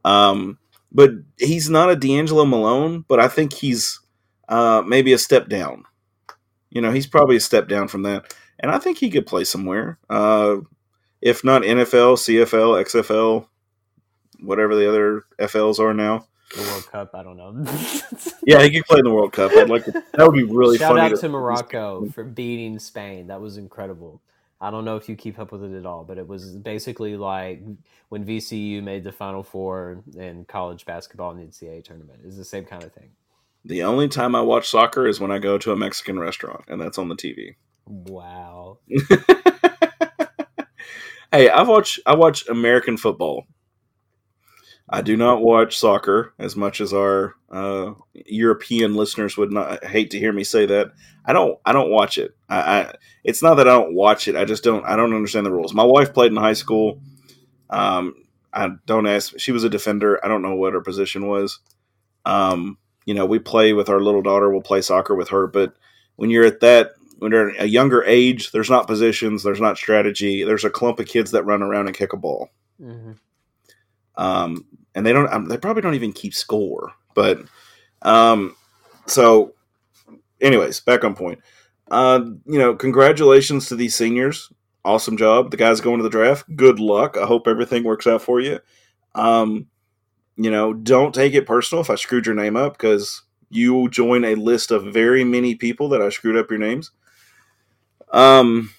Um, 0.04 0.60
but 0.92 1.12
he's 1.40 1.70
not 1.70 1.90
a 1.90 1.96
D'Angelo 1.96 2.44
Malone, 2.44 3.06
but 3.08 3.22
I 3.22 3.30
think 3.30 3.54
he's 3.54 4.02
uh, 4.50 4.84
maybe 4.86 5.14
a 5.14 5.18
step 5.18 5.48
down. 5.48 5.86
You 6.70 6.82
know, 6.82 6.92
he's 6.92 7.08
probably 7.08 7.38
a 7.38 7.40
step 7.40 7.70
down 7.70 7.88
from 7.88 8.02
that, 8.02 8.36
and 8.60 8.70
I 8.70 8.78
think 8.78 8.98
he 8.98 9.10
could 9.10 9.26
play 9.26 9.46
somewhere. 9.46 10.00
Uh, 10.10 10.58
if 11.22 11.46
not 11.46 11.62
NFL, 11.62 12.18
CFL, 12.18 12.84
XFL, 12.84 13.48
whatever 14.42 14.76
the 14.76 14.90
other 14.90 15.24
FLs 15.40 15.80
are 15.80 15.94
now. 15.94 16.28
The 16.56 16.62
World 16.62 16.88
Cup, 16.92 17.12
I 17.16 17.24
don't 17.24 17.38
know. 17.38 17.66
Yeah, 18.46 18.62
he 18.62 18.72
could 18.72 18.86
play 18.86 19.00
in 19.00 19.06
the 19.06 19.14
World 19.14 19.32
Cup. 19.32 19.52
I'd 19.54 19.70
like 19.70 19.86
to, 19.86 19.92
that 19.92 20.28
would 20.28 20.36
be 20.36 20.44
really 20.44 20.78
Shout 20.78 20.90
funny. 20.96 21.02
out 21.02 21.10
to- 21.16 21.18
to 21.18 21.30
Morocco 21.30 22.06
for 22.14 22.24
beating 22.26 22.78
Spain. 22.80 23.28
That 23.28 23.40
was 23.42 23.58
incredible. 23.58 24.22
I 24.60 24.70
don't 24.72 24.86
know 24.86 24.96
if 24.98 25.08
you 25.10 25.16
keep 25.16 25.40
up 25.40 25.52
with 25.52 25.64
it 25.64 25.78
at 25.78 25.86
all, 25.86 26.04
but 26.04 26.18
it 26.18 26.28
was 26.28 26.56
basically 26.56 27.16
like 27.18 27.62
when 28.10 28.26
VCU 28.26 28.82
made 28.84 29.04
the 29.04 29.12
Final 29.12 29.44
Four 29.44 30.04
in 30.18 30.46
college 30.46 30.86
basketball 30.86 31.32
in 31.32 31.38
the 31.38 31.44
NCAA 31.46 31.84
tournament. 31.84 32.20
It's 32.26 32.38
the 32.38 32.46
same 32.46 32.64
kind 32.66 32.84
of 32.84 32.94
thing. 32.94 33.10
The 33.66 33.84
only 33.84 34.08
time 34.10 34.36
I 34.36 34.42
watch 34.42 34.70
soccer 34.70 35.08
is 35.08 35.20
when 35.22 35.32
I 35.32 35.40
go 35.40 35.58
to 35.58 35.72
a 35.72 35.76
Mexican 35.76 36.20
restaurant, 36.20 36.66
and 36.68 36.80
that's 36.82 36.98
on 36.98 37.08
the 37.10 37.16
TV. 37.16 37.56
Wow. 37.86 38.78
hey, 41.32 41.50
I 41.50 41.62
watch 41.64 42.00
I 42.06 42.16
watch 42.16 42.48
American 42.48 42.98
football. 42.98 43.46
I 44.90 45.02
do 45.02 45.16
not 45.16 45.42
watch 45.42 45.78
soccer 45.78 46.34
as 46.40 46.56
much 46.56 46.82
as 46.82 46.94
our 46.94 47.36
uh, 47.50 47.94
European 48.14 48.96
listeners 48.96 49.38
would 49.38 49.52
not 49.52 49.84
hate 49.86 50.12
to 50.12 50.20
hear 50.20 50.34
me 50.34 50.44
say 50.44 50.66
that. 50.66 50.92
I 51.26 51.34
don't 51.34 51.58
I 51.66 51.72
don't 51.72 51.90
watch 51.90 52.18
it. 52.18 52.36
I, 52.50 52.60
I 52.60 52.94
it's 53.24 53.42
not 53.42 53.56
that 53.56 53.68
I 53.68 53.72
don't 53.72 53.96
watch 53.96 54.28
it. 54.28 54.36
I 54.36 54.46
just 54.46 54.64
don't 54.64 54.86
I 54.86 54.96
don't 54.96 55.14
understand 55.14 55.46
the 55.46 55.52
rules. 55.52 55.74
My 55.74 55.86
wife 55.86 56.14
played 56.14 56.32
in 56.32 56.38
high 56.38 56.54
school. 56.54 57.00
Um, 57.70 58.16
I 58.52 58.72
don't 58.86 59.08
ask. 59.08 59.40
She 59.40 59.52
was 59.52 59.64
a 59.64 59.70
defender. 59.70 60.24
I 60.24 60.28
don't 60.28 60.42
know 60.42 60.56
what 60.56 60.74
her 60.74 60.82
position 60.82 61.28
was. 61.28 61.60
Um, 62.26 62.78
you 63.06 63.14
know, 63.14 63.26
we 63.26 63.40
play 63.40 63.74
with 63.74 63.90
our 63.90 64.02
little 64.02 64.22
daughter. 64.22 64.52
We'll 64.52 64.62
play 64.62 64.82
soccer 64.82 65.16
with 65.16 65.30
her. 65.30 65.48
But 65.48 65.76
when 66.18 66.30
you're 66.30 66.46
at 66.46 66.60
that, 66.60 66.92
when 67.20 67.32
you're 67.32 67.52
at 67.52 67.64
a 67.64 67.70
younger 67.70 68.04
age, 68.04 68.52
there's 68.52 68.70
not 68.70 68.88
positions. 68.88 69.44
There's 69.44 69.62
not 69.62 69.78
strategy. 69.78 70.44
There's 70.44 70.66
a 70.66 70.70
clump 70.70 71.00
of 71.00 71.08
kids 71.08 71.32
that 71.32 71.46
run 71.46 71.64
around 71.64 71.88
and 71.88 71.96
kick 71.96 72.14
a 72.14 72.18
ball. 72.18 72.50
hmm 72.78 73.14
Um, 74.16 74.66
and 74.96 75.06
they 75.06 75.14
don't. 75.14 75.32
Um, 75.32 75.46
they 75.46 75.58
probably 75.58 75.82
don't 75.82 75.96
even 75.96 76.14
keep 76.14 76.34
score. 76.34 76.94
But 77.14 77.44
um, 78.02 78.56
so, 79.08 79.54
anyways, 80.42 80.80
back 80.82 81.04
on 81.04 81.16
point. 81.16 81.40
Uh, 81.90 82.22
you 82.46 82.60
know, 82.60 82.76
congratulations 82.76 83.68
to 83.68 83.76
these 83.76 83.96
seniors. 83.96 84.52
Awesome 84.86 85.18
job. 85.18 85.52
The 85.52 85.58
guys 85.58 85.82
going 85.82 85.98
to 85.98 86.04
the 86.04 86.10
draft. 86.10 86.46
Good 86.56 86.80
luck. 86.80 87.18
I 87.18 87.26
hope 87.26 87.48
everything 87.48 87.84
works 87.84 88.08
out 88.08 88.22
for 88.22 88.40
you. 88.40 88.60
Um, 89.16 89.68
you 90.36 90.52
know, 90.52 90.74
don't 90.74 91.14
take 91.14 91.34
it 91.34 91.46
personal 91.46 91.82
if 91.82 91.90
I 91.90 91.96
screwed 91.96 92.26
your 92.26 92.36
name 92.36 92.56
up 92.56 92.74
because 92.74 93.24
you 93.50 93.88
join 93.90 94.26
a 94.26 94.36
list 94.36 94.72
of 94.72 94.92
very 94.92 95.24
many 95.24 95.56
people 95.56 95.90
that 95.90 96.02
I 96.02 96.10
screwed 96.10 96.36
up 96.36 96.50
your 96.50 96.60
names. 96.60 96.92
Um, 98.12 98.72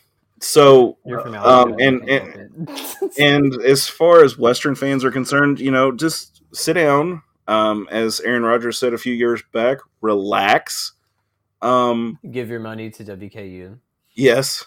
so 0.45 0.99
You're 1.05 1.21
from 1.21 1.35
um, 1.35 1.77
and, 1.79 2.09
and 2.09 2.71
and 3.19 3.55
as 3.63 3.89
far 3.89 4.23
as 4.25 4.37
Western 4.39 4.75
fans 4.75 5.05
are 5.05 5.11
concerned, 5.11 5.59
you 5.61 5.71
know, 5.71 5.93
just 5.93 6.43
sit 6.53 6.75
down. 6.75 7.23
Um, 7.47 7.87
as 7.91 8.21
Aaron 8.21 8.43
Rodgers 8.43 8.79
said 8.79 8.95
a 8.95 8.99
few 8.99 9.13
years 9.13 9.43
back, 9.53 9.79
relax. 10.01 10.93
Um, 11.61 12.19
give 12.31 12.49
your 12.49 12.61
money 12.61 12.91
to 12.91 13.05
WKU. 13.05 13.79
yes, 14.15 14.65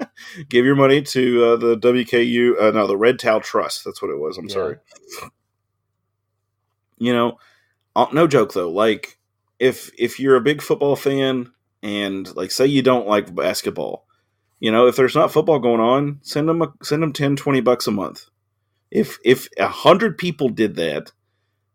give 0.48 0.64
your 0.64 0.76
money 0.76 1.02
to 1.02 1.44
uh, 1.44 1.56
the 1.56 1.76
WKU, 1.76 2.60
uh, 2.60 2.70
no, 2.70 2.86
the 2.86 2.96
Red 2.96 3.18
Towel 3.18 3.40
Trust. 3.40 3.84
That's 3.84 4.00
what 4.00 4.10
it 4.12 4.18
was. 4.18 4.38
I'm 4.38 4.46
Yeah. 4.48 4.54
sorry. 4.54 4.76
You 6.98 7.12
know, 7.12 7.38
uh, 7.96 8.06
no 8.12 8.26
joke 8.26 8.52
though. 8.52 8.70
Like, 8.70 9.18
if 9.58 9.90
if 9.98 10.20
you're 10.20 10.36
a 10.36 10.40
big 10.40 10.62
football 10.62 10.96
fan 10.96 11.50
and 11.82 12.34
like 12.36 12.50
say 12.50 12.66
you 12.66 12.82
don't 12.82 13.06
like 13.08 13.34
basketball, 13.34 14.06
you 14.60 14.70
know, 14.70 14.86
if 14.86 14.94
there's 14.94 15.16
not 15.16 15.32
football 15.32 15.58
going 15.58 15.80
on, 15.80 16.20
send 16.22 16.48
them 16.48 16.62
a, 16.62 16.72
send 16.82 17.02
them 17.02 17.12
10, 17.12 17.36
20 17.36 17.60
bucks 17.62 17.86
a 17.86 17.90
month. 17.90 18.26
If 18.90 19.18
if 19.24 19.48
a 19.58 19.68
hundred 19.68 20.18
people 20.18 20.48
did 20.50 20.76
that, 20.76 21.12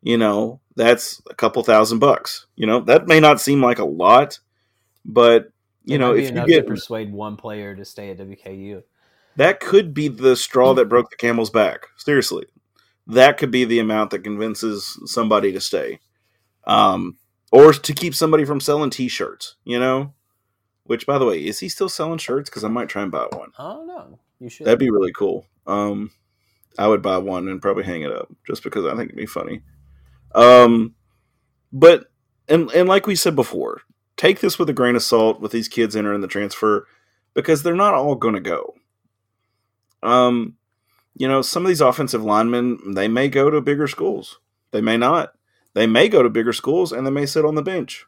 you 0.01 0.17
know, 0.17 0.59
that's 0.75 1.21
a 1.29 1.33
couple 1.33 1.63
thousand 1.63 1.99
bucks. 1.99 2.45
You 2.55 2.67
know, 2.67 2.81
that 2.81 3.07
may 3.07 3.19
not 3.19 3.41
seem 3.41 3.61
like 3.61 3.79
a 3.79 3.85
lot, 3.85 4.39
but 5.03 5.49
you 5.83 5.95
It 5.95 5.99
know, 5.99 6.13
if 6.13 6.33
you 6.35 6.45
get 6.45 6.61
to 6.61 6.67
persuade 6.67 7.11
one 7.11 7.37
player 7.37 7.75
to 7.75 7.85
stay 7.85 8.11
at 8.11 8.17
WKU. 8.17 8.83
that 9.37 9.59
could 9.59 9.93
be 9.93 10.07
the 10.07 10.35
straw 10.35 10.73
that 10.73 10.89
broke 10.89 11.09
the 11.09 11.15
camel's 11.15 11.49
back. 11.49 11.87
Seriously, 11.97 12.45
that 13.07 13.37
could 13.37 13.51
be 13.51 13.65
the 13.65 13.79
amount 13.79 14.11
that 14.11 14.23
convinces 14.23 14.99
somebody 15.05 15.51
to 15.53 15.61
stay, 15.61 15.99
um, 16.67 17.17
or 17.51 17.71
to 17.73 17.93
keep 17.93 18.13
somebody 18.13 18.45
from 18.45 18.59
selling 18.59 18.89
T-shirts. 18.89 19.55
You 19.63 19.79
know, 19.79 20.13
which 20.85 21.05
by 21.05 21.17
the 21.17 21.25
way, 21.25 21.43
is 21.43 21.59
he 21.59 21.69
still 21.69 21.89
selling 21.89 22.17
shirts? 22.17 22.49
Because 22.49 22.63
I 22.63 22.69
might 22.69 22.89
try 22.89 23.03
and 23.03 23.11
buy 23.11 23.27
one. 23.31 23.51
I 23.57 23.73
don't 23.73 23.87
know. 23.87 24.19
You 24.39 24.49
should. 24.49 24.67
That'd 24.67 24.79
be 24.79 24.89
really 24.89 25.11
cool. 25.11 25.45
Um, 25.67 26.11
I 26.77 26.87
would 26.87 27.01
buy 27.01 27.17
one 27.17 27.47
and 27.47 27.61
probably 27.61 27.83
hang 27.83 28.01
it 28.01 28.11
up 28.11 28.31
just 28.45 28.63
because 28.63 28.85
I 28.85 28.95
think 28.95 29.09
it'd 29.09 29.15
be 29.15 29.25
funny. 29.25 29.61
Um, 30.33 30.95
but 31.71 32.11
and 32.47 32.71
and 32.71 32.87
like 32.87 33.07
we 33.07 33.15
said 33.15 33.35
before, 33.35 33.81
take 34.17 34.39
this 34.39 34.59
with 34.59 34.69
a 34.69 34.73
grain 34.73 34.95
of 34.95 35.03
salt 35.03 35.41
with 35.41 35.51
these 35.51 35.67
kids 35.67 35.95
entering 35.95 36.21
the 36.21 36.27
transfer 36.27 36.87
because 37.33 37.63
they're 37.63 37.75
not 37.75 37.93
all 37.93 38.15
going 38.15 38.35
to 38.35 38.41
go. 38.41 38.75
Um, 40.03 40.55
you 41.15 41.27
know, 41.27 41.41
some 41.41 41.63
of 41.63 41.69
these 41.69 41.81
offensive 41.81 42.23
linemen 42.23 42.93
they 42.93 43.07
may 43.07 43.29
go 43.29 43.49
to 43.49 43.61
bigger 43.61 43.87
schools. 43.87 44.39
They 44.71 44.81
may 44.81 44.97
not. 44.97 45.33
They 45.73 45.87
may 45.87 46.09
go 46.09 46.21
to 46.23 46.29
bigger 46.29 46.53
schools 46.53 46.91
and 46.91 47.05
they 47.05 47.11
may 47.11 47.25
sit 47.25 47.45
on 47.45 47.55
the 47.55 47.61
bench. 47.61 48.05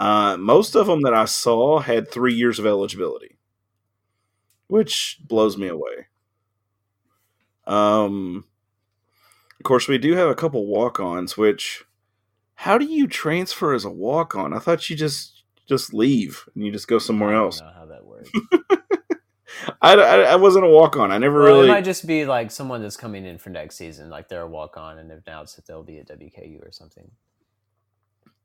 Uh, 0.00 0.34
most 0.38 0.74
of 0.74 0.86
them 0.86 1.02
that 1.02 1.12
I 1.12 1.26
saw 1.26 1.80
had 1.80 2.10
three 2.10 2.32
years 2.32 2.58
of 2.58 2.64
eligibility, 2.64 3.36
which 4.66 5.18
blows 5.28 5.58
me 5.58 5.68
away. 5.68 6.06
Um, 7.66 8.46
of 9.58 9.64
course, 9.64 9.88
we 9.88 9.98
do 9.98 10.14
have 10.14 10.30
a 10.30 10.34
couple 10.34 10.66
walk-ons. 10.66 11.36
Which, 11.36 11.84
how 12.54 12.78
do 12.78 12.86
you 12.86 13.06
transfer 13.06 13.74
as 13.74 13.84
a 13.84 13.90
walk-on? 13.90 14.54
I 14.54 14.58
thought 14.58 14.88
you 14.88 14.96
just 14.96 15.42
just 15.68 15.92
leave 15.92 16.48
and 16.54 16.64
you 16.64 16.72
just 16.72 16.88
go 16.88 16.98
somewhere 16.98 17.30
I 17.30 17.34
don't 17.34 17.44
else. 17.44 17.60
know 17.60 17.72
how 17.72 17.86
that 17.86 18.04
works. 18.04 18.30
I, 19.82 19.94
I, 19.94 20.20
I 20.22 20.36
wasn't 20.36 20.64
a 20.64 20.68
walk-on. 20.68 21.12
I 21.12 21.18
never 21.18 21.42
Well, 21.42 21.52
really. 21.56 21.68
It 21.68 21.72
might 21.72 21.84
just 21.84 22.06
be 22.06 22.24
like 22.24 22.50
someone 22.50 22.80
that's 22.80 22.96
coming 22.96 23.26
in 23.26 23.36
for 23.36 23.50
next 23.50 23.76
season, 23.76 24.08
like 24.08 24.28
they're 24.28 24.40
a 24.40 24.48
walk 24.48 24.78
on 24.78 24.98
and 24.98 25.10
they've 25.10 25.22
announced 25.26 25.56
that 25.56 25.66
they'll 25.66 25.82
be 25.82 25.98
at 25.98 26.08
WKU 26.08 26.66
or 26.66 26.72
something. 26.72 27.10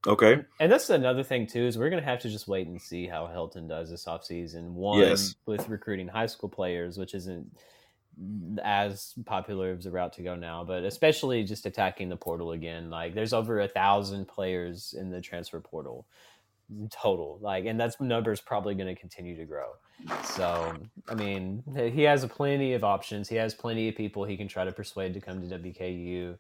Okay. 0.08 0.44
And 0.60 0.72
that's 0.72 0.90
another 0.90 1.24
thing 1.24 1.48
too 1.48 1.66
is 1.66 1.78
we're 1.78 1.90
gonna 1.90 2.02
have 2.02 2.20
to 2.22 2.30
just 2.30 2.48
wait 2.48 2.68
and 2.68 2.82
see 2.82 3.08
how 3.08 3.26
Helton 3.28 3.68
does 3.68 3.90
this 3.90 4.06
offseason. 4.06 4.72
One 4.74 5.00
Yes. 5.00 5.36
with 5.46 5.68
recruiting 5.68 6.08
high 6.08 6.28
school 6.28 6.50
players, 6.50 6.98
which 6.98 7.16
isn't 7.16 7.58
as 8.64 9.14
popular 9.26 9.72
as 9.72 9.84
the 9.84 9.92
route 9.92 10.14
to 10.14 10.22
go 10.22 10.36
now, 10.36 10.64
but 10.64 10.84
especially 10.84 11.44
just 11.44 11.66
attacking 11.66 12.10
the 12.10 12.16
portal 12.16 12.52
again. 12.52 12.90
Like 12.90 13.14
there's 13.14 13.34
over 13.34 13.60
a 13.60 13.68
thousand 13.68 14.28
players 14.28 14.94
in 14.98 15.10
the 15.10 15.22
transfer 15.22 15.60
portal 15.60 16.06
total. 16.92 17.40
Like 17.42 17.66
and 17.66 17.80
that's 17.80 18.00
numbers 18.00 18.42
probably 18.42 18.76
gonna 18.76 18.96
continue 18.96 19.36
to 19.38 19.46
grow. 19.46 19.72
So 20.24 20.74
I 21.10 21.16
mean 21.16 21.64
he 21.94 22.04
has 22.04 22.26
plenty 22.28 22.74
of 22.74 22.84
options. 22.84 23.28
He 23.28 23.36
has 23.38 23.54
plenty 23.56 23.90
of 23.90 23.96
people 23.96 24.24
he 24.24 24.38
can 24.38 24.48
try 24.48 24.66
to 24.66 24.72
persuade 24.72 25.14
to 25.16 25.22
come 25.22 25.48
to 25.48 25.60
WKU. 25.60 26.38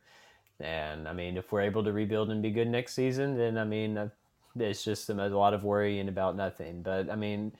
And 0.59 1.07
I 1.07 1.13
mean, 1.13 1.37
if 1.37 1.51
we're 1.51 1.61
able 1.61 1.83
to 1.83 1.91
rebuild 1.91 2.29
and 2.29 2.41
be 2.41 2.51
good 2.51 2.67
next 2.67 2.93
season, 2.93 3.37
then 3.37 3.57
I 3.57 3.65
mean, 3.65 3.97
uh, 3.97 4.09
it's 4.57 4.83
just 4.83 5.09
a 5.09 5.13
lot 5.13 5.53
of 5.53 5.63
worrying 5.63 6.07
about 6.07 6.35
nothing. 6.35 6.81
But 6.81 7.09
I 7.09 7.15
mean, 7.15 7.51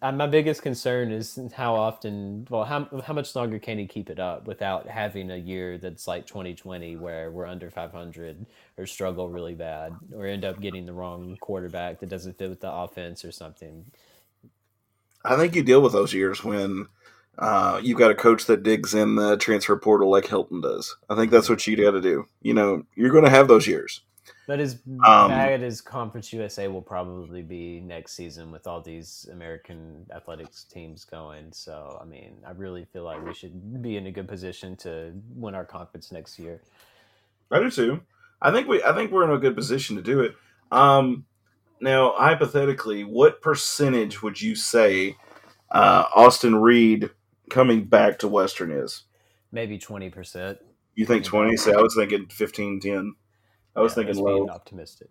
uh, 0.00 0.12
my 0.12 0.26
biggest 0.26 0.62
concern 0.62 1.10
is 1.10 1.38
how 1.54 1.74
often, 1.74 2.46
well, 2.50 2.64
how, 2.64 2.88
how 3.04 3.12
much 3.12 3.34
longer 3.34 3.58
can 3.58 3.78
he 3.78 3.86
keep 3.86 4.08
it 4.08 4.18
up 4.18 4.46
without 4.46 4.86
having 4.86 5.30
a 5.30 5.36
year 5.36 5.76
that's 5.76 6.06
like 6.06 6.26
2020 6.26 6.96
where 6.96 7.30
we're 7.30 7.46
under 7.46 7.70
500 7.70 8.46
or 8.78 8.86
struggle 8.86 9.28
really 9.28 9.54
bad 9.54 9.94
or 10.14 10.26
end 10.26 10.44
up 10.44 10.60
getting 10.60 10.86
the 10.86 10.92
wrong 10.92 11.36
quarterback 11.40 12.00
that 12.00 12.08
doesn't 12.08 12.38
fit 12.38 12.48
with 12.48 12.60
the 12.60 12.72
offense 12.72 13.24
or 13.24 13.32
something. 13.32 13.84
I 15.24 15.36
think 15.36 15.54
you 15.54 15.62
deal 15.62 15.82
with 15.82 15.92
those 15.92 16.14
years 16.14 16.42
when 16.42 16.86
uh, 17.38 17.80
you've 17.82 17.98
got 17.98 18.10
a 18.10 18.14
coach 18.14 18.46
that 18.46 18.62
digs 18.62 18.94
in 18.94 19.16
the 19.16 19.36
transfer 19.36 19.76
portal 19.76 20.10
like 20.10 20.24
Helton 20.24 20.62
does. 20.62 20.96
I 21.08 21.14
think 21.14 21.30
that's 21.30 21.48
what 21.48 21.66
you 21.66 21.76
got 21.76 21.90
to 21.92 22.00
do. 22.00 22.26
You 22.42 22.54
know, 22.54 22.82
you're 22.94 23.10
going 23.10 23.24
to 23.24 23.30
have 23.30 23.48
those 23.48 23.66
years. 23.66 24.02
But 24.46 24.60
as 24.60 24.80
Um, 25.04 25.28
bad 25.28 25.62
as 25.62 25.80
Conference 25.80 26.32
USA 26.32 26.68
will 26.68 26.82
probably 26.82 27.42
be 27.42 27.80
next 27.80 28.12
season 28.12 28.52
with 28.52 28.66
all 28.66 28.80
these 28.80 29.28
American 29.32 30.06
athletics 30.14 30.64
teams 30.64 31.04
going. 31.04 31.52
So, 31.52 31.98
I 32.00 32.04
mean, 32.04 32.36
I 32.46 32.52
really 32.52 32.84
feel 32.84 33.02
like 33.04 33.24
we 33.24 33.34
should 33.34 33.82
be 33.82 33.96
in 33.96 34.06
a 34.06 34.12
good 34.12 34.28
position 34.28 34.76
to 34.78 35.12
win 35.34 35.54
our 35.54 35.64
conference 35.64 36.12
next 36.12 36.38
year. 36.38 36.62
I 37.50 37.58
do 37.58 37.70
too. 37.70 38.00
I 38.40 38.52
think 38.52 38.68
we 38.68 38.82
I 38.82 38.94
think 38.94 39.10
we're 39.10 39.24
in 39.24 39.30
a 39.30 39.38
good 39.38 39.56
position 39.56 39.96
to 39.96 40.02
do 40.02 40.20
it. 40.20 40.34
Um, 40.70 41.26
now, 41.80 42.12
hypothetically, 42.16 43.04
what 43.04 43.42
percentage 43.42 44.22
would 44.22 44.40
you 44.40 44.54
say 44.54 45.16
uh, 45.70 46.04
Austin 46.14 46.54
Reed 46.56 47.10
coming 47.50 47.84
back 47.84 48.18
to 48.20 48.28
Western 48.28 48.70
is? 48.70 49.04
Maybe 49.52 49.78
20%. 49.78 50.58
You 50.94 51.04
think 51.06 51.24
twenty? 51.24 51.56
See, 51.56 51.72
I 51.72 51.80
was 51.80 51.94
thinking 51.94 52.26
15, 52.28 52.80
10. 52.80 53.14
I 53.76 53.80
was 53.80 53.92
Yeah, 53.92 53.94
thinking 53.94 54.16
low. 54.24 54.36
being 54.38 54.50
optimistic. 54.50 55.08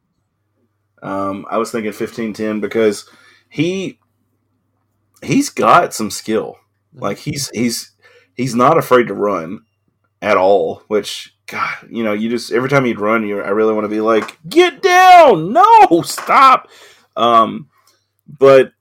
Um, 1.04 1.46
I 1.50 1.58
was 1.58 1.72
thinking 1.72 1.92
fifteen 1.92 2.34
ten 2.34 2.60
because 2.60 3.08
he 3.50 4.00
he's 5.22 5.50
got 5.50 5.94
some 5.94 6.10
skill. 6.10 6.58
Like 6.94 7.18
he's 7.20 7.50
he's 7.50 7.92
he's 8.34 8.56
not 8.56 8.78
afraid 8.78 9.08
to 9.08 9.14
run 9.14 9.66
at 10.22 10.38
all. 10.38 10.82
Which 10.88 11.36
God, 11.48 11.76
you 11.90 12.04
know, 12.04 12.14
you 12.14 12.30
just 12.30 12.52
every 12.52 12.70
time 12.70 12.86
he'd 12.86 13.00
run, 13.00 13.28
you 13.28 13.40
I 13.42 13.50
really 13.50 13.74
want 13.74 13.86
to 13.86 13.90
be 13.90 14.02
like, 14.02 14.40
get 14.50 14.82
down, 14.82 15.54
no, 15.54 16.02
stop. 16.04 16.70
Um, 17.16 17.70
but 18.28 18.72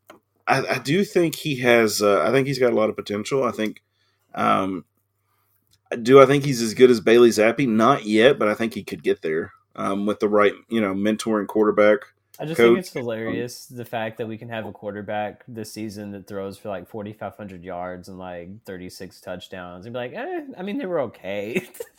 I, 0.47 0.67
I 0.67 0.79
do 0.79 1.05
think 1.05 1.37
he 1.37 1.57
has. 1.61 2.03
Uh, 2.03 2.23
I 2.23 2.31
think 2.31 2.47
he's 2.47 2.59
got 2.59 2.73
a 2.73 2.77
lot 2.77 2.91
of 2.91 2.97
potential. 2.97 3.45
I 3.45 3.51
think. 3.51 3.83
Um, 4.35 4.85
do 6.03 6.21
I 6.21 6.27
think 6.27 6.45
he's 6.45 6.61
as 6.61 6.75
good 6.75 6.91
as 6.91 7.01
Bailey 7.01 7.31
Zappe? 7.31 7.69
Not 7.69 8.05
yet, 8.05 8.39
but 8.39 8.49
I 8.49 8.55
think 8.55 8.75
he 8.75 8.83
could 8.83 9.03
get 9.03 9.23
there 9.23 9.53
um, 9.77 10.07
with 10.07 10.21
the 10.21 10.29
right, 10.29 10.53
you 10.69 10.81
know, 10.81 10.93
mentoring 10.95 11.47
quarterback. 11.47 12.01
I 12.39 12.47
just 12.47 12.57
coach. 12.57 12.67
think 12.67 12.79
it's 12.81 12.93
hilarious 12.93 13.67
the 13.67 13.85
fact 13.85 14.19
that 14.19 14.27
we 14.27 14.37
can 14.37 14.49
have 14.49 14.67
a 14.67 14.73
quarterback 14.73 15.45
this 15.47 15.73
season 15.73 16.11
that 16.13 16.27
throws 16.27 16.59
for 16.59 16.69
like 16.69 16.89
4,500 16.89 17.63
yards 17.63 18.09
and 18.09 18.19
like 18.19 18.65
36 18.65 19.21
touchdowns 19.21 19.87
and 19.87 19.93
be 19.93 19.99
like, 19.99 20.15
eh, 20.15 20.41
I 20.59 20.63
mean, 20.63 20.79
they 20.79 20.87
were 20.87 21.01
okay. 21.01 21.65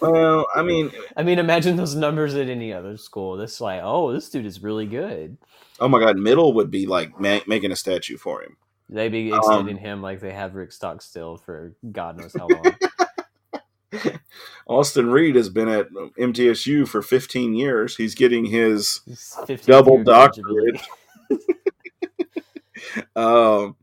Well, 0.00 0.46
I 0.54 0.62
mean, 0.62 0.90
I 1.16 1.22
mean, 1.22 1.38
imagine 1.38 1.76
those 1.76 1.94
numbers 1.94 2.34
at 2.34 2.48
any 2.48 2.72
other 2.72 2.96
school. 2.96 3.36
This 3.36 3.60
like, 3.60 3.80
oh, 3.82 4.12
this 4.12 4.28
dude 4.30 4.46
is 4.46 4.62
really 4.62 4.86
good. 4.86 5.36
oh 5.80 5.88
my 5.88 6.00
God, 6.00 6.16
middle 6.16 6.52
would 6.54 6.70
be 6.70 6.86
like 6.86 7.18
ma- 7.20 7.40
making 7.46 7.72
a 7.72 7.76
statue 7.76 8.16
for 8.16 8.42
him. 8.42 8.56
They'd 8.88 9.10
be 9.10 9.32
Um, 9.32 9.38
extending 9.38 9.78
him 9.78 10.00
like 10.02 10.20
they 10.20 10.32
have 10.32 10.54
Rick 10.54 10.70
Stockstill 10.72 11.38
for 11.38 11.74
God 11.90 12.18
knows 12.18 12.34
how 12.34 12.46
long. 12.46 12.76
Austin 14.68 15.10
Reed 15.10 15.36
has 15.36 15.48
been 15.48 15.68
at 15.68 15.88
MTSU 16.18 16.86
for 16.86 17.02
15 17.02 17.54
years. 17.54 17.96
He's 17.96 18.14
getting 18.14 18.44
his 18.46 19.00
Double 19.64 20.02
doctorate. 20.04 20.80
Um, 23.14 23.76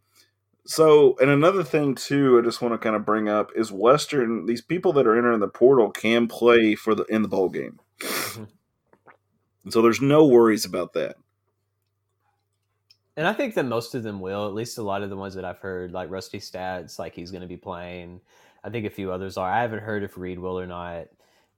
so, 0.76 1.16
and 1.20 1.30
another 1.30 1.64
thing 1.64 1.96
too, 1.96 2.40
I 2.40 2.44
just 2.46 2.62
want 2.62 2.74
to 2.74 2.78
kind 2.78 2.96
of 2.96 3.06
bring 3.06 3.30
up 3.30 3.52
is 3.56 3.72
Western. 3.72 4.46
These 4.46 4.62
people 4.62 4.94
that 4.94 5.08
are 5.08 5.18
entering 5.18 5.40
the 5.40 5.48
portal 5.48 5.92
can 5.92 6.28
play 6.28 6.76
for 6.76 6.96
the 6.96 7.04
in 7.06 7.22
the 7.22 7.28
bowl 7.28 7.50
game, 7.50 7.80
Mhm. 8.36 8.46
so 9.70 9.82
there's 9.82 10.02
no 10.02 10.26
worries 10.26 10.66
about 10.66 10.94
that. 10.94 11.16
And 13.16 13.28
I 13.28 13.34
think 13.34 13.54
that 13.56 13.66
most 13.66 13.94
of 13.96 14.04
them 14.04 14.20
will. 14.20 14.48
At 14.48 14.54
least 14.54 14.78
a 14.78 14.84
lot 14.84 15.04
of 15.04 15.10
the 15.10 15.18
ones 15.18 15.36
that 15.36 15.46
I've 15.46 15.60
heard, 15.60 15.92
like 15.92 16.10
Rusty 16.10 16.40
Staats, 16.40 16.98
like 16.98 17.14
he's 17.14 17.32
going 17.32 17.42
to 17.42 17.48
be 17.48 17.58
playing. 17.58 18.22
I 18.64 18.70
think 18.70 18.86
a 18.86 18.90
few 18.90 19.12
others 19.12 19.38
are. 19.38 19.50
I 19.50 19.62
haven't 19.62 19.84
heard 19.84 20.04
if 20.04 20.18
Reed 20.18 20.40
will 20.40 20.60
or 20.60 20.66
not, 20.66 21.08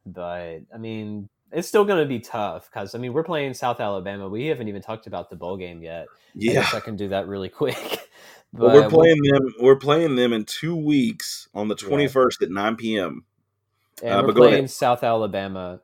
but 0.05 0.59
I 0.73 0.77
mean, 0.77 1.29
it's 1.51 1.67
still 1.67 1.85
going 1.85 2.01
to 2.01 2.07
be 2.07 2.19
tough 2.19 2.69
because 2.69 2.93
I 2.95 2.97
mean, 2.99 3.13
we're 3.13 3.23
playing 3.23 3.53
South 3.53 3.79
Alabama. 3.79 4.27
We 4.27 4.47
haven't 4.47 4.67
even 4.67 4.81
talked 4.81 5.07
about 5.07 5.29
the 5.29 5.35
bowl 5.37 5.55
game 5.57 5.81
yet. 5.81 6.11
I 6.47 6.53
Yeah, 6.53 6.53
guess 6.53 6.73
I 6.73 6.79
can 6.81 6.95
do 6.97 7.07
that 7.09 7.27
really 7.27 7.49
quick. 7.61 8.04
But 8.57 8.73
we're 8.73 8.89
playing 8.89 9.21
them. 9.31 9.53
We're 9.59 9.75
playing 9.75 10.15
them 10.15 10.33
in 10.33 10.45
two 10.45 10.75
weeks 10.75 11.47
on 11.53 11.67
the 11.67 11.75
Yeah. 11.81 11.89
21st 11.89 12.41
at 12.43 12.49
9 12.51 12.75
p.m. 12.75 13.25
and 14.03 14.13
uh, 14.13 14.23
we're 14.25 14.33
playing 14.33 14.53
ahead. 14.53 14.71
South 14.71 15.03
Alabama. 15.03 15.79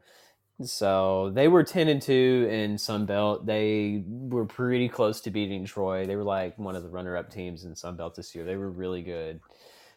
So 0.63 1.31
they 1.33 1.47
were 1.47 1.63
ten 1.63 1.87
and 1.87 1.99
two 2.01 2.47
in 2.51 2.77
Sun 2.77 3.07
Belt. 3.07 3.45
They 3.47 4.03
were 4.05 4.45
pretty 4.45 4.89
close 4.89 5.21
to 5.21 5.31
beating 5.31 5.65
Troy. 5.65 6.05
They 6.05 6.15
were 6.15 6.23
like 6.23 6.57
one 6.59 6.75
of 6.75 6.83
the 6.83 6.89
runner-up 6.89 7.31
teams 7.31 7.65
in 7.65 7.75
Sun 7.75 7.95
Belt 7.95 8.15
this 8.15 8.35
year. 8.35 8.45
They 8.45 8.55
were 8.57 8.69
really 8.69 9.01
good. 9.01 9.39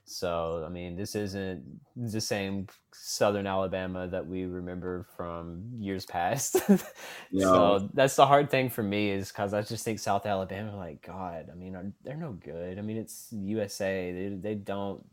So 0.04 0.62
I 0.66 0.68
mean, 0.68 0.96
this 0.96 1.14
isn't 1.14 1.64
the 1.96 2.20
same 2.20 2.66
Southern 2.92 3.46
Alabama 3.46 4.06
that 4.08 4.26
we 4.26 4.44
remember 4.44 5.06
from 5.16 5.64
years 5.78 6.04
past. 6.06 6.56
No. 7.32 7.78
So 7.80 7.90
that's 7.94 8.14
the 8.14 8.26
hard 8.26 8.48
thing 8.50 8.70
for 8.70 8.82
me 8.82 9.10
is 9.10 9.28
because 9.32 9.54
I 9.54 9.62
just 9.62 9.84
think 9.84 9.98
South 9.98 10.24
Alabama, 10.24 10.76
like 10.76 11.02
God, 11.02 11.48
I 11.50 11.56
mean, 11.56 11.74
are, 11.74 11.90
they're 12.04 12.16
no 12.16 12.32
good. 12.32 12.78
I 12.78 12.82
mean, 12.82 12.96
it's 12.96 13.28
USA. 13.32 14.12
They 14.12 14.28
they 14.36 14.54
don't 14.54 15.04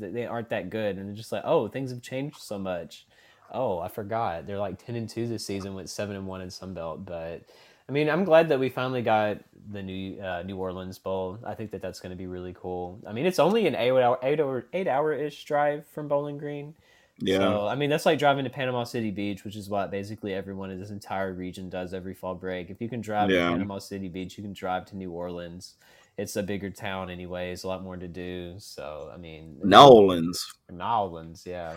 they 0.00 0.10
they 0.10 0.26
aren't 0.26 0.48
that 0.50 0.70
good, 0.70 0.96
and 0.96 1.08
they're 1.08 1.14
just 1.14 1.30
like, 1.30 1.42
oh, 1.44 1.68
things 1.68 1.90
have 1.90 2.02
changed 2.02 2.38
so 2.38 2.58
much. 2.58 3.06
Oh, 3.52 3.78
I 3.78 3.88
forgot. 3.88 4.46
They're 4.46 4.58
like 4.58 4.84
ten 4.84 4.96
and 4.96 5.08
two 5.08 5.28
this 5.28 5.46
season, 5.46 5.74
went 5.74 5.90
seven 5.90 6.16
and 6.16 6.26
one 6.26 6.40
in 6.40 6.50
Sun 6.50 6.74
Belt. 6.74 7.04
But 7.04 7.42
I 7.88 7.92
mean, 7.92 8.08
I'm 8.08 8.24
glad 8.24 8.48
that 8.48 8.58
we 8.58 8.68
finally 8.70 9.02
got 9.02 9.38
the 9.70 9.82
new 9.82 10.20
uh, 10.20 10.42
New 10.42 10.56
Orleans 10.56 10.98
Bowl. 10.98 11.38
I 11.44 11.54
think 11.54 11.70
that 11.72 11.82
that's 11.82 12.00
going 12.00 12.10
to 12.10 12.16
be 12.16 12.26
really 12.26 12.54
cool. 12.58 12.98
I 13.06 13.12
mean, 13.12 13.26
it's 13.26 13.38
only 13.38 13.66
an 13.66 13.74
eight 13.74 13.90
hour 13.90 14.18
eight 14.22 14.40
hour 14.40 14.66
eight 14.72 14.88
hour 14.88 15.12
ish 15.12 15.44
drive 15.44 15.86
from 15.88 16.08
Bowling 16.08 16.38
Green. 16.38 16.74
Yeah, 17.18 17.38
So 17.38 17.66
I 17.68 17.76
mean, 17.76 17.90
that's 17.90 18.06
like 18.06 18.18
driving 18.18 18.44
to 18.44 18.50
Panama 18.50 18.82
City 18.84 19.10
Beach, 19.10 19.44
which 19.44 19.54
is 19.54 19.68
what 19.68 19.90
basically 19.90 20.34
everyone 20.34 20.70
in 20.70 20.80
this 20.80 20.90
entire 20.90 21.32
region 21.32 21.68
does 21.68 21.94
every 21.94 22.14
fall 22.14 22.34
break. 22.34 22.70
If 22.70 22.80
you 22.80 22.88
can 22.88 23.00
drive 23.00 23.30
Yeah. 23.30 23.46
to 23.46 23.52
Panama 23.52 23.78
City 23.78 24.08
Beach, 24.08 24.36
you 24.36 24.42
can 24.42 24.52
drive 24.52 24.86
to 24.86 24.96
New 24.96 25.12
Orleans. 25.12 25.74
It's 26.16 26.36
a 26.36 26.42
bigger 26.42 26.70
town, 26.70 27.10
anyways. 27.10 27.64
A 27.64 27.68
lot 27.68 27.82
more 27.84 27.96
to 27.96 28.08
do. 28.08 28.54
So 28.58 29.10
I 29.14 29.16
mean, 29.16 29.58
Nolans. 29.62 30.52
New 30.70 30.82
Orleans, 30.82 31.44
yeah, 31.46 31.74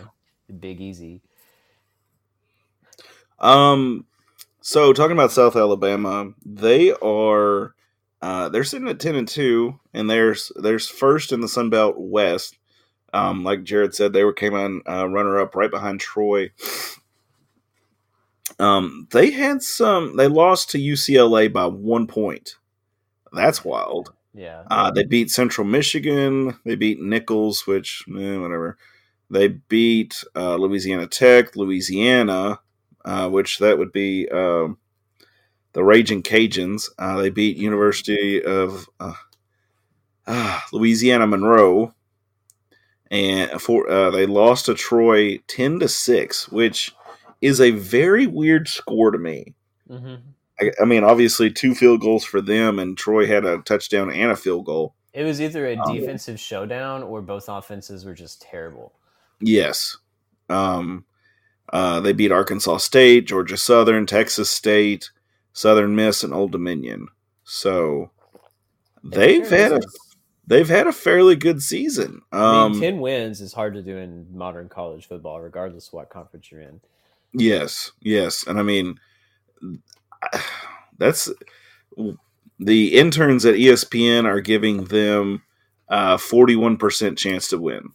Big 0.58 0.80
Easy. 0.80 1.20
Um, 3.38 4.06
so 4.68 4.92
talking 4.92 5.16
about 5.16 5.32
South 5.32 5.56
Alabama, 5.56 6.30
they 6.44 6.92
are 6.92 7.74
uh, 8.20 8.50
they're 8.50 8.64
sitting 8.64 8.86
at 8.86 9.00
ten 9.00 9.14
and 9.14 9.26
two, 9.26 9.80
and 9.94 10.10
there's 10.10 10.52
there's 10.56 10.86
first 10.86 11.32
in 11.32 11.40
the 11.40 11.48
Sun 11.48 11.70
Belt 11.70 11.94
West. 11.96 12.58
Um, 13.14 13.44
like 13.44 13.64
Jared 13.64 13.94
said, 13.94 14.12
they 14.12 14.24
were 14.24 14.34
came 14.34 14.52
on 14.52 14.82
uh, 14.86 15.08
runner 15.08 15.40
up 15.40 15.54
right 15.54 15.70
behind 15.70 16.00
Troy. 16.00 16.50
Um, 18.58 19.08
they 19.10 19.30
had 19.30 19.62
some. 19.62 20.18
They 20.18 20.28
lost 20.28 20.68
to 20.72 20.78
UCLA 20.78 21.50
by 21.50 21.64
one 21.64 22.06
point. 22.06 22.56
That's 23.32 23.64
wild. 23.64 24.12
Yeah, 24.34 24.64
Uh, 24.70 24.90
they 24.90 25.04
beat 25.04 25.30
Central 25.30 25.66
Michigan. 25.66 26.58
They 26.66 26.74
beat 26.74 27.00
Nicholls, 27.00 27.66
which 27.66 28.04
eh, 28.10 28.36
whatever. 28.36 28.76
They 29.30 29.48
beat 29.48 30.22
uh, 30.36 30.56
Louisiana 30.56 31.06
Tech, 31.06 31.56
Louisiana, 31.56 32.60
uh, 33.08 33.28
which 33.30 33.58
that 33.58 33.78
would 33.78 33.90
be 33.92 34.28
um, 34.28 34.76
the 35.72 35.82
Raging 35.82 36.22
Cajuns. 36.22 36.90
Uh, 36.98 37.16
they 37.22 37.30
beat 37.30 37.56
University 37.56 38.42
of 38.44 38.86
uh, 39.00 39.14
ah, 40.26 40.64
Louisiana 40.72 41.26
Monroe, 41.26 41.94
and 43.10 43.50
for 43.60 43.88
uh, 43.88 44.10
they 44.10 44.26
lost 44.26 44.66
to 44.66 44.74
Troy 44.74 45.38
ten 45.46 45.78
to 45.80 45.88
six, 45.88 46.48
which 46.50 46.94
is 47.40 47.60
a 47.60 47.70
very 47.70 48.26
weird 48.26 48.68
score 48.68 49.10
to 49.10 49.18
me. 49.18 49.54
hmm 49.88 50.16
I, 50.60 50.72
I 50.82 50.84
mean, 50.84 51.04
obviously 51.04 51.52
two 51.52 51.72
field 51.74 52.00
goals 52.00 52.24
for 52.24 52.40
them, 52.40 52.78
and 52.80 52.98
Troy 52.98 53.26
had 53.26 53.44
a 53.44 53.58
touchdown 53.58 54.10
and 54.10 54.32
a 54.32 54.36
field 54.36 54.66
goal. 54.66 54.94
it 55.14 55.22
was 55.24 55.40
either 55.40 55.66
a 55.66 55.76
Um, 55.76 55.96
defensive 55.96 56.38
showdown 56.40 57.02
or 57.04 57.22
both 57.22 57.48
offenses 57.48 58.04
were 58.04 58.14
just 58.14 58.42
terrible. 58.42 58.92
Yes. 59.40 59.96
Um, 60.48 61.04
uh, 61.72 62.00
they 62.00 62.12
beat 62.12 62.32
Arkansas 62.32 62.78
State, 62.78 63.26
Georgia 63.26 63.56
Southern, 63.56 64.06
Texas 64.06 64.50
State, 64.50 65.10
Southern 65.52 65.94
Miss, 65.96 66.22
and 66.24 66.32
Old 66.32 66.52
Dominion. 66.52 67.08
So 67.44 68.10
they've 69.04 69.48
had 69.48 69.72
a 69.72 69.80
they've 70.46 70.68
had 70.68 70.86
a 70.86 70.92
fairly 70.92 71.36
good 71.36 71.62
season. 71.62 72.22
I 72.32 72.36
mean, 72.36 72.72
Um, 72.76 72.80
ten 72.80 73.00
wins 73.00 73.40
is 73.40 73.52
hard 73.52 73.74
to 73.74 73.82
do 73.82 73.96
in 73.96 74.26
modern 74.32 74.68
college 74.68 75.06
football, 75.06 75.40
regardless 75.40 75.88
of 75.88 75.92
what 75.94 76.10
conference 76.10 76.50
you're 76.50 76.60
in. 76.62 76.80
yes, 77.32 77.92
yes, 78.00 78.46
and 78.46 78.58
I 78.58 78.62
mean 78.62 78.98
that's 80.98 81.30
the 82.58 82.94
interns 82.98 83.44
at 83.46 83.54
ESPN 83.54 84.24
are 84.24 84.40
giving 84.40 84.84
them 84.84 85.42
a 85.88 86.18
forty 86.18 86.56
one 86.56 86.76
percent 86.76 87.18
chance 87.18 87.48
to 87.48 87.58
win. 87.58 87.90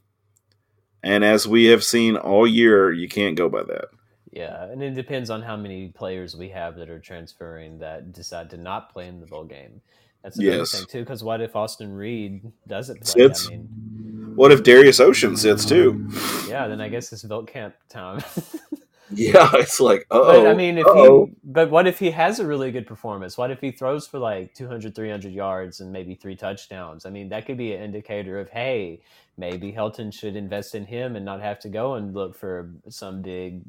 And 1.03 1.23
as 1.23 1.47
we 1.47 1.65
have 1.65 1.83
seen 1.83 2.15
all 2.15 2.47
year, 2.47 2.91
you 2.91 3.07
can't 3.09 3.35
go 3.35 3.49
by 3.49 3.63
that. 3.63 3.85
Yeah, 4.31 4.63
and 4.65 4.81
it 4.81 4.95
depends 4.95 5.29
on 5.29 5.41
how 5.43 5.55
many 5.55 5.89
players 5.89 6.35
we 6.35 6.49
have 6.49 6.75
that 6.77 6.89
are 6.89 6.99
transferring 6.99 7.77
that 7.79 8.13
decide 8.13 8.49
to 8.51 8.57
not 8.57 8.91
play 8.91 9.07
in 9.07 9.19
the 9.19 9.27
bowl 9.27 9.43
game. 9.43 9.81
That's 10.23 10.39
another 10.39 10.57
Yes. 10.59 10.71
thing 10.71 10.85
too. 10.89 10.99
Because 11.01 11.23
what 11.23 11.41
if 11.41 11.55
Austin 11.55 11.93
Reed 11.93 12.51
doesn't 12.67 13.01
play? 13.03 13.11
Sits. 13.27 13.47
I 13.47 13.49
mean, 13.51 14.31
What 14.35 14.51
if 14.51 14.63
Darius 14.63 14.99
Ocean 14.99 15.37
sits 15.37 15.65
too? 15.65 16.09
yeah, 16.47 16.67
then 16.67 16.81
I 16.81 16.89
guess 16.89 17.13
it's 17.13 17.23
Veltkamp 17.23 17.73
time. 17.89 18.23
Yeah, 19.11 19.49
it's 19.53 19.79
like, 19.79 20.05
oh, 20.11 20.25
but 20.25 20.47
I 20.47 20.53
mean, 20.53 20.77
if 20.77 20.85
uh-oh. 20.85 21.25
he, 21.25 21.33
but 21.43 21.69
what 21.69 21.87
if 21.87 21.99
he 21.99 22.11
has 22.11 22.39
a 22.39 22.45
really 22.45 22.71
good 22.71 22.87
performance? 22.87 23.37
What 23.37 23.51
if 23.51 23.59
he 23.59 23.71
throws 23.71 24.07
for 24.07 24.19
like 24.19 24.53
200, 24.53 24.95
300 24.95 25.33
yards 25.33 25.79
and 25.79 25.91
maybe 25.91 26.15
three 26.15 26.35
touchdowns? 26.35 27.05
I 27.05 27.09
mean, 27.09 27.29
that 27.29 27.45
could 27.45 27.57
be 27.57 27.73
an 27.73 27.81
indicator 27.81 28.39
of 28.39 28.49
hey, 28.49 29.01
maybe 29.37 29.71
Helton 29.71 30.13
should 30.13 30.35
invest 30.35 30.75
in 30.75 30.85
him 30.85 31.15
and 31.15 31.25
not 31.25 31.41
have 31.41 31.59
to 31.59 31.69
go 31.69 31.95
and 31.95 32.13
look 32.13 32.35
for 32.35 32.71
some 32.89 33.21
big 33.21 33.63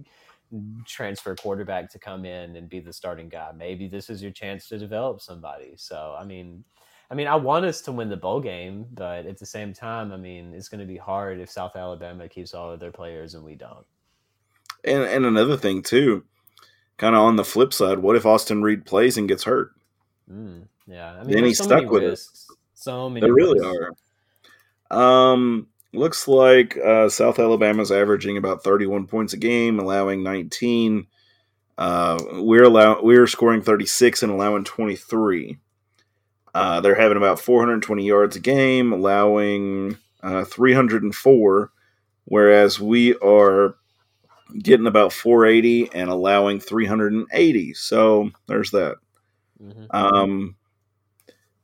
transfer 0.84 1.34
quarterback 1.34 1.90
to 1.90 1.98
come 1.98 2.24
in 2.24 2.56
and 2.56 2.68
be 2.68 2.80
the 2.80 2.92
starting 2.92 3.28
guy. 3.28 3.50
Maybe 3.56 3.88
this 3.88 4.10
is 4.10 4.22
your 4.22 4.32
chance 4.32 4.68
to 4.68 4.78
develop 4.78 5.20
somebody. 5.20 5.74
So, 5.76 6.16
I 6.18 6.24
mean, 6.24 6.64
I 7.10 7.14
mean, 7.14 7.26
I 7.26 7.36
want 7.36 7.64
us 7.64 7.80
to 7.82 7.92
win 7.92 8.08
the 8.08 8.16
bowl 8.16 8.40
game, 8.40 8.86
but 8.92 9.26
at 9.26 9.38
the 9.38 9.46
same 9.46 9.72
time, 9.72 10.12
I 10.12 10.16
mean, 10.16 10.54
it's 10.54 10.68
going 10.68 10.80
to 10.80 10.86
be 10.86 10.96
hard 10.96 11.38
if 11.38 11.50
South 11.50 11.76
Alabama 11.76 12.28
keeps 12.28 12.54
all 12.54 12.70
of 12.70 12.80
their 12.80 12.92
players 12.92 13.34
and 13.34 13.44
we 13.44 13.54
don't. 13.54 13.84
And 14.84 15.02
and 15.02 15.26
another 15.26 15.56
thing 15.56 15.82
too, 15.82 16.24
kind 16.96 17.14
of 17.14 17.22
on 17.22 17.36
the 17.36 17.44
flip 17.44 17.72
side, 17.72 17.98
what 17.98 18.16
if 18.16 18.26
Austin 18.26 18.62
Reed 18.62 18.86
plays 18.86 19.16
and 19.16 19.28
gets 19.28 19.44
hurt? 19.44 19.72
Mm, 20.30 20.66
yeah, 20.86 21.14
I 21.14 21.24
mean, 21.24 21.34
Then 21.34 21.44
he's 21.44 21.58
so 21.58 21.64
stuck 21.64 21.90
with 21.90 22.02
it. 22.02 22.20
So 22.74 23.08
many. 23.08 23.26
They 23.26 23.30
really 23.30 23.60
risks. 23.60 23.94
are. 24.90 25.32
Um, 25.32 25.68
looks 25.92 26.28
like 26.28 26.76
uh, 26.78 27.08
South 27.08 27.38
Alabama's 27.38 27.92
averaging 27.92 28.36
about 28.36 28.62
31 28.62 29.06
points 29.06 29.32
a 29.32 29.36
game, 29.36 29.78
allowing 29.78 30.22
19. 30.22 31.06
Uh, 31.76 32.18
we're 32.34 32.64
allow 32.64 33.02
we're 33.02 33.26
scoring 33.26 33.62
36 33.62 34.22
and 34.22 34.32
allowing 34.32 34.64
23. 34.64 35.58
Uh, 36.54 36.80
they're 36.80 36.94
having 36.94 37.16
about 37.16 37.40
420 37.40 38.06
yards 38.06 38.36
a 38.36 38.40
game, 38.40 38.92
allowing 38.92 39.98
uh, 40.22 40.44
304, 40.44 41.72
whereas 42.26 42.78
we 42.80 43.16
are 43.16 43.76
getting 44.58 44.86
about 44.86 45.12
480 45.12 45.90
and 45.94 46.10
allowing 46.10 46.60
380. 46.60 47.74
So 47.74 48.30
there's 48.46 48.70
that. 48.72 48.96
Mhm. 49.62 49.86
Um, 49.90 50.56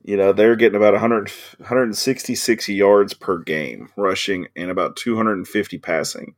you 0.02 0.16
know, 0.16 0.32
they're 0.32 0.56
getting 0.56 0.76
about 0.76 0.94
100, 0.94 1.30
166 1.58 2.68
yards 2.68 3.12
per 3.14 3.38
game 3.38 3.90
rushing 3.96 4.48
and 4.56 4.70
about 4.70 4.96
250 4.96 5.78
passing, 5.78 6.34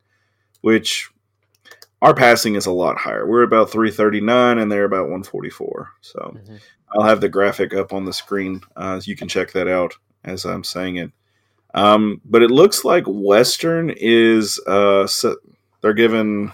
which 0.61 1.09
our 2.01 2.13
passing 2.13 2.55
is 2.55 2.65
a 2.65 2.71
lot 2.71 2.97
higher. 2.97 3.25
We're 3.25 3.43
about 3.43 3.71
339 3.71 4.57
and 4.59 4.69
they're 4.71 4.83
about 4.83 5.09
144. 5.09 5.89
So 6.01 6.35
Mhm. 6.35 6.59
I'll 6.93 7.03
have 7.07 7.21
the 7.21 7.29
graphic 7.29 7.73
up 7.73 7.93
on 7.93 8.03
the 8.05 8.13
screen. 8.13 8.61
Uh, 8.75 8.99
you 9.03 9.15
can 9.15 9.27
check 9.29 9.53
that 9.53 9.67
out 9.69 9.95
as 10.25 10.45
I'm 10.45 10.63
saying 10.63 10.97
it. 10.97 11.11
Um, 11.73 12.21
but 12.25 12.43
it 12.43 12.51
looks 12.51 12.85
like 12.85 13.05
Western 13.07 13.89
is 13.95 14.59
uh, 14.67 15.07
they're 15.83 15.93
giving 15.93 16.53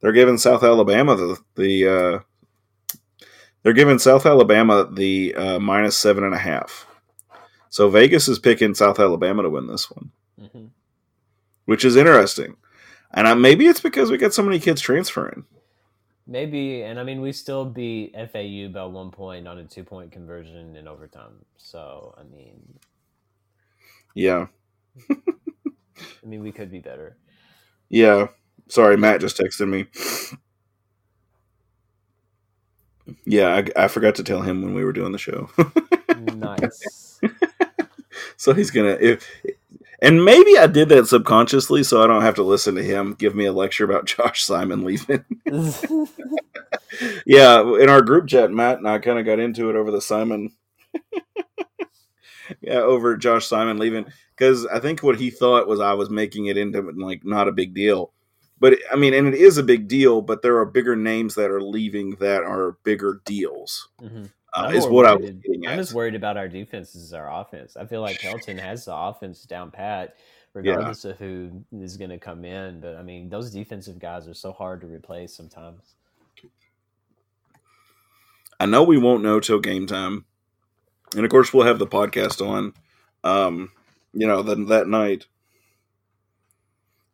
they're 0.00 0.12
giving 0.12 0.38
South 0.38 0.64
Alabama 0.64 1.16
the 1.16 1.38
the 1.56 1.88
uh, 1.88 2.20
they're 3.62 3.74
giving 3.74 4.00
South 4.00 4.26
Alabama 4.26 4.88
the 4.90 5.34
uh, 5.36 5.60
minus 5.60 5.96
seven 5.96 6.24
and 6.24 6.34
a 6.34 6.38
half. 6.38 6.86
So 7.70 7.90
Vegas 7.90 8.28
is 8.28 8.40
picking 8.40 8.74
South 8.74 8.98
Alabama 8.98 9.42
to 9.44 9.50
win 9.50 9.68
this 9.68 9.90
one, 9.90 10.12
Mhm. 10.40 10.70
which 11.66 11.84
is 11.84 11.96
interesting. 11.96 12.56
And 13.12 13.40
maybe 13.42 13.66
it's 13.66 13.80
because 13.80 14.10
we 14.10 14.18
got 14.18 14.34
so 14.34 14.42
many 14.42 14.58
kids 14.58 14.80
transferring. 14.80 15.44
Maybe, 16.26 16.82
and 16.82 17.00
I 17.00 17.04
mean, 17.04 17.22
we 17.22 17.32
still 17.32 17.64
beat 17.64 18.14
FAU 18.14 18.68
by 18.68 18.84
one 18.84 19.10
point 19.10 19.48
on 19.48 19.58
a 19.58 19.64
two 19.64 19.84
point 19.84 20.12
conversion 20.12 20.76
in 20.76 20.88
overtime. 20.88 21.44
So, 21.56 22.14
I 22.18 22.24
mean, 22.24 22.78
Yeah, 24.14 24.46
I 25.10 26.26
mean, 26.26 26.42
we 26.42 26.52
could 26.52 26.70
be 26.70 26.80
better. 26.80 27.16
Yeah. 27.88 28.28
Sorry, 28.68 28.96
Matt 28.96 29.20
just 29.20 29.38
texted 29.38 29.68
me. 29.68 29.86
Yeah, 33.24 33.62
I, 33.76 33.84
I 33.84 33.88
forgot 33.88 34.16
to 34.16 34.22
tell 34.22 34.42
him 34.42 34.62
when 34.62 34.74
we 34.74 34.84
were 34.84 34.92
doing 34.92 35.12
the 35.12 35.18
show. 35.18 35.48
nice. 36.34 37.20
so 38.36 38.52
he's 38.54 38.70
gonna 38.70 38.96
if 39.00 39.28
and 40.00 40.24
maybe 40.24 40.56
I 40.56 40.66
did 40.66 40.88
that 40.90 41.06
subconsciously 41.08 41.82
so 41.82 42.02
I 42.02 42.06
don't 42.06 42.22
have 42.22 42.36
to 42.36 42.42
listen 42.42 42.74
to 42.76 42.82
him 42.82 43.14
give 43.14 43.34
me 43.34 43.46
a 43.46 43.52
lecture 43.52 43.84
about 43.84 44.06
Josh 44.06 44.44
Simon 44.44 44.84
leaving. 44.84 45.24
yeah, 47.26 47.60
in 47.60 47.88
our 47.88 48.02
group 48.02 48.28
chat, 48.28 48.50
Matt 48.50 48.78
and 48.78 48.88
I 48.88 48.98
kind 48.98 49.18
of 49.18 49.26
got 49.26 49.38
into 49.38 49.70
it 49.70 49.76
over 49.76 49.90
the 49.90 50.00
Simon. 50.00 50.52
yeah, 52.60 52.78
over 52.80 53.16
Josh 53.16 53.46
Simon 53.46 53.78
leaving 53.78 54.06
because 54.36 54.66
I 54.66 54.78
think 54.80 55.02
what 55.02 55.18
he 55.18 55.30
thought 55.30 55.66
was 55.68 55.80
I 55.80 55.92
was 55.94 56.10
making 56.10 56.46
it 56.46 56.56
into 56.56 56.80
like 56.80 57.24
not 57.24 57.48
a 57.48 57.52
big 57.52 57.74
deal, 57.74 58.12
but 58.60 58.78
I 58.92 58.96
mean, 58.96 59.14
and 59.14 59.28
it 59.28 59.34
is 59.34 59.58
a 59.58 59.62
big 59.62 59.88
deal. 59.88 60.20
But 60.22 60.42
there 60.42 60.58
are 60.58 60.64
bigger 60.66 60.96
names 60.96 61.34
that 61.36 61.50
are 61.50 61.62
leaving 61.62 62.10
that 62.20 62.42
are 62.42 62.76
bigger 62.84 63.20
deals. 63.24 63.88
Mhm. 64.00 64.30
Uh, 64.54 64.72
is 64.74 64.86
what 64.86 65.04
I 65.04 65.14
was 65.14 65.24
worried- 65.24 65.42
getting 65.42 65.68
I'm 65.68 65.78
just 65.78 65.92
worried 65.92 66.14
about 66.14 66.36
our 66.38 66.48
defense 66.48 66.96
as 66.96 67.12
our 67.12 67.30
offense. 67.40 67.76
I 67.76 67.84
feel 67.84 68.00
like 68.00 68.18
Helton 68.20 68.58
has 68.58 68.86
the 68.86 68.96
offense 68.96 69.42
down 69.42 69.70
pat, 69.70 70.16
regardless 70.54 71.04
of 71.04 71.18
who 71.18 71.50
is 71.70 71.98
going 71.98 72.10
to 72.10 72.18
come 72.18 72.46
in. 72.46 72.80
But 72.80 72.96
I 72.96 73.02
mean, 73.02 73.28
those 73.28 73.50
defensive 73.50 73.98
guys 73.98 74.26
are 74.26 74.32
so 74.34 74.52
hard 74.52 74.80
to 74.80 74.86
replace 74.86 75.34
sometimes. 75.34 75.94
I 78.58 78.66
know 78.66 78.82
we 78.82 78.98
won't 78.98 79.22
know 79.22 79.38
till 79.38 79.60
game 79.60 79.86
time, 79.86 80.24
and 81.14 81.24
of 81.24 81.30
course 81.30 81.52
we'll 81.52 81.66
have 81.66 81.78
the 81.78 81.86
podcast 81.86 82.46
on. 82.46 82.72
Um, 83.24 83.70
you 84.12 84.26
know, 84.26 84.42
then 84.42 84.66
that 84.66 84.88
night, 84.88 85.26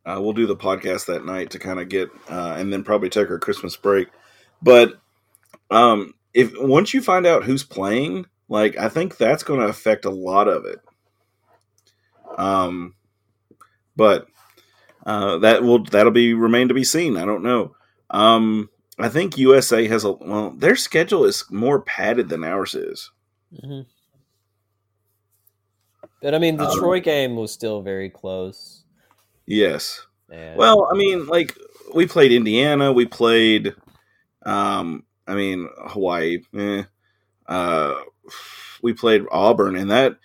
uh, 0.06 0.18
we'll 0.20 0.32
do 0.32 0.46
the 0.46 0.56
podcast 0.56 1.06
that 1.06 1.24
night 1.24 1.50
to 1.50 1.58
kind 1.58 1.80
of 1.80 1.88
get, 1.88 2.10
uh, 2.30 2.54
and 2.56 2.72
then 2.72 2.84
probably 2.84 3.08
take 3.08 3.30
our 3.30 3.38
Christmas 3.38 3.76
break. 3.76 4.08
But 4.62 5.00
um, 5.70 6.14
if 6.32 6.52
once 6.58 6.94
you 6.94 7.02
find 7.02 7.26
out 7.26 7.44
who's 7.44 7.64
playing, 7.64 8.26
like 8.48 8.76
I 8.78 8.88
think 8.88 9.16
that's 9.16 9.42
going 9.42 9.60
to 9.60 9.66
affect 9.66 10.04
a 10.04 10.10
lot 10.10 10.48
of 10.48 10.66
it. 10.66 10.80
Um, 12.36 12.94
but 13.96 14.26
uh, 15.06 15.38
that 15.38 15.62
will 15.62 15.84
that'll 15.84 16.12
be 16.12 16.34
remain 16.34 16.68
to 16.68 16.74
be 16.74 16.84
seen. 16.84 17.16
I 17.16 17.24
don't 17.24 17.42
know. 17.42 17.74
Um, 18.10 18.70
I 18.98 19.08
think 19.08 19.38
USA 19.38 19.86
has 19.88 20.04
a 20.04 20.12
well, 20.12 20.50
their 20.50 20.76
schedule 20.76 21.24
is 21.24 21.44
more 21.50 21.80
padded 21.80 22.28
than 22.28 22.44
ours 22.44 22.74
is. 22.74 23.10
Hmm 23.62 23.80
But 26.22 26.34
I 26.34 26.38
mean, 26.38 26.56
the 26.56 26.68
Um, 26.68 26.78
Troy 26.78 27.00
game 27.00 27.36
was 27.36 27.52
still 27.52 27.82
very 27.82 28.08
close. 28.08 28.84
Yes. 29.46 30.06
And 30.30 30.56
Well, 30.56 30.88
I 30.90 30.94
mean, 30.96 31.26
like 31.26 31.56
we 31.94 32.06
played 32.06 32.32
Indiana, 32.32 32.92
we 32.92 33.06
played, 33.06 33.74
um, 34.44 35.04
I 35.26 35.34
mean 35.34 35.68
Hawaii. 35.86 36.38
Eh. 36.56 36.84
Uh, 37.46 37.94
we 38.82 38.92
played 38.94 39.22
Auburn, 39.30 39.76
and 39.76 39.90
that 39.90 40.16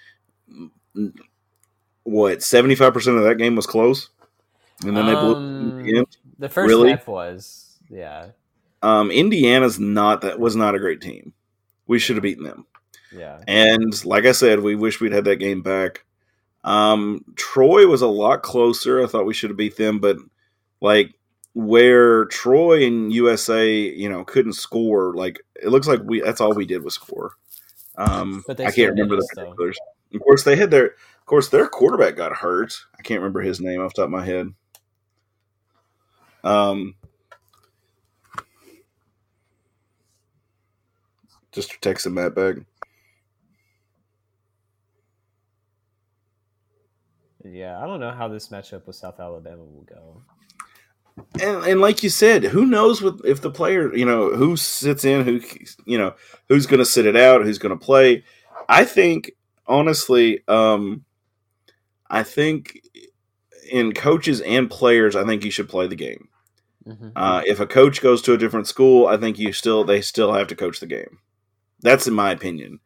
what 2.04 2.42
seventy 2.42 2.76
five 2.76 2.94
percent 2.94 3.18
of 3.18 3.24
that 3.24 3.38
game 3.38 3.56
was 3.56 3.68
close, 3.68 4.10
and 4.86 4.96
then 4.96 5.06
they 5.06 5.16
blew. 5.16 5.36
Um, 5.36 5.84
the 5.84 6.06
the 6.40 6.50
first 6.50 6.70
really? 6.70 6.92
half 6.92 7.08
was, 7.08 7.78
yeah, 7.90 8.30
Um, 8.82 9.12
Indiana's 9.12 9.80
not 9.80 10.22
that 10.22 10.40
was 10.40 10.56
not 10.56 10.76
a 10.76 10.80
great 10.80 11.02
team. 11.02 11.34
We 11.88 12.00
should 12.00 12.16
have 12.16 12.24
beaten 12.24 12.44
them. 12.46 12.66
Yeah. 13.12 13.40
And 13.48 14.06
like 14.06 14.26
I 14.26 14.32
said, 14.32 14.60
we 14.60 14.76
wish 14.76 15.00
we'd 15.02 15.12
had 15.12 15.26
that 15.26 15.38
game 15.38 15.62
back. 15.62 16.06
Um, 16.64 17.24
Troy 17.36 17.88
was 17.88 18.02
a 18.02 18.08
lot 18.08 18.44
closer. 18.44 19.04
I 19.04 19.08
thought 19.08 19.26
we 19.26 19.34
should 19.34 19.50
have 19.50 19.58
beat 19.58 19.78
them, 19.78 20.00
but 20.00 20.18
like 20.82 21.14
where 21.54 22.26
Troy 22.26 22.86
and 22.86 23.12
USA, 23.14 23.74
you 23.76 24.10
know, 24.10 24.24
couldn't 24.24 24.54
score, 24.54 25.14
like 25.16 25.40
it 25.56 25.70
looks 25.70 25.88
like 25.88 26.02
we 26.04 26.22
that's 26.22 26.42
all 26.42 26.54
we 26.54 26.66
did 26.66 26.84
was 26.84 26.96
score. 26.96 27.32
Um, 27.98 28.44
But 28.48 28.58
they 28.58 28.66
I 28.66 28.72
can't 28.72 28.92
remember 28.92 29.16
the 29.16 29.24
us, 29.24 29.30
though. 29.36 29.44
particulars. 29.44 29.78
Of 30.14 30.22
course, 30.22 30.44
they 30.44 30.56
had 30.56 30.72
their, 30.72 30.86
of 30.86 31.26
course, 31.26 31.50
their 31.50 31.68
quarterback 31.68 32.16
got 32.16 32.38
hurt. 32.38 32.74
I 32.98 33.02
can't 33.02 33.20
remember 33.22 33.42
his 33.42 33.60
name 33.60 33.82
off 33.82 33.94
the 33.94 34.02
top 34.02 34.06
of 34.08 34.12
my 34.12 34.26
head. 34.26 34.54
Um, 36.44 36.96
just 41.52 41.80
texting 41.82 42.14
Matt 42.14 42.36
back. 42.36 42.56
Yeah, 47.44 47.82
I 47.82 47.88
don't 47.88 48.00
know 48.00 48.12
how 48.12 48.28
this 48.28 48.50
matchup 48.50 48.86
with 48.86 48.96
South 48.96 49.20
Alabama 49.20 49.64
will 49.64 49.84
go. 49.88 50.22
and, 51.42 51.66
and 51.66 51.82
like 51.82 52.04
you 52.04 52.10
said, 52.10 52.44
who 52.44 52.66
knows 52.66 53.02
what 53.02 53.16
if 53.26 53.42
the 53.42 53.52
player, 53.52 53.96
you 53.96 54.06
know, 54.06 54.32
who 54.32 54.58
sits 54.58 55.06
in, 55.06 55.24
who 55.26 55.40
you 55.86 55.98
know, 55.98 56.14
who's 56.48 56.66
going 56.66 56.80
to 56.80 56.86
sit 56.86 57.06
it 57.06 57.16
out, 57.16 57.44
who's 57.44 57.58
going 57.58 57.78
to 57.78 57.86
play. 57.86 58.24
I 58.68 58.86
think 58.86 59.32
honestly, 59.68 60.42
um, 60.48 61.06
I 62.10 62.24
think 62.24 62.80
in 63.72 63.94
coaches 63.94 64.42
and 64.42 64.70
players, 64.70 65.16
I 65.16 65.24
think 65.26 65.44
you 65.46 65.52
should 65.52 65.70
play 65.70 65.88
the 65.88 65.96
game. 65.96 66.28
Mhm. 66.88 67.12
Uh, 67.16 67.44
if 67.46 67.60
a 67.60 67.68
coach 67.68 68.02
goes 68.02 68.22
to 68.24 68.34
a 68.34 68.38
different 68.38 68.68
school, 68.68 69.08
I 69.08 69.18
think 69.18 69.38
you 69.38 69.54
still 69.54 69.84
they 69.84 70.02
still 70.02 70.34
have 70.34 70.48
to 70.48 70.56
coach 70.56 70.80
the 70.80 70.88
game. 70.88 71.20
That's 71.82 72.08
in 72.08 72.14
my 72.14 72.32
opinion. 72.32 72.80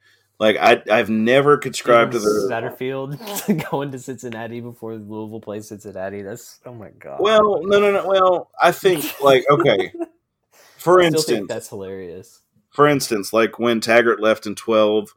Like 0.43 0.57
I, 0.59 0.83
I've 0.91 1.09
never 1.09 1.57
subscribed 1.63 2.11
to 2.11 2.19
the 2.19 2.49
Satterfield 2.51 3.71
going 3.71 3.91
to 3.93 3.97
Cincinnati 3.97 4.59
before 4.59 4.95
Louisville 4.95 5.39
plays 5.39 5.69
Cincinnati. 5.69 6.21
That's 6.21 6.59
oh 6.65 6.73
my 6.73 6.89
god. 6.89 7.21
well, 7.21 7.61
no, 7.63 7.79
no, 7.79 7.93
no. 7.93 8.05
Well, 8.05 8.51
I 8.61 8.73
think 8.73 9.21
like 9.21 9.45
okay. 9.49 9.93
For 10.77 10.99
instance, 10.99 11.47
that's 11.47 11.69
hilarious. 11.69 12.41
for 12.71 12.89
instance, 12.89 13.31
like 13.31 13.57
when 13.57 13.79
Taggart 13.79 14.19
left 14.19 14.45
in 14.45 14.53
12, 14.53 15.15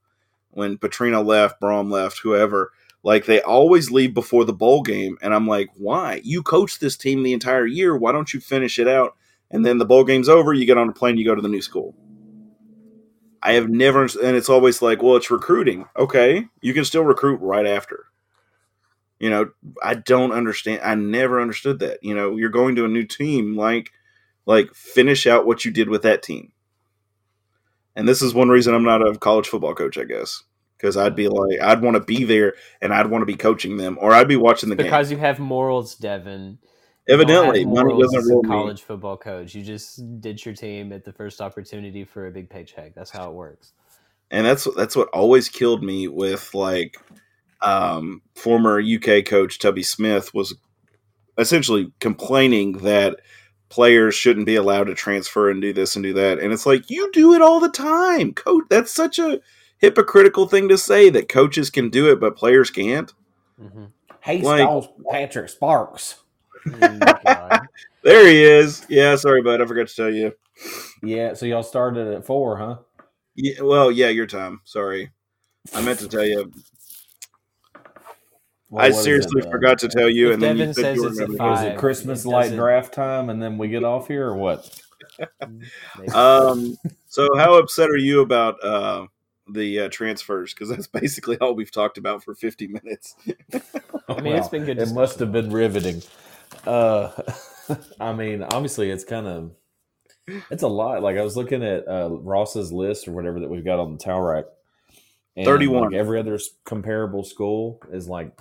when 0.51 0.79
Petrino 0.79 1.27
left, 1.27 1.61
Brohm 1.61 1.91
left, 1.91 2.21
whoever, 2.23 2.71
like 3.03 3.27
they 3.27 3.41
always 3.41 3.91
leave 3.91 4.15
before 4.15 4.45
the 4.45 4.53
bowl 4.53 4.83
game. 4.83 5.19
And 5.21 5.35
I'm 5.35 5.49
like, 5.49 5.71
why? 5.75 6.21
You 6.23 6.45
coach 6.45 6.79
this 6.79 6.97
team 6.97 7.25
the 7.25 7.33
entire 7.33 7.67
year. 7.67 7.97
Why 7.97 8.13
don't 8.13 8.33
you 8.33 8.39
finish 8.39 8.79
it 8.79 8.87
out? 8.87 9.17
And 9.51 9.67
then 9.67 9.79
the 9.79 9.85
bowl 9.85 10.05
game's 10.05 10.29
over, 10.29 10.53
you 10.53 10.67
get 10.67 10.79
on 10.79 10.89
a 10.89 10.93
plane, 10.93 11.17
you 11.17 11.25
go 11.25 11.35
to 11.35 11.43
the 11.43 11.49
new 11.49 11.63
school. 11.63 11.97
I 13.47 13.53
have 13.55 13.69
never, 13.71 14.03
and 14.03 14.37
it's 14.37 14.49
always 14.49 14.83
like, 14.83 15.03
well, 15.03 15.17
it's 15.17 15.31
recruiting. 15.31 15.87
Okay, 15.97 16.47
you 16.61 16.75
can 16.75 16.85
still 16.85 17.05
recruit 17.05 17.41
right 17.41 17.67
after. 17.67 18.07
You 19.21 19.31
know, 19.31 19.51
I 19.83 19.95
don't 19.95 20.33
understand. 20.33 20.83
I 20.85 20.95
never 20.95 21.41
understood 21.41 21.79
that. 21.81 22.03
You 22.03 22.15
know, 22.15 22.37
you're 22.37 22.51
going 22.51 22.77
to 22.77 22.85
a 22.85 22.89
new 22.89 23.05
team, 23.05 23.57
like, 23.57 23.93
like 24.47 24.75
finish 24.75 25.27
out 25.27 25.47
what 25.47 25.65
you 25.65 25.71
did 25.71 25.89
with 25.89 26.03
that 26.03 26.23
team 26.23 26.53
And 27.95 28.09
this 28.09 28.23
is 28.23 28.35
one 28.35 28.49
reason 28.49 28.75
I'm 28.75 28.85
not 28.85 29.07
a 29.07 29.19
college 29.19 29.49
football 29.49 29.75
coach, 29.75 29.99
I 29.99 30.05
guess, 30.05 30.43
because 30.77 30.97
I'd 30.97 31.17
be 31.17 31.29
like, 31.29 31.61
I'd 31.61 31.81
want 31.83 31.95
to 31.97 32.01
be 32.03 32.25
there 32.25 32.55
and 32.83 32.93
I'd 32.93 33.09
want 33.09 33.23
to 33.23 33.27
be 33.27 33.37
coaching 33.37 33.77
them, 33.79 33.99
or 34.01 34.13
I'd 34.13 34.29
be 34.29 34.37
watching 34.37 34.69
the 34.69 34.77
game. 34.77 34.87
Because 34.87 35.11
you 35.11 35.19
have 35.19 35.39
morals, 35.39 35.95
Devin. 35.95 36.59
You 37.09 37.17
don't 37.17 37.21
Evidently, 37.31 37.59
have 37.61 37.69
money 37.69 37.85
morals 37.95 38.03
doesn't 38.05 38.19
as 38.19 38.31
a 38.31 38.33
rule 38.35 38.43
me. 38.43 38.49
college 38.49 38.83
football 38.83 39.17
coach. 39.17 39.55
You 39.55 39.63
just 39.63 40.21
ditch 40.21 40.45
your 40.45 40.55
team 40.55 40.93
at 40.93 41.05
the 41.05 41.13
first 41.13 41.41
opportunity 41.41 42.05
for 42.05 42.27
a 42.27 42.31
big 42.31 42.51
paycheck. 42.51 42.95
That's 42.95 43.11
how 43.11 43.29
it 43.31 43.35
works. 43.35 43.73
and 44.33 44.45
that's 44.45 44.67
that's 44.75 44.97
what 44.97 45.09
always 45.11 45.49
killed 45.49 45.85
me 45.85 46.09
with 46.09 46.53
like 46.53 46.97
um, 47.61 48.23
former 48.35 48.81
UK 48.81 49.25
coach 49.25 49.59
Tubby 49.61 49.85
Smith 49.85 50.35
was 50.35 50.55
essentially 51.39 51.93
complaining 52.01 52.79
that 52.79 53.21
players 53.69 54.15
shouldn't 54.15 54.47
be 54.47 54.57
allowed 54.57 54.85
to 54.85 54.95
transfer 54.95 55.49
and 55.51 55.61
do 55.63 55.73
this 55.73 55.95
and 55.97 56.03
do 56.03 56.13
that, 56.15 56.41
and 56.41 56.53
it's 56.53 56.67
like 56.67 56.91
you 56.91 57.09
do 57.13 57.35
it 57.35 57.43
all 57.43 57.61
the 57.61 57.69
time, 57.71 58.33
coach. 58.35 58.65
That's 58.69 58.91
such 58.93 59.19
a 59.21 59.41
hypocritical 59.79 60.49
thing 60.49 60.69
to 60.71 60.79
say 60.79 61.09
that 61.11 61.29
coaches 61.29 61.69
can 61.71 61.89
do 61.91 62.11
it 62.11 62.19
but 62.19 62.37
players 62.37 62.71
can't. 62.71 63.13
hmm 63.61 63.85
Hey, 64.21 64.41
Like- 64.43 64.63
Stalls, 64.63 64.89
Patrick 65.11 65.49
Sparks. 65.51 66.17
There 68.07 68.29
he 68.29 68.41
is. 68.41 68.87
Yeah, 68.89 69.17
sorry, 69.17 69.43
bud. 69.43 69.61
I 69.61 69.67
forgot 69.67 69.89
to 69.89 69.95
tell 69.97 70.15
you. 70.15 70.33
Yeah, 71.03 71.35
so 71.35 71.45
y'all 71.45 71.65
started 71.65 72.07
at 72.07 72.25
four, 72.25 72.57
huh? 72.57 72.77
Yeah, 73.35 73.63
well, 73.63 73.91
yeah, 73.91 74.11
your 74.11 74.29
time. 74.29 74.61
Sorry, 74.63 75.11
I 75.75 75.81
meant 75.81 75.99
to 75.99 76.09
tell 76.09 76.25
you. 76.25 76.53
Well, 78.71 78.85
I 78.85 78.93
seriously 78.93 79.41
it, 79.41 79.49
uh, 79.49 79.51
forgot 79.51 79.81
to 79.81 79.89
tell 79.89 80.09
you, 80.09 80.29
If 80.29 80.35
and 80.35 80.43
then 80.43 80.57
you 80.57 80.67
said 80.67 80.75
says 80.75 80.97
you 80.97 81.09
it's 81.09 81.21
at 81.21 81.29
remembered. 81.31 81.59
Is 81.59 81.63
it 81.63 81.79
Christmas 81.79 82.25
it 82.25 82.29
light 82.29 82.55
draft 82.55 82.95
time 82.95 83.29
and 83.29 83.43
then 83.43 83.59
we 83.59 83.67
get 83.67 83.83
off 83.83 84.07
here 84.07 84.29
or 84.29 84.37
what? 84.37 84.71
Um, 86.15 86.77
so 87.09 87.37
how 87.37 87.59
upset 87.59 87.89
are 87.89 87.97
you 87.97 88.21
about 88.21 88.63
uh, 88.63 89.07
the 89.49 89.81
uh, 89.81 89.89
transfers? 89.89 90.53
Because 90.53 90.69
that's 90.69 90.87
basically 90.87 91.39
all 91.39 91.55
we've 91.55 91.71
talked 91.71 91.97
about 91.97 92.23
for 92.23 92.35
50 92.35 92.69
minutes. 92.69 93.17
I 94.09 94.21
mean, 94.21 94.37
it's 94.37 94.49
been 94.49 94.65
good 94.65 94.79
It 94.79 94.93
must 94.93 95.19
have 95.21 95.33
been 95.33 95.51
riveting. 95.51 96.03
Uh, 96.67 97.11
I 98.01 98.13
mean, 98.13 98.43
obviously, 98.43 98.91
it's 98.91 99.05
kind 99.05 99.27
of 99.27 99.53
it's 100.51 100.63
a 100.63 100.69
lot. 100.69 101.03
Like 101.03 101.17
I 101.17 101.23
was 101.23 101.37
looking 101.37 101.63
at 101.63 101.87
uh, 101.87 102.11
Ross's 102.11 102.73
list 102.73 103.07
or 103.09 103.13
whatever 103.13 103.41
that 103.41 103.49
we've 103.49 103.65
got 103.65 103.79
on 103.79 103.93
the 103.93 103.99
towel 103.99 104.23
rack. 104.23 104.45
And 105.37 105.45
31. 105.45 105.91
Like 105.91 105.95
every 105.95 106.19
other 106.19 106.39
comparable 106.65 107.23
school 107.23 107.81
is 107.93 108.09
like 108.09 108.37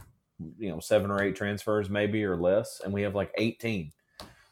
you 0.57 0.69
know 0.69 0.80
seven 0.80 1.11
or 1.11 1.21
eight 1.21 1.36
transfers 1.36 1.89
maybe 1.89 2.23
or 2.23 2.38
less, 2.38 2.82
and 2.84 2.93
we 2.93 3.01
have 3.03 3.15
like 3.15 3.32
eighteen. 3.38 3.91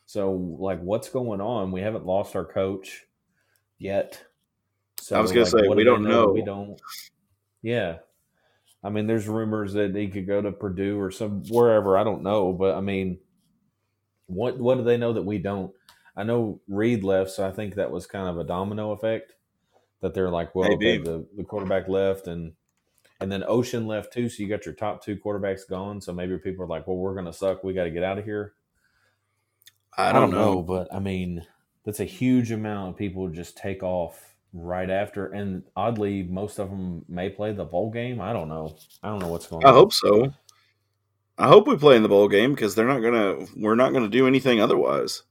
So 0.06 0.32
like, 0.32 0.82
what's 0.82 1.10
going 1.10 1.42
on? 1.42 1.72
We 1.72 1.82
haven't 1.82 2.06
lost 2.06 2.36
our 2.36 2.46
coach 2.46 3.06
yet. 3.80 4.22
So 5.00 5.18
I 5.18 5.22
was 5.22 5.32
gonna 5.32 5.46
like, 5.46 5.52
say, 5.52 5.68
we 5.68 5.76
do 5.78 5.84
don't 5.86 6.04
that 6.04 6.10
know. 6.10 6.28
We 6.28 6.44
don't. 6.44 6.80
Yeah, 7.62 7.98
I 8.84 8.90
mean, 8.90 9.08
there's 9.08 9.28
rumors 9.28 9.74
that 9.74 9.96
he 9.96 10.10
could 10.10 10.28
go 10.28 10.42
to 10.42 10.52
Purdue 10.52 11.00
or 11.00 11.12
some 11.12 11.44
wherever. 11.50 11.98
I 11.98 12.04
don't 12.04 12.24
know, 12.24 12.52
but 12.52 12.76
I 12.76 12.82
mean, 12.82 13.20
what 14.28 14.60
what 14.60 14.78
do 14.78 14.84
they 14.84 14.98
know 14.98 15.14
that 15.14 15.24
we 15.24 15.38
don't? 15.38 15.74
I 16.16 16.24
know 16.24 16.62
Reed 16.68 17.04
left, 17.04 17.32
so 17.32 17.48
I 17.48 17.52
think 17.52 17.76
that 17.76 17.92
was 17.92 18.06
kind 18.06 18.28
of 18.28 18.38
a 18.38 18.44
domino 18.44 18.92
effect. 18.92 19.34
That 20.02 20.14
they're 20.14 20.30
like, 20.30 20.54
well, 20.54 20.74
okay, 20.74 20.98
the 20.98 21.26
the 21.36 21.44
quarterback 21.44 21.88
left, 21.88 22.28
and 22.28 22.54
and 23.20 23.32
then 23.32 23.44
Ocean 23.48 23.88
left 23.88 24.14
too. 24.14 24.30
So 24.30 24.44
you 24.44 24.50
got 24.50 24.66
your 24.66 24.76
top 24.76 25.04
two 25.04 25.16
quarterbacks 25.16 25.68
gone. 25.68 26.02
So 26.02 26.14
maybe 26.14 26.38
people 26.38 26.66
are 26.66 26.68
like, 26.68 26.88
well, 26.88 26.98
we're 26.98 27.16
gonna 27.16 27.34
suck. 27.34 27.64
We 27.64 27.74
got 27.74 27.86
to 27.86 27.92
get 27.92 28.04
out 28.04 28.20
of 28.20 28.26
here. 28.26 28.54
I 29.98 30.12
don't, 30.12 30.32
know. 30.32 30.64
but 30.64 30.94
I 30.94 31.00
mean, 31.00 31.46
that's 31.86 32.00
a 32.00 32.06
huge 32.06 32.52
amount 32.52 32.90
of 32.90 32.98
people 32.98 33.28
just 33.30 33.56
take 33.56 33.84
off 33.84 34.34
right 34.52 34.90
after, 34.90 35.28
and 35.28 35.64
oddly, 35.76 36.24
most 36.24 36.60
of 36.60 36.70
them 36.70 37.06
may 37.08 37.30
play 37.30 37.54
the 37.54 37.64
bowl 37.66 37.92
game. 37.92 38.20
I 38.20 38.34
don't 38.34 38.50
know. 38.50 38.76
I 39.02 39.10
don't 39.10 39.20
know 39.20 39.28
what's 39.28 39.48
going 39.48 39.64
I 39.66 39.70
on. 39.70 39.74
I 39.74 39.78
hope 39.78 39.94
so. 39.94 40.34
I 41.38 41.48
hope 41.48 41.68
we 41.68 41.76
play 41.78 41.96
in 41.96 42.04
the 42.04 42.10
bowl 42.10 42.28
game 42.28 42.54
because 42.54 42.76
they're 42.76 42.88
not 42.88 43.00
gonna. 43.00 43.46
We're 43.56 43.76
not 43.76 43.94
gonna 43.94 44.08
do 44.10 44.28
anything 44.28 44.62
otherwise. 44.62 45.24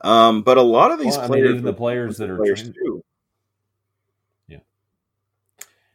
Um, 0.00 0.42
but 0.42 0.58
a 0.58 0.62
lot 0.62 0.90
of 0.90 0.98
these 0.98 1.16
Well, 1.16 1.20
I 1.20 1.22
mean, 1.22 1.28
players, 1.28 1.50
even 1.50 1.64
the 1.64 1.72
players 1.72 2.16
that 2.18 2.30
are 2.30 2.36
players 2.36 2.60
trained- 2.62 2.74
too. 2.74 3.04
Yeah. 4.48 4.58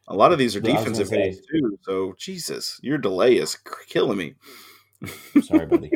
A 0.07 0.15
lot 0.15 0.31
of 0.31 0.39
these 0.39 0.55
are 0.55 0.61
Well, 0.61 0.71
I 0.71 0.75
was 0.75 0.97
defensive 0.97 1.07
say- 1.07 1.37
too. 1.51 1.77
So 1.83 2.15
Jesus, 2.17 2.79
your 2.81 2.97
delay 2.97 3.37
is 3.37 3.57
killing 3.87 4.17
me. 4.17 4.35
Sorry, 5.41 5.65
buddy. 5.65 5.91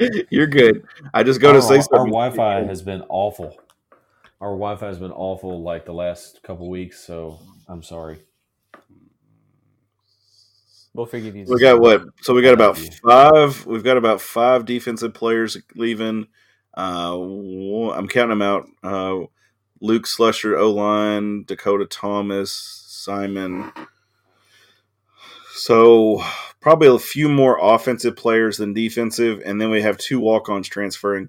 You're 0.30 0.46
good. 0.46 0.84
I 1.12 1.22
just 1.22 1.40
go 1.40 1.48
our, 1.48 1.54
to 1.54 1.62
say 1.62 1.76
something. 1.80 1.98
our. 1.98 2.06
Wi-Fi 2.06 2.62
has 2.64 2.82
been 2.82 3.02
awful. 3.08 3.56
Our 4.40 4.50
Wi-Fi 4.50 4.86
has 4.86 4.98
been 4.98 5.12
awful 5.12 5.62
like 5.62 5.84
the 5.86 5.94
last 5.94 6.42
couple 6.42 6.68
weeks. 6.68 7.00
So 7.00 7.38
I'm 7.68 7.82
sorry. 7.82 8.18
We'll 10.94 11.06
forgive 11.06 11.34
you. 11.34 11.44
We 11.48 11.58
got 11.60 11.80
what? 11.80 12.04
So 12.22 12.34
we 12.34 12.42
got 12.42 12.54
about 12.54 12.78
five. 12.78 13.66
We've 13.66 13.82
got 13.82 13.96
about 13.96 14.20
five 14.20 14.64
defensive 14.64 15.12
players 15.12 15.56
leaving. 15.74 16.28
Uh, 16.76 17.18
I'm 17.92 18.06
counting 18.08 18.38
them 18.38 18.42
out. 18.42 18.66
Uh, 18.82 19.26
Luke 19.80 20.06
Slusher, 20.06 20.56
O 20.58 20.70
line, 20.70 21.44
Dakota 21.44 21.84
Thomas, 21.86 22.52
Simon. 22.52 23.72
So 25.52 26.22
probably 26.60 26.88
a 26.88 26.98
few 26.98 27.28
more 27.28 27.58
offensive 27.60 28.16
players 28.16 28.56
than 28.56 28.72
defensive, 28.72 29.42
and 29.44 29.60
then 29.60 29.70
we 29.70 29.82
have 29.82 29.98
two 29.98 30.20
walk-ons 30.20 30.68
transferring. 30.68 31.28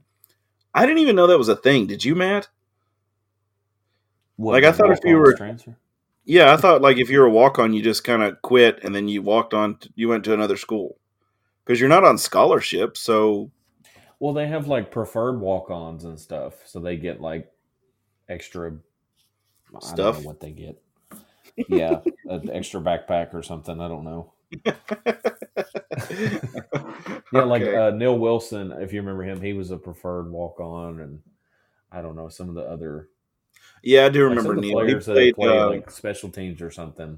I 0.74 0.86
didn't 0.86 1.00
even 1.00 1.16
know 1.16 1.28
that 1.28 1.38
was 1.38 1.50
a 1.50 1.56
thing. 1.56 1.88
Did 1.88 2.04
you, 2.06 2.16
Matt? 2.16 2.50
What, 4.36 4.54
Like, 4.54 4.64
I 4.64 4.72
thought 4.72 4.92
if 4.92 5.00
you 5.04 5.18
walk-ons 5.18 5.28
were- 5.32 5.38
transfer? 5.38 5.78
Yeah, 6.26 6.54
I 6.54 6.58
thought 6.58 6.82
like 6.82 6.98
if 6.98 7.10
you're 7.10 7.26
a 7.26 7.32
walk-on, 7.32 7.74
you 7.74 7.82
just 7.84 8.04
kind 8.04 8.24
of 8.24 8.42
quit 8.42 8.80
and 8.84 8.96
then 8.96 9.08
you 9.08 9.22
walked 9.22 9.54
on. 9.54 9.80
You 9.96 10.10
went 10.10 10.24
to 10.26 10.34
another 10.34 10.58
school 10.58 10.98
because 11.66 11.80
you're 11.80 11.90
not 11.90 12.04
on 12.06 12.18
scholarship. 12.18 12.98
So 12.98 13.52
Well, 14.20 14.34
they 14.34 14.48
have 14.48 14.68
like 14.68 14.92
preferred 14.92 15.40
walk-ons 15.40 16.04
and 16.06 16.20
stuff, 16.20 16.56
so 16.66 16.80
they 16.80 16.98
get 16.98 17.22
like 17.22 17.52
extra 18.30 18.78
I 19.84 19.98
don't 19.98 20.00
Stuff? 20.00 20.16
know 20.16 20.20
what 20.22 20.40
they 20.40 20.52
get. 20.52 20.82
Yeah, 21.68 22.02
an 22.26 22.50
extra 22.52 22.82
backpack 22.82 23.34
or 23.34 23.44
something. 23.44 23.80
I 23.82 23.88
don't 23.88 24.04
know. 24.06 24.34
Yeah, 27.32 27.44
like 27.44 27.64
Okay. 27.64 27.74
uh, 27.74 27.92
Neil 27.92 28.18
Wilson, 28.18 28.72
if 28.72 28.94
you 28.94 29.02
remember 29.02 29.24
him, 29.24 29.42
he 29.42 29.54
was 29.54 29.72
a 29.72 29.78
preferred 29.78 30.32
walk-on, 30.32 31.00
and 31.00 31.20
I 31.92 32.02
don't 32.02 32.16
know 32.16 32.30
some 32.30 32.50
of 32.50 32.56
the 32.56 32.62
other 32.64 33.10
yeah, 33.86 34.06
I 34.06 34.10
do 34.10 34.24
remember 34.24 34.56
Neil. 34.56 34.86
He 34.86 34.96
played. 34.96 35.36
play 35.36 35.58
uh, 35.58 35.70
like 35.70 35.90
special 35.90 36.30
teams 36.30 36.62
or 36.62 36.72
something. 36.72 37.18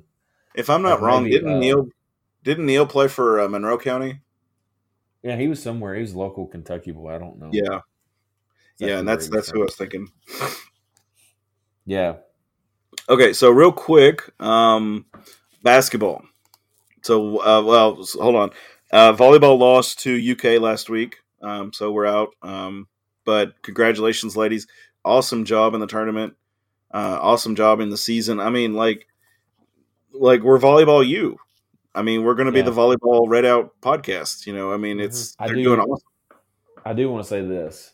if 0.55 0.69
I'm 0.69 0.83
not 0.83 0.99
like 0.99 1.01
wrong, 1.01 1.23
maybe, 1.23 1.35
didn't 1.35 1.53
uh, 1.53 1.59
Neil 1.59 1.87
didn't 2.43 2.65
Neil 2.67 2.85
play 2.85 3.07
for 3.07 3.41
uh, 3.41 3.47
Monroe 3.47 3.77
County? 3.77 4.21
Yeah, 5.23 5.35
he 5.35 5.47
was 5.47 5.61
somewhere. 5.61 5.95
He 5.95 6.01
was 6.01 6.13
a 6.13 6.19
local 6.19 6.45
Kentucky 6.45 6.91
boy. 6.91 7.15
I 7.15 7.17
don't 7.17 7.39
know. 7.39 7.49
Yeah, 7.51 7.79
yeah, 8.77 8.99
and 8.99 9.07
that's 9.07 9.27
that's 9.29 9.49
who 9.49 9.61
I 9.61 9.65
was 9.65 9.75
thinking. 9.75 10.07
Yeah, 11.85 12.17
Okay, 13.09 13.31
so 13.31 13.49
real 13.49 13.71
quick, 13.71 14.21
um, 14.41 15.05
basketball. 15.63 16.25
So, 17.03 17.41
uh, 17.41 17.63
well, 17.63 18.05
hold 18.15 18.35
on. 18.35 18.51
Uh, 18.91 19.13
volleyball 19.13 19.57
lost 19.57 19.99
to 19.99 20.31
UK 20.31 20.59
last 20.61 20.89
week, 20.89 21.17
um, 21.41 21.71
so 21.71 21.91
we're 21.91 22.05
out. 22.05 22.35
Um, 22.41 22.87
but 23.25 23.61
congratulations, 23.61 24.35
ladies! 24.35 24.67
Awesome 25.05 25.45
job 25.45 25.73
in 25.73 25.79
the 25.79 25.87
tournament. 25.87 26.35
Uh, 26.91 27.19
awesome 27.21 27.55
job 27.55 27.79
in 27.79 27.89
the 27.89 27.97
season. 27.97 28.39
I 28.39 28.49
mean, 28.49 28.73
like, 28.73 29.07
like 30.13 30.41
we're 30.41 30.59
volleyball 30.59 31.05
you. 31.05 31.37
I 31.93 32.01
mean, 32.01 32.23
we're 32.23 32.35
going 32.35 32.45
to 32.45 32.51
be 32.51 32.59
Yeah. 32.59 32.65
the 32.65 32.71
volleyball 32.71 33.27
red 33.27 33.45
out 33.45 33.73
podcast. 33.81 34.45
You 34.45 34.53
know, 34.53 34.71
I 34.71 34.77
mean, 34.77 34.99
it's 34.99 35.35
I 35.39 35.47
they're 35.47 35.55
do- 35.55 35.63
doing 35.63 35.79
awesome. 35.79 36.07
I 36.85 36.93
do 36.93 37.09
want 37.11 37.23
to 37.23 37.27
say 37.29 37.41
this: 37.41 37.93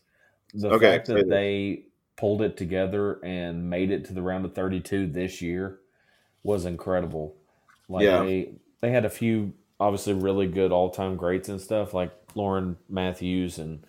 the 0.53 0.69
Okay, 0.71 0.85
fact 0.91 1.07
that 1.07 1.27
they 1.29 1.85
pulled 2.15 2.41
it 2.43 2.55
together 2.57 3.19
and 3.23 3.69
made 3.69 3.89
it 3.91 4.05
to 4.05 4.13
the 4.13 4.21
round 4.21 4.45
of 4.45 4.53
32 4.53 5.07
this 5.07 5.41
year 5.41 5.79
was 6.43 6.65
incredible. 6.65 7.35
Like 7.89 8.03
Yeah. 8.03 8.23
they 8.23 8.53
they 8.81 8.91
had 8.91 9.05
a 9.05 9.09
few 9.09 9.53
obviously 9.79 10.13
really 10.13 10.47
good 10.47 10.71
all 10.71 10.89
time 10.91 11.15
greats 11.15 11.49
and 11.49 11.59
stuff 11.59 11.93
like 11.93 12.11
Lauren 12.35 12.77
Matthews 12.89 13.57
and 13.57 13.83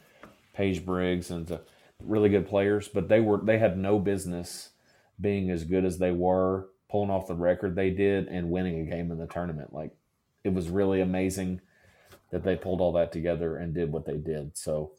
Paige 0.55 0.84
Briggs 0.86 1.30
and 1.30 1.46
the 1.46 1.61
really 2.02 2.28
good 2.30 2.48
players, 2.48 2.88
but 2.88 3.09
they 3.09 3.20
were 3.20 3.38
they 3.38 3.59
had 3.59 3.76
no 3.76 3.98
business 3.98 4.70
being 5.20 5.50
as 5.50 5.64
good 5.64 5.84
as 5.84 5.98
they 5.98 6.10
were, 6.10 6.68
pulling 6.90 7.10
off 7.10 7.26
the 7.26 7.34
record 7.34 7.74
they 7.74 7.90
did, 7.90 8.28
and 8.28 8.50
winning 8.50 8.80
a 8.80 8.90
game 8.90 9.10
in 9.10 9.18
the 9.18 9.26
tournament. 9.26 9.72
Like 9.72 9.92
it 10.44 10.52
was 10.52 10.68
really 10.68 11.00
amazing 11.00 11.60
that 12.30 12.44
they 12.44 12.56
pulled 12.56 12.80
all 12.80 12.92
that 12.92 13.12
together 13.12 13.56
and 13.56 13.74
did 13.74 13.92
what 13.92 14.06
they 14.06 14.16
did. 14.16 14.56
So 14.56 14.92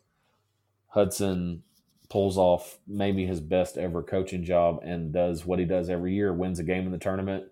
Hudson 0.87 1.63
pulls 2.09 2.37
off 2.37 2.77
maybe 2.87 3.25
his 3.25 3.41
best 3.41 3.77
ever 3.77 4.01
coaching 4.01 4.43
job 4.43 4.79
and 4.83 5.11
does 5.11 5.45
what 5.45 5.59
he 5.59 5.65
does 5.65 5.89
every 5.89 6.13
year, 6.13 6.33
wins 6.33 6.59
a 6.59 6.63
game 6.63 6.85
in 6.85 6.91
the 6.91 6.97
tournament, 6.97 7.45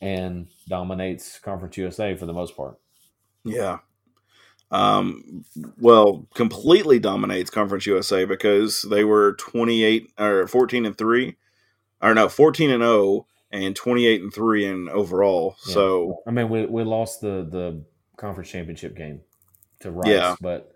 and 0.00 0.48
dominates 0.68 1.38
Conference 1.38 1.76
USA 1.76 2.14
for 2.14 2.26
the 2.26 2.32
most 2.32 2.56
part. 2.56 2.78
Yeah. 3.44 3.78
Um, 4.70 5.44
well, 5.78 6.28
completely 6.34 7.00
dominates 7.00 7.50
Conference 7.50 7.86
USA 7.86 8.24
because 8.24 8.82
they 8.82 9.02
were 9.02 9.32
28 9.34 10.12
or 10.18 10.46
14 10.46 10.86
and 10.86 10.96
3 10.96 11.36
or 12.02 12.14
no, 12.14 12.28
fourteen 12.28 12.70
and 12.70 12.82
zero, 12.82 13.26
and 13.50 13.74
twenty 13.76 14.06
eight 14.06 14.22
and 14.22 14.32
three 14.32 14.64
in 14.66 14.88
overall. 14.88 15.56
Yeah. 15.66 15.74
So 15.74 16.22
I 16.26 16.30
mean, 16.30 16.48
we, 16.48 16.66
we 16.66 16.82
lost 16.84 17.20
the 17.20 17.46
the 17.48 17.84
conference 18.16 18.50
championship 18.50 18.96
game 18.96 19.20
to 19.80 19.90
Rice, 19.90 20.08
Yeah. 20.08 20.36
but 20.40 20.72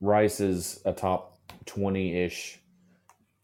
Rice 0.00 0.40
is 0.40 0.80
a 0.84 0.92
top 0.92 1.38
twenty 1.64 2.16
ish 2.22 2.58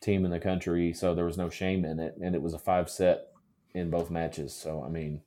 team 0.01 0.25
in 0.25 0.31
the 0.31 0.41
country, 0.41 0.93
so 0.93 1.15
there 1.15 1.25
was 1.25 1.39
no 1.39 1.49
shame 1.49 1.85
in 1.85 2.01
it, 2.01 2.17
and 2.21 2.35
it 2.35 2.43
was 2.43 2.55
a 2.55 2.59
five 2.59 2.91
set 2.91 3.29
in 3.75 3.89
both 3.91 4.11
matches. 4.11 4.55
So 4.55 4.83
I 4.85 4.89
mean, 4.89 5.21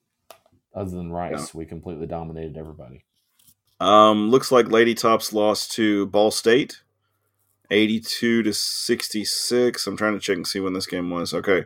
other 0.74 0.92
than 0.92 1.12
Rice, 1.12 1.54
we 1.54 1.66
completely 1.66 2.08
dominated 2.08 2.58
everybody. 2.58 3.04
um, 3.80 4.30
looks 4.30 4.52
like 4.52 4.70
Lady 4.70 4.94
Tops 4.96 5.34
lost 5.34 5.72
to 5.74 6.06
Ball 6.08 6.32
State, 6.32 6.82
eighty 7.72 8.00
two 8.00 8.44
to 8.44 8.54
sixty 8.54 9.24
six. 9.24 9.88
I'm 9.88 9.98
trying 9.98 10.14
to 10.14 10.20
check 10.20 10.36
and 10.38 10.48
see 10.48 10.60
when 10.60 10.74
this 10.74 10.86
game 10.88 11.10
was. 11.10 11.34
Okay. 11.34 11.66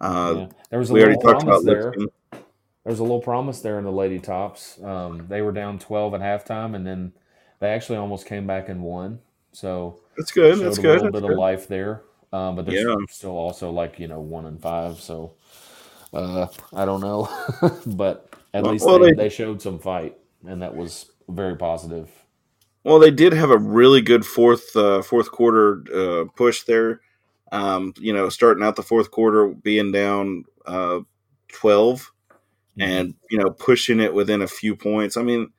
Uh, 0.00 0.34
yeah. 0.36 0.46
There 0.70 0.78
was 0.78 0.90
a 0.90 0.92
we 0.92 1.00
already 1.02 1.16
little 1.16 1.32
talked 1.32 1.44
promise 1.44 1.62
about 1.64 1.72
there. 1.72 1.84
Lipscomb. 1.92 2.08
There 2.32 2.90
was 2.92 2.98
a 3.00 3.02
little 3.02 3.20
promise 3.22 3.60
there 3.60 3.78
in 3.78 3.84
the 3.84 3.92
Lady 3.92 4.18
Tops. 4.20 4.78
Um, 4.82 5.26
they 5.28 5.42
were 5.42 5.52
down 5.52 5.78
twelve 5.78 6.14
at 6.14 6.20
halftime, 6.20 6.74
and 6.76 6.86
then 6.86 7.12
they 7.58 7.68
actually 7.68 7.98
almost 7.98 8.26
came 8.26 8.46
back 8.46 8.68
and 8.68 8.82
won. 8.82 9.18
So 9.52 10.00
That's 10.16 10.30
good. 10.30 10.58
That's 10.60 10.78
a 10.78 10.82
good. 10.82 10.88
little 11.02 11.04
That's 11.04 11.12
bit 11.14 11.22
good. 11.22 11.32
of 11.32 11.38
life 11.38 11.66
there. 11.68 12.02
Um, 12.32 12.56
but 12.56 12.66
they're 12.66 12.88
Yeah. 12.88 12.94
still 13.08 13.30
also 13.36 13.70
like 13.70 13.98
you 13.98 14.06
know 14.08 14.20
one 14.20 14.46
and 14.46 14.60
five. 14.60 15.00
So 15.00 15.32
uh, 16.12 16.46
I 16.74 16.84
don't 16.84 17.00
know, 17.00 17.28
but 17.86 18.28
at 18.54 18.62
Well- 18.62 18.72
least 18.72 18.84
well, 18.86 18.98
they, 18.98 19.10
they- 19.10 19.14
they 19.24 19.28
showed 19.30 19.60
some 19.62 19.78
fight, 19.78 20.16
and 20.46 20.62
that 20.62 20.76
was 20.76 21.10
very 21.28 21.56
positive. 21.56 22.10
Well, 22.84 23.00
they 23.00 23.10
did 23.10 23.32
have 23.32 23.50
a 23.50 23.58
really 23.58 24.00
good 24.00 24.24
fourth 24.24 24.76
uh, 24.76 25.02
fourth 25.02 25.32
quarter 25.32 25.82
uh, 25.92 26.24
push 26.36 26.62
there. 26.64 27.00
Um, 27.52 27.94
you 27.98 28.12
know, 28.12 28.28
starting 28.28 28.64
out 28.64 28.76
the 28.76 28.82
fourth 28.82 29.10
quarter 29.10 29.48
being 29.48 29.92
down 29.92 30.44
uh, 30.66 31.00
twelve, 31.48 32.12
and 32.78 33.14
you 33.30 33.38
know 33.38 33.50
pushing 33.50 34.00
it 34.00 34.14
within 34.14 34.42
a 34.42 34.48
few 34.48 34.74
points. 34.74 35.16
I 35.16 35.22
mean, 35.22 35.52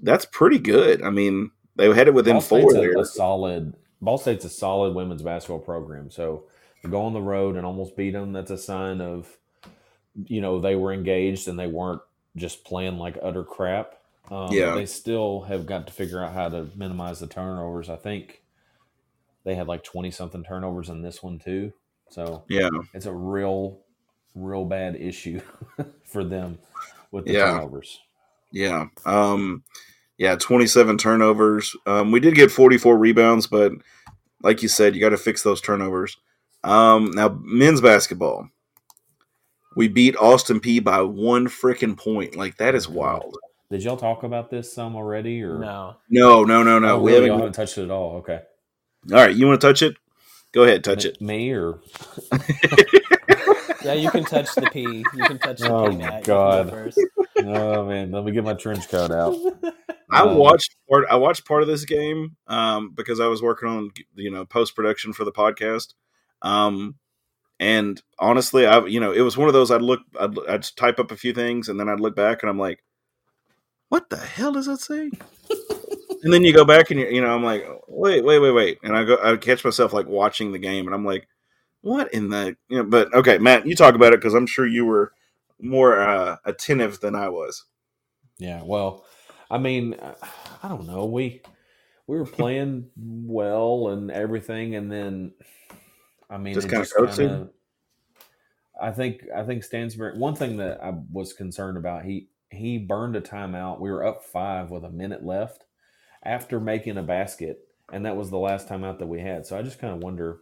that's 0.00 0.24
pretty 0.24 0.58
good. 0.58 1.02
I 1.02 1.10
mean, 1.10 1.50
they 1.76 1.92
had 1.92 2.08
it 2.08 2.14
within 2.14 2.34
Ball 2.34 2.40
four 2.40 2.70
State's 2.70 2.74
a, 2.74 2.78
there. 2.78 2.98
a 2.98 3.04
solid. 3.04 3.74
Ball 4.00 4.18
State's 4.18 4.44
a 4.44 4.50
solid 4.50 4.94
women's 4.94 5.22
basketball 5.22 5.60
program. 5.60 6.10
So 6.10 6.44
to 6.82 6.88
go 6.88 7.02
on 7.02 7.14
the 7.14 7.22
road 7.22 7.56
and 7.56 7.64
almost 7.64 7.96
beat 7.96 8.10
them, 8.10 8.32
that's 8.32 8.50
a 8.50 8.58
sign 8.58 9.00
of, 9.00 9.38
you 10.26 10.42
know, 10.42 10.60
they 10.60 10.76
were 10.76 10.92
engaged 10.92 11.48
and 11.48 11.58
they 11.58 11.66
weren't 11.66 12.02
just 12.36 12.64
playing 12.64 12.98
like 12.98 13.16
utter 13.22 13.44
crap. 13.44 13.94
Um, 14.30 14.52
Yeah. 14.52 14.74
They 14.74 14.84
still 14.86 15.42
have 15.42 15.64
got 15.64 15.86
to 15.86 15.92
figure 15.92 16.22
out 16.22 16.34
how 16.34 16.50
to 16.50 16.68
minimize 16.76 17.20
the 17.20 17.26
turnovers. 17.26 17.88
I 17.88 17.96
think 17.96 18.42
they 19.44 19.54
had 19.54 19.68
like 19.68 19.84
twenty 19.84 20.10
something 20.10 20.42
turnovers 20.44 20.88
in 20.88 21.02
this 21.02 21.22
one 21.22 21.38
too. 21.38 21.72
So 22.10 22.44
Yeah, 22.48 22.68
it's 22.92 23.06
a 23.06 23.12
real, 23.12 23.80
real 24.34 24.64
bad 24.64 24.96
issue 24.96 25.40
for 26.04 26.24
them 26.24 26.58
with 27.10 27.26
the 27.26 27.32
Yeah. 27.32 27.50
turnovers. 27.52 28.00
yeah, 28.52 28.86
um, 29.06 29.62
yeah. 30.18 30.36
Twenty 30.36 30.66
seven 30.66 30.96
turnovers. 30.98 31.74
Um, 31.86 32.10
we 32.12 32.20
did 32.20 32.34
get 32.34 32.50
forty 32.50 32.78
four 32.78 32.96
rebounds, 32.98 33.46
but 33.46 33.72
like 34.42 34.62
you 34.62 34.68
said, 34.68 34.94
you 34.94 35.00
got 35.00 35.10
to 35.10 35.16
fix 35.16 35.42
those 35.42 35.60
turnovers. 35.60 36.16
Um, 36.62 37.10
now, 37.12 37.38
men's 37.42 37.80
basketball. 37.80 38.48
We 39.76 39.88
beat 39.88 40.16
Austin 40.16 40.60
Peay 40.60 40.82
by 40.84 41.02
one 41.02 41.46
freaking 41.48 41.96
point. 41.96 42.36
Like 42.36 42.58
that 42.58 42.74
is 42.74 42.88
wild. 42.88 43.36
Did 43.70 43.82
y'all 43.82 43.96
talk 43.96 44.22
about 44.22 44.50
this 44.50 44.72
some 44.72 44.94
already 44.94 45.42
or 45.42 45.58
No. 45.58 45.96
No, 46.08 46.44
no, 46.44 46.62
no, 46.62 46.78
no. 46.78 46.96
Oh, 46.96 47.00
we 47.00 47.10
really? 47.12 47.24
haven't. 47.24 47.38
Haven't 47.40 47.52
touched 47.54 47.78
it 47.78 47.84
at 47.84 47.90
all. 47.90 48.16
Okay. 48.18 48.42
All 49.12 49.18
right, 49.18 49.34
you 49.34 49.46
want 49.46 49.60
to 49.60 49.66
touch 49.66 49.82
it? 49.82 49.96
Go 50.52 50.62
ahead, 50.64 50.84
touch 50.84 51.04
it. 51.04 51.20
Me 51.20 51.50
or 51.52 51.80
Yeah, 53.84 53.92
you 53.92 54.10
can 54.10 54.24
touch 54.24 54.54
the 54.54 54.68
P. 54.72 54.80
You 55.14 55.24
can 55.26 55.38
touch 55.38 55.58
the 55.60 55.70
Oh, 55.70 55.90
P. 55.90 55.96
Matt. 55.96 56.20
You 56.20 56.26
God. 56.26 56.70
go 56.70 56.90
oh 57.44 57.86
man, 57.86 58.12
let 58.12 58.24
me 58.24 58.32
get 58.32 58.44
my 58.44 58.54
trench 58.54 58.88
coat 58.88 59.10
out. 59.10 59.36
I 60.10 60.20
Uh, 60.22 60.34
watched 60.36 60.74
part. 60.88 61.04
I 61.10 61.16
watched 61.16 61.44
part 61.44 61.60
of 61.62 61.68
this 61.68 61.84
game 61.84 62.36
um, 62.46 62.92
because 62.94 63.20
I 63.20 63.26
was 63.26 63.42
working 63.42 63.68
on 63.68 63.90
you 64.14 64.30
know 64.30 64.44
post 64.46 64.74
production 64.74 65.12
for 65.12 65.24
the 65.24 65.32
podcast. 65.32 65.92
Um, 66.40 66.94
and 67.60 68.00
honestly, 68.18 68.64
I 68.66 68.84
you 68.86 69.00
know 69.00 69.12
it 69.12 69.20
was 69.20 69.36
one 69.36 69.48
of 69.48 69.54
those. 69.54 69.70
I'd 69.70 69.82
look, 69.82 70.00
I'd, 70.18 70.38
I'd 70.48 70.62
type 70.76 70.98
up 70.98 71.10
a 71.10 71.16
few 71.16 71.34
things, 71.34 71.68
and 71.68 71.78
then 71.78 71.88
I'd 71.88 72.00
look 72.00 72.16
back, 72.16 72.42
and 72.42 72.48
I'm 72.48 72.58
like, 72.58 72.82
"What 73.90 74.08
the 74.08 74.16
hell 74.16 74.52
does 74.52 74.66
that 74.66 74.80
say?" 74.80 75.10
And 76.24 76.32
then 76.32 76.42
you 76.42 76.52
go 76.52 76.64
back, 76.64 76.90
and 76.90 76.98
you, 76.98 77.06
you 77.08 77.20
know, 77.20 77.34
I'm 77.34 77.44
like, 77.44 77.64
"Wait, 77.86 78.24
wait, 78.24 78.38
wait, 78.40 78.50
wait," 78.50 78.78
and 78.82 78.96
I 78.96 79.04
go, 79.04 79.18
I 79.22 79.36
catch 79.36 79.64
myself 79.64 79.92
like 79.92 80.06
watching 80.06 80.50
the 80.52 80.58
game, 80.58 80.86
and 80.86 80.94
I'm 80.94 81.04
like, 81.04 81.28
"What 81.82 82.12
in 82.12 82.30
the?" 82.30 82.56
You 82.68 82.78
know, 82.78 82.84
but 82.84 83.14
okay, 83.14 83.38
Matt, 83.38 83.66
you 83.66 83.76
talk 83.76 83.94
about 83.94 84.12
it 84.12 84.20
because 84.20 84.34
I'm 84.34 84.46
sure 84.46 84.66
you 84.66 84.84
were 84.86 85.12
more 85.60 86.00
uh, 86.00 86.36
attentive 86.44 87.00
than 87.00 87.14
I 87.14 87.28
was. 87.28 87.64
Yeah, 88.38 88.62
well, 88.64 89.04
I 89.50 89.58
mean, 89.58 89.94
uh, 89.94 90.14
I 90.62 90.68
don't 90.68 90.86
know. 90.86 91.04
We 91.04 91.42
we 92.06 92.16
were 92.18 92.26
playing 92.26 92.90
well 92.96 93.88
and 93.88 94.10
everything, 94.10 94.74
and 94.74 94.90
then 94.90 95.32
I 96.30 96.38
mean, 96.38 96.54
Just 96.54 96.68
kinda 96.68 96.86
coasting? 96.96 97.28
kinda- 97.28 97.50
I 98.80 98.90
think 98.90 99.24
I 99.34 99.44
think 99.44 99.62
Stansbury. 99.62 100.18
One 100.18 100.34
thing 100.34 100.56
that 100.56 100.82
I 100.82 100.92
was 101.12 101.32
concerned 101.32 101.76
about 101.76 102.04
he 102.04 102.28
he 102.50 102.78
burned 102.78 103.14
a 103.16 103.20
timeout. 103.20 103.80
We 103.80 103.90
were 103.90 104.04
up 104.04 104.24
five 104.24 104.70
with 104.70 104.84
a 104.84 104.90
minute 104.90 105.24
left 105.24 105.64
after 106.24 106.58
making 106.60 106.96
a 106.96 107.02
basket, 107.02 107.58
and 107.92 108.04
that 108.06 108.16
was 108.16 108.30
the 108.30 108.38
last 108.38 108.68
timeout 108.68 108.98
that 108.98 109.06
we 109.06 109.20
had. 109.20 109.46
So 109.46 109.58
I 109.58 109.62
just 109.62 109.78
kind 109.78 109.92
of 109.94 110.02
wonder 110.02 110.38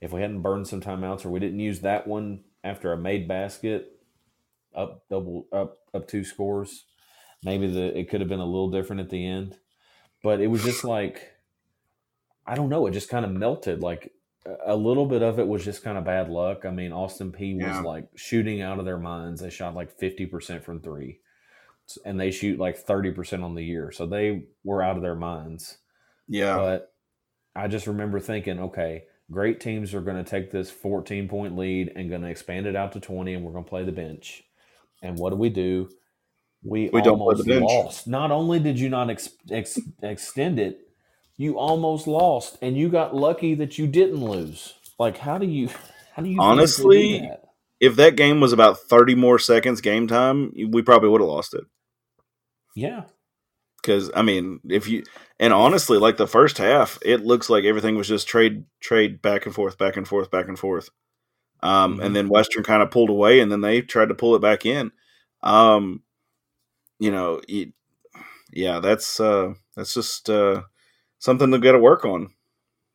if 0.00 0.12
we 0.12 0.20
hadn't 0.20 0.42
burned 0.42 0.66
some 0.66 0.80
timeouts 0.80 1.24
or 1.24 1.30
we 1.30 1.38
didn't 1.40 1.60
use 1.60 1.80
that 1.80 2.06
one 2.06 2.40
after 2.64 2.92
a 2.92 2.96
made 2.96 3.28
basket 3.28 4.00
up 4.74 5.04
double 5.10 5.46
up 5.52 5.78
up 5.94 6.08
two 6.08 6.24
scores. 6.24 6.84
Maybe 7.44 7.66
the 7.66 7.96
it 7.98 8.08
could 8.08 8.20
have 8.20 8.28
been 8.28 8.40
a 8.40 8.44
little 8.46 8.70
different 8.70 9.00
at 9.00 9.10
the 9.10 9.26
end. 9.26 9.58
But 10.22 10.40
it 10.40 10.46
was 10.46 10.62
just 10.64 10.84
like 10.84 11.30
i 12.46 12.54
don't 12.56 12.68
know 12.68 12.86
it 12.86 12.92
just 12.92 13.08
kind 13.10 13.24
of 13.24 13.30
melted. 13.32 13.82
Like 13.82 14.12
a- 14.66 14.74
little 14.76 15.06
bit 15.06 15.22
of 15.22 15.38
it 15.38 15.46
was 15.46 15.64
just 15.64 15.82
kind 15.84 15.98
of 15.98 16.04
bad 16.04 16.28
luck. 16.30 16.64
I 16.64 16.70
mean 16.70 16.92
austin 16.92 17.30
peay 17.32 17.54
was 17.56 17.66
Yeah. 17.66 17.80
like 17.82 18.08
shooting 18.16 18.60
out 18.62 18.78
of 18.78 18.84
their 18.84 18.98
minds. 18.98 19.40
They 19.40 19.50
shot 19.50 19.74
like 19.74 19.96
50% 19.98 20.62
from 20.64 20.80
three. 20.80 21.10
S- 21.10 21.16
and 22.04 22.20
they 22.20 22.30
shoot 22.30 22.58
like 22.58 22.84
30% 22.86 23.44
on 23.44 23.54
the 23.54 23.64
year 23.64 23.92
so 23.92 24.06
they 24.06 24.44
were 24.64 24.82
out 24.82 24.96
of 24.96 25.02
their 25.02 25.16
minds 25.16 25.78
Yeah, 26.28 26.60
but 26.60 26.82
I 27.54 27.68
just 27.68 27.86
remember 27.86 28.20
thinking, 28.20 28.58
okay, 28.60 29.04
great 29.30 29.60
teams 29.60 29.94
are 29.94 30.00
going 30.00 30.22
to 30.22 30.28
take 30.30 30.50
this 30.50 30.70
14 30.70 31.28
point 31.28 31.56
lead 31.56 31.92
and 31.94 32.08
going 32.08 32.22
to 32.22 32.28
expand 32.28 32.66
it 32.66 32.76
out 32.76 32.92
to 32.92 33.00
20, 33.00 33.34
and 33.34 33.44
we're 33.44 33.52
going 33.52 33.64
to 33.64 33.70
play 33.70 33.84
the 33.84 33.92
bench. 33.92 34.42
And 35.02 35.18
what 35.18 35.30
do 35.30 35.36
we 35.36 35.50
do? 35.50 35.90
We, 36.64 36.90
We 36.92 37.02
don't 37.02 37.22
play 37.22 37.34
almost 37.34 37.44
the 37.44 37.44
bench. 37.44 37.82
lost. 37.84 38.06
Not 38.06 38.30
only 38.32 38.60
did 38.60 38.80
you 38.80 38.88
not 38.88 39.10
ex- 39.10 39.30
ex- 39.50 39.80
extend 40.02 40.58
it, 40.58 40.80
you 41.36 41.58
almost 41.58 42.06
lost, 42.06 42.58
and 42.62 42.76
you 42.76 42.88
got 42.88 43.16
lucky 43.16 43.54
that 43.56 43.78
you 43.78 43.86
didn't 43.88 44.24
lose. 44.24 44.74
Like, 44.98 45.18
how 45.18 45.38
do 45.38 45.46
you? 45.46 45.70
How 46.14 46.22
do 46.22 46.28
you 46.30 46.42
Honestly, 46.42 47.22
do? 47.22 47.32
If 47.82 47.96
that 47.98 48.16
game 48.16 48.40
was 48.40 48.54
about 48.54 48.80
30 48.80 49.16
more 49.16 49.38
seconds 49.40 49.82
game 49.82 50.08
time, 50.08 50.54
we 50.70 50.82
probably 50.82 51.10
would 51.10 51.20
have 51.22 51.30
lost 51.30 51.54
it. 51.54 51.64
Yeah, 52.74 53.04
Because 53.82 54.10
I 54.14 54.22
mean, 54.22 54.60
if 54.68 54.88
you 54.88 55.02
and 55.40 55.52
honestly, 55.52 55.98
like 55.98 56.16
the 56.16 56.26
first 56.28 56.58
half, 56.58 56.98
it 57.02 57.24
looks 57.24 57.50
like 57.50 57.64
everything 57.64 57.96
was 57.96 58.08
just 58.08 58.28
trade, 58.28 58.64
trade 58.80 59.20
back 59.22 59.44
and 59.46 59.54
forth, 59.54 59.76
back 59.78 59.96
and 59.96 60.06
forth, 60.06 60.30
back 60.30 60.48
and 60.48 60.58
forth. 60.58 60.88
Um, 61.62 61.98
Mhm. 61.98 62.06
And 62.06 62.16
then 62.16 62.28
Western 62.28 62.64
kind 62.64 62.82
of 62.82 62.90
pulled 62.92 63.10
away, 63.10 63.40
and 63.40 63.52
then 63.52 63.62
they 63.62 63.82
tried 63.82 64.08
to 64.10 64.14
pull 64.16 64.36
it 64.36 64.42
back 64.42 64.66
in. 64.66 64.92
Um, 65.42 66.02
you 67.00 67.10
know, 67.10 67.40
it, 67.48 67.72
yeah, 68.52 68.80
that's 68.80 69.20
uh, 69.20 69.54
that's 69.76 69.94
just 69.94 70.30
uh, 70.30 70.62
something 71.20 71.50
to 71.52 71.58
got 71.58 71.72
to 71.72 71.78
work 71.80 72.04
on. 72.04 72.30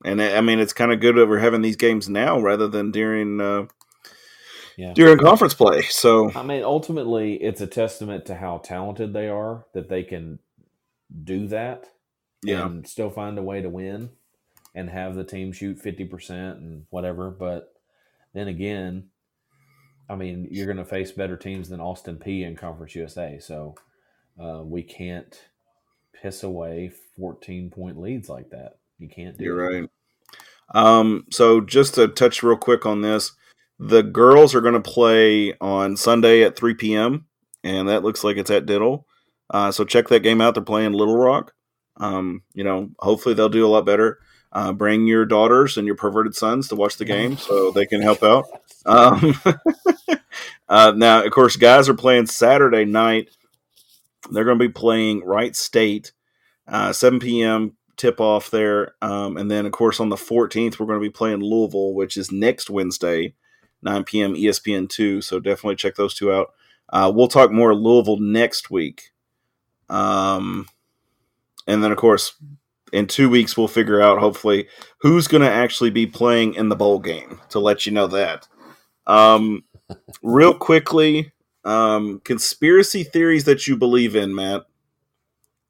And 0.06 0.22
I 0.22 0.38
I 0.38 0.42
mean, 0.42 0.60
it's 0.60 0.74
kind 0.74 0.92
of 0.94 1.00
good 1.02 1.16
that 1.18 1.28
we're 1.28 1.40
having 1.40 1.62
these 1.64 1.78
games 1.78 2.10
now 2.10 2.40
rather 2.40 2.68
than 2.68 2.92
during 2.92 3.42
uh, 3.42 3.68
yeah. 4.78 4.94
during 4.94 5.18
conference 5.18 5.54
play. 5.54 5.82
So 5.82 6.32
I 6.34 6.44
mean, 6.44 6.64
ultimately, 6.64 7.34
it's 7.36 7.60
a 7.60 7.68
testament 7.68 8.26
to 8.28 8.36
how 8.36 8.60
talented 8.60 9.12
they 9.12 9.28
are 9.28 9.66
that 9.74 9.90
they 9.90 10.04
can 10.04 10.40
do 11.24 11.48
that 11.48 11.88
yeah, 12.44 12.66
and 12.66 12.88
still 12.88 13.10
find 13.10 13.38
a 13.38 13.44
way 13.44 13.62
to 13.62 13.70
win 13.70 14.12
and 14.76 14.90
have 14.90 15.16
the 15.16 15.24
team 15.24 15.52
shoot 15.52 15.82
50% 15.84 16.52
and 16.52 16.86
whatever. 16.90 17.32
But 17.32 17.74
then 18.34 18.48
again, 18.48 19.10
I 20.10 20.16
mean, 20.16 20.48
you're 20.52 20.68
going 20.68 20.78
to 20.78 20.86
face 20.86 21.12
better 21.12 21.36
teams 21.36 21.70
than 21.70 21.82
Austin 21.82 22.18
Peay 22.18 22.46
in 22.46 22.56
Conference 22.56 22.96
USA. 22.96 23.40
So 23.40 23.76
uh, 24.40 24.62
we 24.64 24.84
can't 24.84 25.36
piss 26.14 26.44
away 26.44 26.92
14 27.18 27.72
point 27.72 28.00
leads 28.00 28.30
like 28.30 28.52
that. 28.52 28.78
You 29.00 29.10
can't 29.10 29.38
do 29.38 29.44
You're 29.44 29.74
it. 29.74 29.80
right. 29.80 29.90
Um, 30.76 31.26
so 31.32 31.62
just 31.62 31.96
to 31.96 32.08
touch 32.08 32.44
real 32.44 32.58
quick 32.58 32.86
on 32.86 33.02
this, 33.02 33.32
the 33.80 34.04
girls 34.04 34.56
are 34.56 34.62
going 34.62 34.74
to 34.74 34.80
play 34.82 35.54
on 35.62 35.98
Sunday 35.98 36.44
at 36.44 36.56
3 36.56 36.74
p.m. 36.76 37.26
and 37.64 37.90
that 37.90 38.04
looks 38.04 38.24
like 38.24 38.38
it's 38.38 38.52
at 38.52 38.66
Diddle. 38.66 39.06
Uh, 39.50 39.72
so 39.72 39.86
check 39.86 40.08
that 40.10 40.24
game 40.24 40.42
out. 40.42 40.54
They're 40.56 40.64
playing 40.64 40.94
Little 40.94 41.18
Rock. 41.18 41.54
Um, 41.98 42.44
you 42.54 42.64
know, 42.64 42.90
hopefully 43.00 43.34
they'll 43.36 43.50
do 43.50 43.66
a 43.66 43.70
lot 43.70 43.86
better. 43.86 44.20
uh, 44.52 44.72
bring 44.74 45.08
your 45.08 45.26
daughters 45.26 45.78
and 45.78 45.86
your 45.86 45.96
perverted 45.96 46.36
sons 46.36 46.68
to 46.70 46.76
watch 46.76 46.98
the 46.98 47.06
game 47.06 47.38
so 47.38 47.72
they 47.72 47.86
can 47.86 48.02
help 48.02 48.24
out. 48.24 48.46
Um, 48.86 49.36
uh, 50.70 50.94
now, 50.96 51.24
of 51.24 51.32
course, 51.32 51.56
guys 51.58 51.90
are 51.90 51.94
playing 51.94 52.28
Saturday 52.28 52.86
night. 52.86 53.30
They're 54.32 54.46
going 54.46 54.58
to 54.60 54.68
be 54.68 54.74
playing 54.74 55.24
Wright 55.24 55.56
State, 55.56 56.12
uh, 56.68 56.94
7 56.94 57.20
p.m. 57.20 57.78
tip 57.98 58.20
off 58.20 58.50
there. 58.50 58.96
Um, 59.02 59.38
and 59.38 59.50
then, 59.52 59.66
of 59.66 59.72
course, 59.74 60.00
on 60.00 60.10
the 60.10 60.16
14th, 60.16 60.80
we're 60.80 60.88
going 60.88 61.00
to 61.00 61.06
be 61.06 61.12
playing 61.12 61.40
Louisville, 61.42 61.94
which 61.94 62.18
is 62.18 62.32
next 62.32 62.70
Wednesday, 62.70 63.36
9 63.82 64.04
p.m. 64.04 64.34
ESPN 64.34 64.90
2. 64.90 65.22
So 65.22 65.40
definitely 65.40 65.76
check 65.76 65.96
those 65.96 66.14
two 66.14 66.32
out. 66.32 66.54
Uh, 66.90 67.12
we'll 67.14 67.28
talk 67.28 67.52
more 67.52 67.76
Louisville 67.76 68.20
next 68.20 68.72
week. 68.72 69.12
Um, 69.90 70.68
and 71.68 71.84
then, 71.84 71.92
of 71.92 71.98
course, 71.98 72.36
in 72.94 73.08
two 73.08 73.30
weeks, 73.30 73.58
we'll 73.58 73.68
figure 73.68 74.02
out, 74.02 74.20
hopefully, 74.20 74.68
who's 75.00 75.28
going 75.28 75.42
to 75.44 75.52
actually 75.52 75.90
be 75.90 76.08
playing 76.08 76.54
in 76.54 76.70
the 76.70 76.76
bowl 76.76 77.00
game 77.00 77.42
to 77.50 77.60
let 77.60 77.86
you 77.86 77.92
know 77.92 78.08
that. 78.08 78.48
Um, 79.06 79.64
real 80.24 80.54
quickly, 80.54 81.34
um, 81.66 82.22
conspiracy 82.24 83.04
theories 83.04 83.44
that 83.44 83.68
you 83.68 83.76
believe 83.76 84.16
in, 84.16 84.34
Matt. 84.34 84.64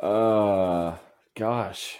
uh, 0.00 0.96
gosh. 1.34 1.98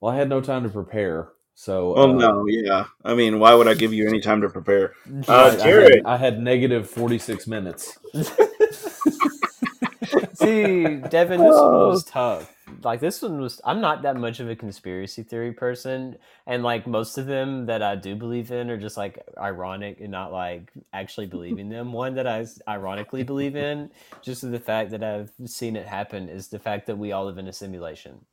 Well, 0.00 0.12
I 0.12 0.16
had 0.16 0.28
no 0.28 0.40
time 0.40 0.62
to 0.62 0.68
prepare, 0.68 1.30
so. 1.64 1.94
Oh 1.96 2.10
uh, 2.10 2.12
no, 2.12 2.46
yeah. 2.46 2.84
I 3.04 3.14
mean, 3.14 3.38
why 3.38 3.54
would 3.54 3.68
I 3.68 3.72
give 3.72 3.94
you 3.94 4.06
any 4.06 4.20
time 4.20 4.42
to 4.42 4.50
prepare? 4.50 4.92
I, 5.26 5.34
Uh, 5.34 5.56
I 5.62 5.68
had, 5.68 6.02
I 6.04 6.16
had 6.18 6.40
negative 6.40 6.90
forty 6.90 7.18
six 7.18 7.46
minutes. 7.46 7.98
See, 10.34 10.96
Devin, 10.96 11.40
this 11.40 11.54
one 11.54 11.88
was 11.88 12.04
tough. 12.04 12.54
Like 12.82 13.00
this 13.00 13.22
one 13.22 13.40
was. 13.40 13.62
I'm 13.64 13.80
not 13.80 14.02
that 14.02 14.16
much 14.16 14.40
of 14.40 14.50
a 14.50 14.56
conspiracy 14.56 15.22
theory 15.22 15.52
person, 15.52 16.18
and 16.46 16.62
like 16.62 16.86
most 16.86 17.16
of 17.16 17.24
them 17.24 17.64
that 17.66 17.82
I 17.82 17.96
do 17.96 18.14
believe 18.14 18.50
in 18.50 18.68
are 18.68 18.76
just 18.76 18.98
like 18.98 19.26
ironic 19.38 20.00
and 20.00 20.10
not 20.10 20.32
like 20.32 20.70
actually 20.92 21.26
believing 21.26 21.70
them. 21.70 21.94
One 21.94 22.14
that 22.16 22.26
I 22.26 22.44
ironically 22.68 23.22
believe 23.22 23.56
in, 23.56 23.90
just 24.20 24.50
the 24.50 24.60
fact 24.60 24.90
that 24.90 25.02
I've 25.02 25.32
seen 25.46 25.76
it 25.76 25.86
happen, 25.86 26.28
is 26.28 26.48
the 26.48 26.58
fact 26.58 26.86
that 26.88 26.98
we 26.98 27.12
all 27.12 27.24
live 27.24 27.38
in 27.38 27.48
a 27.48 27.52
simulation. 27.52 28.26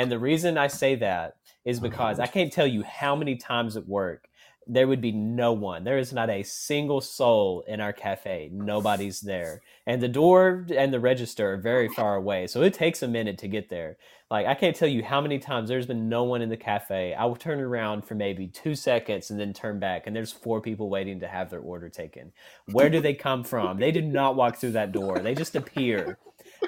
And 0.00 0.10
the 0.10 0.18
reason 0.18 0.56
I 0.56 0.68
say 0.68 0.94
that 0.94 1.36
is 1.62 1.78
oh, 1.78 1.82
because 1.82 2.18
I 2.18 2.26
can't 2.26 2.50
tell 2.50 2.66
you 2.66 2.82
how 2.82 3.14
many 3.14 3.36
times 3.36 3.76
at 3.76 3.86
work 3.86 4.30
there 4.66 4.88
would 4.88 5.02
be 5.02 5.12
no 5.12 5.52
one. 5.52 5.84
There 5.84 5.98
is 5.98 6.12
not 6.12 6.30
a 6.30 6.42
single 6.42 7.02
soul 7.02 7.64
in 7.68 7.80
our 7.80 7.92
cafe. 7.92 8.48
Nobody's 8.50 9.20
there. 9.20 9.60
And 9.86 10.00
the 10.00 10.08
door 10.08 10.66
and 10.74 10.90
the 10.90 11.00
register 11.00 11.52
are 11.52 11.56
very 11.58 11.88
far 11.88 12.14
away. 12.14 12.46
So 12.46 12.62
it 12.62 12.72
takes 12.72 13.02
a 13.02 13.08
minute 13.08 13.36
to 13.38 13.48
get 13.48 13.68
there. 13.68 13.98
Like, 14.30 14.46
I 14.46 14.54
can't 14.54 14.76
tell 14.76 14.88
you 14.88 15.02
how 15.02 15.20
many 15.20 15.38
times 15.38 15.68
there's 15.68 15.86
been 15.86 16.08
no 16.08 16.24
one 16.24 16.40
in 16.40 16.48
the 16.48 16.56
cafe. 16.56 17.12
I 17.12 17.26
will 17.26 17.36
turn 17.36 17.60
around 17.60 18.06
for 18.06 18.14
maybe 18.14 18.46
two 18.46 18.74
seconds 18.74 19.30
and 19.30 19.38
then 19.38 19.52
turn 19.52 19.80
back, 19.80 20.06
and 20.06 20.16
there's 20.16 20.32
four 20.32 20.62
people 20.62 20.88
waiting 20.88 21.20
to 21.20 21.28
have 21.28 21.50
their 21.50 21.60
order 21.60 21.90
taken. 21.90 22.32
Where 22.70 22.88
do 22.88 23.00
they 23.00 23.14
come 23.14 23.42
from? 23.42 23.78
They 23.78 23.90
did 23.90 24.06
not 24.06 24.36
walk 24.36 24.56
through 24.56 24.72
that 24.72 24.92
door, 24.92 25.18
they 25.18 25.34
just 25.34 25.56
appear. 25.56 26.16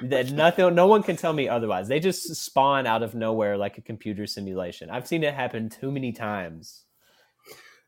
That 0.01 0.33
nothing, 0.33 0.75
no 0.75 0.87
one 0.87 1.03
can 1.03 1.17
tell 1.17 1.33
me 1.33 1.49
otherwise. 1.49 1.89
They 1.89 2.01
just 2.01 2.35
spawn 2.35 2.87
out 2.87 3.03
of 3.03 3.15
nowhere 3.15 3.57
like 3.57 3.79
a 3.79 3.83
computer 3.83 4.27
simulation. 4.27 4.91
I've 4.91 5.07
seen 5.07 5.23
it 5.23 5.35
happen 5.35 5.69
too 5.69 5.93
many 5.93 6.13
times. 6.13 6.85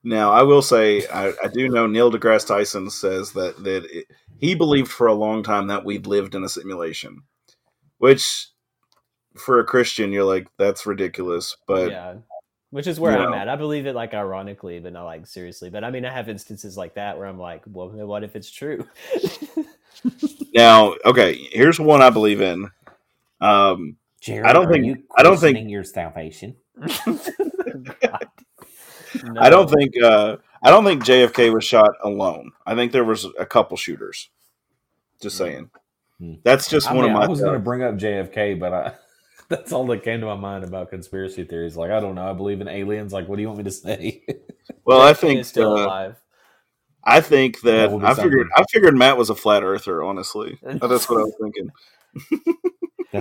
Now, 0.03 0.33
I 0.33 0.43
will 0.43 0.61
say, 0.61 1.07
I, 1.09 1.33
I 1.43 1.49
do 1.49 1.69
know 1.69 1.87
Neil 1.87 2.13
deGrasse 2.13 2.47
Tyson 2.47 2.91
says 2.91 3.33
that 3.33 3.65
that 3.65 3.87
it, 3.91 4.07
he 4.39 4.55
believed 4.55 4.91
for 4.91 5.07
a 5.07 5.15
long 5.15 5.43
time 5.43 5.69
that 5.69 5.85
we'd 5.85 6.07
lived 6.07 6.35
in 6.35 6.45
a 6.45 6.49
simulation, 6.49 7.23
which 7.99 8.49
for 9.37 9.59
a 9.59 9.65
Christian, 9.65 10.13
you're 10.13 10.25
like, 10.25 10.49
that's 10.59 10.87
ridiculous. 10.87 11.57
But 11.67 11.91
yeah 11.91 12.15
which 12.75 12.89
is 12.89 12.99
where 12.99 13.17
i'm 13.17 13.31
know. 13.31 13.37
at 13.37 13.49
i 13.49 13.55
believe 13.55 13.87
it 13.87 13.95
like 13.95 14.15
ironically 14.15 14.81
but 14.81 14.93
not 14.93 15.05
like 15.05 15.29
seriously 15.29 15.71
but 15.71 15.85
i 15.85 15.91
mean 15.91 16.05
i 16.05 16.11
have 16.11 16.29
instances 16.29 16.77
like 16.77 16.95
that 16.95 17.17
where 17.17 17.29
i'm 17.29 17.39
like 17.39 17.63
well 17.69 17.89
what 17.89 18.25
if 18.25 18.35
it's 18.35 18.51
true 18.51 18.85
now, 20.55 20.95
okay, 21.05 21.34
here's 21.53 21.80
one 21.80 22.03
I 22.03 22.11
believe 22.11 22.40
in. 22.40 22.70
Um, 23.40 23.97
Jared, 24.20 24.47
I 24.47 24.53
don't 24.53 24.68
think- 24.70 24.86
you 24.86 25.03
I 25.16 25.22
don't 25.22 25.38
think- 25.38 25.70
your 25.70 25.84
salvation. 25.84 26.57
God. 28.01 28.26
I 29.38 29.49
don't 29.49 29.70
think 29.70 29.95
uh, 30.03 30.38
I 30.62 30.70
don't 30.70 30.84
think 30.84 31.05
JFK 31.05 31.53
was 31.53 31.64
shot 31.64 31.90
alone. 32.03 32.51
I 32.66 32.74
think 32.74 32.90
there 32.90 33.05
was 33.05 33.26
a 33.38 33.47
couple 33.47 33.76
shooters. 33.76 34.30
Just 35.20 35.36
saying. 35.36 35.70
Hmm. 36.18 36.34
That's 36.42 36.68
just 36.68 36.90
I 36.90 36.95
one 36.95 37.05
mean, 37.05 37.12
of 37.12 37.18
my. 37.18 37.24
I 37.24 37.28
was 37.28 37.40
going 37.40 37.53
to 37.53 37.61
bring 37.61 37.82
up 37.82 37.95
JFK, 37.95 38.59
but 38.59 38.72
I, 38.72 38.95
that's 39.49 39.72
all 39.72 39.86
that 39.86 40.03
came 40.03 40.20
to 40.20 40.26
my 40.26 40.34
mind 40.36 40.64
about 40.64 40.90
conspiracy 40.90 41.45
theories. 41.45 41.76
Like, 41.76 41.92
I 41.92 42.01
don't 42.01 42.16
know. 42.16 42.28
I 42.28 42.32
believe 42.32 42.61
in 42.61 42.66
aliens. 42.68 43.12
Like, 43.12 43.28
what 43.28 43.36
do 43.36 43.42
you 43.42 43.49
want 43.49 43.59
me 43.59 43.64
to 43.64 43.70
say? 43.70 44.24
well, 44.84 45.01
I 45.01 45.12
think 45.12 45.45
still 45.45 45.76
uh, 45.76 45.84
alive 45.86 46.16
I 47.07 47.21
think 47.21 47.61
that 47.63 47.91
That 47.91 48.05
I 48.05 48.15
figured 48.15 48.49
something. 48.49 48.51
I 48.57 48.65
figured 48.71 48.97
Matt 48.97 49.17
was 49.17 49.31
a 49.31 49.35
flat 49.35 49.63
earther. 49.63 50.03
Honestly, 50.03 50.59
that's 50.63 51.09
what 51.09 51.21
I 51.21 51.25
was 51.25 51.35
thinking. 51.41 51.71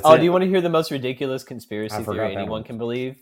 Oh 0.04 0.14
it. 0.14 0.18
do 0.18 0.24
you 0.24 0.32
want 0.32 0.44
to 0.44 0.50
hear 0.50 0.60
the 0.60 0.72
most 0.72 0.90
ridiculous 0.90 1.44
conspiracy 1.44 2.02
theory 2.04 2.32
anyone 2.32 2.50
one. 2.50 2.64
can 2.64 2.80
believe 2.80 3.16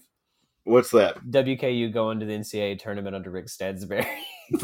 What's 0.64 0.91
that? 0.91 1.18
wku 1.26 1.91
going 1.91 2.22
to 2.22 2.26
the 2.26 2.32
ncaa 2.32 2.80
tournament 2.80 3.14
under 3.14 3.30
rick 3.30 3.49
stansbury 3.49 4.07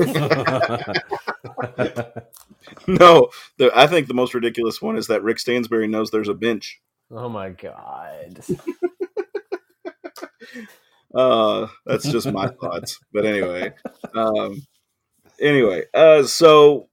No, 2.87 3.27
the, 3.57 3.71
I 3.75 3.87
think 3.87 4.07
the 4.07 4.13
most 4.13 4.33
ridiculous 4.33 4.81
one 4.81 4.95
is 4.95 5.07
that 5.07 5.21
Rick 5.21 5.39
Stansbury 5.39 5.87
knows 5.89 6.09
there's 6.09 6.29
a 6.29 6.33
bench. 6.33 6.79
oh 7.11 7.27
my 7.27 7.49
god 7.49 8.39
Uh, 11.13 11.67
that's 11.85 12.09
just 12.09 12.31
my 12.31 12.47
thoughts. 12.47 12.99
But 13.13 13.25
anyway, 13.25 13.73
um, 14.13 14.61
anyway, 15.39 15.83
uh, 15.93 16.23
so 16.23 16.89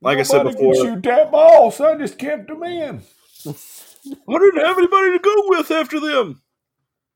like 0.00 0.18
I 0.18 0.22
said 0.22 0.38
Nobody 0.38 0.56
before, 0.56 0.74
can 0.74 0.84
shoot 0.94 1.02
that 1.04 1.30
ball, 1.30 1.70
so 1.70 1.92
I 1.92 1.96
just 1.96 2.18
kept 2.18 2.50
him 2.50 2.62
in. 2.62 3.02
I 3.46 4.38
didn't 4.38 4.64
have 4.64 4.78
anybody 4.78 5.12
to 5.12 5.20
go 5.22 5.34
with 5.46 5.70
after 5.70 6.00
them. 6.00 6.42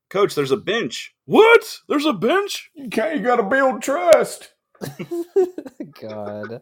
Coach, 0.09 0.35
there's 0.35 0.51
a 0.51 0.57
bench. 0.57 1.15
What? 1.25 1.79
There's 1.87 2.05
a 2.05 2.13
bench? 2.13 2.69
You 2.75 2.89
can't. 2.89 3.17
You 3.17 3.23
got 3.23 3.37
to 3.37 3.43
build 3.43 3.81
trust. 3.81 4.53
god 6.01 6.61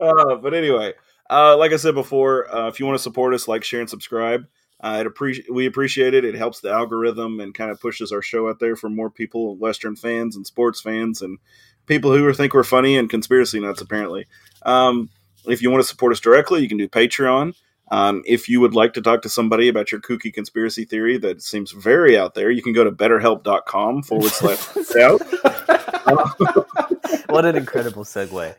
Uh, 0.00 0.36
but 0.36 0.54
anyway, 0.54 0.92
uh, 1.28 1.56
like 1.56 1.72
I 1.72 1.76
said 1.76 1.94
before, 1.94 2.54
uh, 2.54 2.68
if 2.68 2.78
you 2.78 2.86
want 2.86 2.96
to 2.96 3.02
support 3.02 3.34
us, 3.34 3.48
like, 3.48 3.64
share, 3.64 3.80
and 3.80 3.90
subscribe. 3.90 4.46
Uh, 4.84 5.02
it 5.04 5.06
appreci- 5.10 5.48
we 5.50 5.64
appreciate 5.64 6.12
it. 6.12 6.26
It 6.26 6.34
helps 6.34 6.60
the 6.60 6.70
algorithm 6.70 7.40
and 7.40 7.54
kind 7.54 7.70
of 7.70 7.80
pushes 7.80 8.12
our 8.12 8.20
show 8.20 8.50
out 8.50 8.58
there 8.60 8.76
for 8.76 8.90
more 8.90 9.08
people, 9.08 9.56
Western 9.56 9.96
fans 9.96 10.36
and 10.36 10.46
sports 10.46 10.82
fans, 10.82 11.22
and 11.22 11.38
people 11.86 12.12
who 12.14 12.30
think 12.34 12.52
we're 12.52 12.64
funny 12.64 12.98
and 12.98 13.08
conspiracy 13.08 13.58
nuts. 13.60 13.80
Apparently, 13.80 14.26
um, 14.66 15.08
if 15.46 15.62
you 15.62 15.70
want 15.70 15.82
to 15.82 15.88
support 15.88 16.12
us 16.12 16.20
directly, 16.20 16.60
you 16.60 16.68
can 16.68 16.76
do 16.76 16.86
Patreon. 16.86 17.54
Um, 17.90 18.22
if 18.26 18.46
you 18.46 18.60
would 18.60 18.74
like 18.74 18.92
to 18.94 19.00
talk 19.00 19.22
to 19.22 19.30
somebody 19.30 19.68
about 19.68 19.90
your 19.90 20.02
kooky 20.02 20.30
conspiracy 20.32 20.84
theory 20.84 21.16
that 21.18 21.40
seems 21.40 21.70
very 21.72 22.18
out 22.18 22.34
there, 22.34 22.50
you 22.50 22.62
can 22.62 22.74
go 22.74 22.84
to 22.84 22.92
betterhelp.com 22.92 24.02
forward 24.02 24.32
slash 24.32 24.66
out. 25.00 25.20
what 27.28 27.44
an 27.46 27.56
incredible 27.56 28.04
segue 28.04 28.54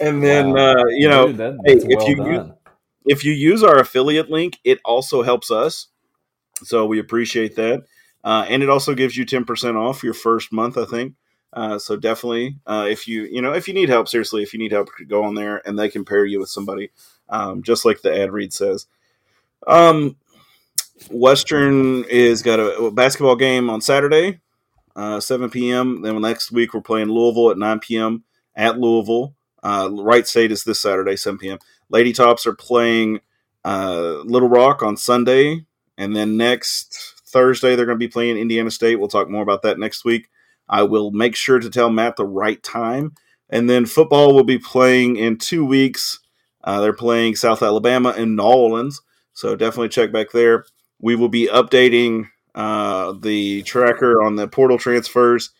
And 0.00 0.22
then, 0.22 0.52
Wow. 0.52 0.72
uh, 0.72 0.84
you 0.90 1.08
know, 1.08 1.26
Dude, 1.28 1.36
that, 1.38 1.58
hey, 1.64 1.74
if 1.76 1.84
well 1.98 2.08
you 2.08 2.16
done. 2.16 2.54
If 3.06 3.24
you 3.24 3.32
use 3.32 3.62
our 3.62 3.78
affiliate 3.78 4.30
link, 4.30 4.58
it 4.64 4.80
also 4.84 5.22
helps 5.22 5.50
us. 5.50 5.88
So 6.62 6.86
we 6.86 6.98
appreciate 6.98 7.56
that. 7.56 7.84
Uh, 8.24 8.44
and 8.48 8.62
it 8.62 8.68
also 8.68 8.94
gives 8.94 9.16
you 9.16 9.24
10% 9.24 9.76
off 9.76 10.02
your 10.02 10.14
first 10.14 10.52
month, 10.52 10.76
I 10.76 10.84
think. 10.84 11.14
Uh, 11.52 11.78
so 11.78 11.96
definitely, 11.96 12.56
uh, 12.66 12.86
if 12.88 13.06
you, 13.06 13.22
you 13.22 13.40
know, 13.40 13.52
if 13.52 13.68
you 13.68 13.72
need 13.72 13.88
help, 13.88 14.08
seriously, 14.08 14.42
if 14.42 14.52
you 14.52 14.58
need 14.58 14.72
help, 14.72 14.88
go 15.06 15.22
on 15.22 15.34
there 15.34 15.66
and 15.66 15.78
they 15.78 15.88
can 15.88 16.04
pair 16.04 16.26
you 16.26 16.40
with 16.40 16.48
somebody, 16.48 16.90
um, 17.28 17.62
just 17.62 17.84
like 17.84 18.02
the 18.02 18.14
ad 18.14 18.32
read 18.32 18.52
says. 18.52 18.86
Um, 19.66 20.16
Western 21.10 22.04
is 22.04 22.42
got 22.42 22.58
a, 22.58 22.90
basketball 22.90 23.36
game 23.36 23.70
on 23.70 23.80
Saturday, 23.80 24.40
uh, 24.96 25.20
7 25.20 25.48
p.m. 25.50 26.02
Then 26.02 26.20
next 26.20 26.50
week 26.50 26.74
we're 26.74 26.80
playing 26.80 27.08
Louisville 27.08 27.50
at 27.50 27.58
9 27.58 27.78
p.m. 27.80 28.24
at 28.54 28.78
Louisville. 28.78 29.34
Uh, 29.62 29.88
Wright 29.92 30.26
State 30.26 30.52
is 30.52 30.64
this 30.64 30.80
Saturday, 30.80 31.16
7 31.16 31.38
p.m. 31.38 31.58
Lady 31.88 32.12
Tops 32.12 32.46
are 32.46 32.54
playing 32.54 33.20
uh, 33.64 34.22
Little 34.24 34.48
Rock 34.48 34.82
on 34.82 34.96
Sunday, 34.96 35.64
and 35.98 36.14
then 36.14 36.36
next 36.36 37.14
Thursday 37.26 37.74
they're 37.74 37.86
going 37.86 37.98
to 37.98 38.04
be 38.04 38.08
playing 38.08 38.38
Indiana 38.38 38.70
State. 38.70 38.96
We'll 38.96 39.08
talk 39.08 39.28
more 39.28 39.42
about 39.42 39.62
that 39.62 39.78
next 39.78 40.04
week. 40.04 40.28
I 40.68 40.82
will 40.82 41.10
make 41.10 41.36
sure 41.36 41.58
to 41.58 41.70
tell 41.70 41.90
Matt 41.90 42.16
the 42.16 42.26
right 42.26 42.62
time, 42.62 43.14
and 43.50 43.70
then 43.70 43.86
football 43.86 44.34
will 44.34 44.44
be 44.44 44.58
playing 44.58 45.16
in 45.16 45.38
two 45.38 45.64
weeks. 45.64 46.20
Uh, 46.64 46.80
they're 46.80 46.92
playing 46.92 47.36
South 47.36 47.62
Alabama 47.62 48.14
and 48.16 48.36
New 48.36 48.42
Orleans, 48.42 49.00
so 49.32 49.54
definitely 49.54 49.88
check 49.88 50.12
back 50.12 50.32
there. 50.32 50.64
We 51.00 51.14
will 51.14 51.28
be 51.28 51.46
updating 51.46 52.28
uh, 52.54 53.12
the 53.12 53.62
tracker 53.62 54.22
on 54.22 54.36
the 54.36 54.48
portal 54.48 54.78
transfers 54.78 55.50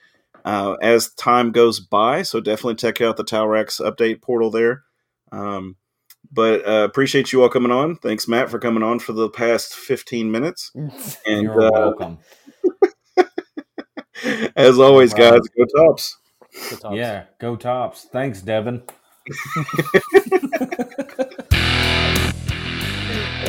uh, 0.44 0.76
as 0.80 1.10
time 1.10 1.52
goes 1.52 1.78
by, 1.78 2.22
so 2.22 2.40
definitely 2.40 2.76
check 2.76 3.00
out 3.00 3.16
the 3.16 3.24
Talrex 3.24 3.80
update 3.80 4.22
portal 4.22 4.50
there. 4.50 4.82
Um, 5.30 5.76
But 6.32 6.66
uh, 6.66 6.84
appreciate 6.84 7.32
you 7.32 7.42
all 7.42 7.48
coming 7.48 7.72
on. 7.72 7.96
Thanks, 7.96 8.28
Matt, 8.28 8.50
for 8.50 8.58
coming 8.58 8.82
on 8.82 8.98
for 8.98 9.12
the 9.12 9.28
past 9.30 9.74
15 9.74 10.30
minutes. 10.30 10.72
And 11.26 11.42
You're 11.42 11.62
uh, 11.62 11.70
welcome. 11.70 12.18
as 14.56 14.78
always, 14.78 15.12
guys, 15.12 15.40
go 15.40 15.64
tops. 15.76 16.18
Good 16.70 16.80
talks. 16.80 16.96
Yeah, 16.96 17.24
go 17.38 17.56
tops. 17.56 18.06
Thanks, 18.12 18.42
Devin. 18.42 18.82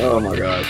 Oh 0.00 0.20
my 0.20 0.36
god. 0.36 0.64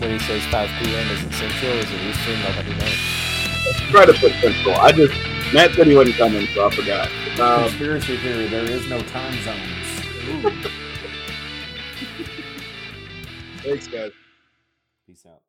When 0.00 0.10
he 0.10 0.18
says 0.20 0.42
5 0.46 0.70
p.m. 0.80 1.06
is 1.10 1.22
it 1.22 1.32
Central? 1.34 1.72
Is 1.72 1.90
it 1.92 2.00
Eastern? 2.00 2.40
Nobody 2.40 2.70
knows. 2.70 3.90
Try 3.90 4.06
to 4.06 4.14
put 4.14 4.32
central. 4.40 4.74
I 4.76 4.90
just 4.92 5.12
Matt 5.52 5.74
said 5.74 5.86
he 5.86 5.94
wasn't 5.94 6.16
coming, 6.16 6.46
so 6.54 6.66
I 6.66 6.70
forgot. 6.74 7.08
Um, 7.38 7.68
Conspiracy 7.68 8.16
theory: 8.18 8.48
there 8.48 8.64
is 8.64 8.88
no 8.88 9.00
time 9.02 9.34
zones. 9.42 9.86
thanks, 13.62 13.86
guys. 13.86 14.12
Peace 15.06 15.26
out. 15.26 15.41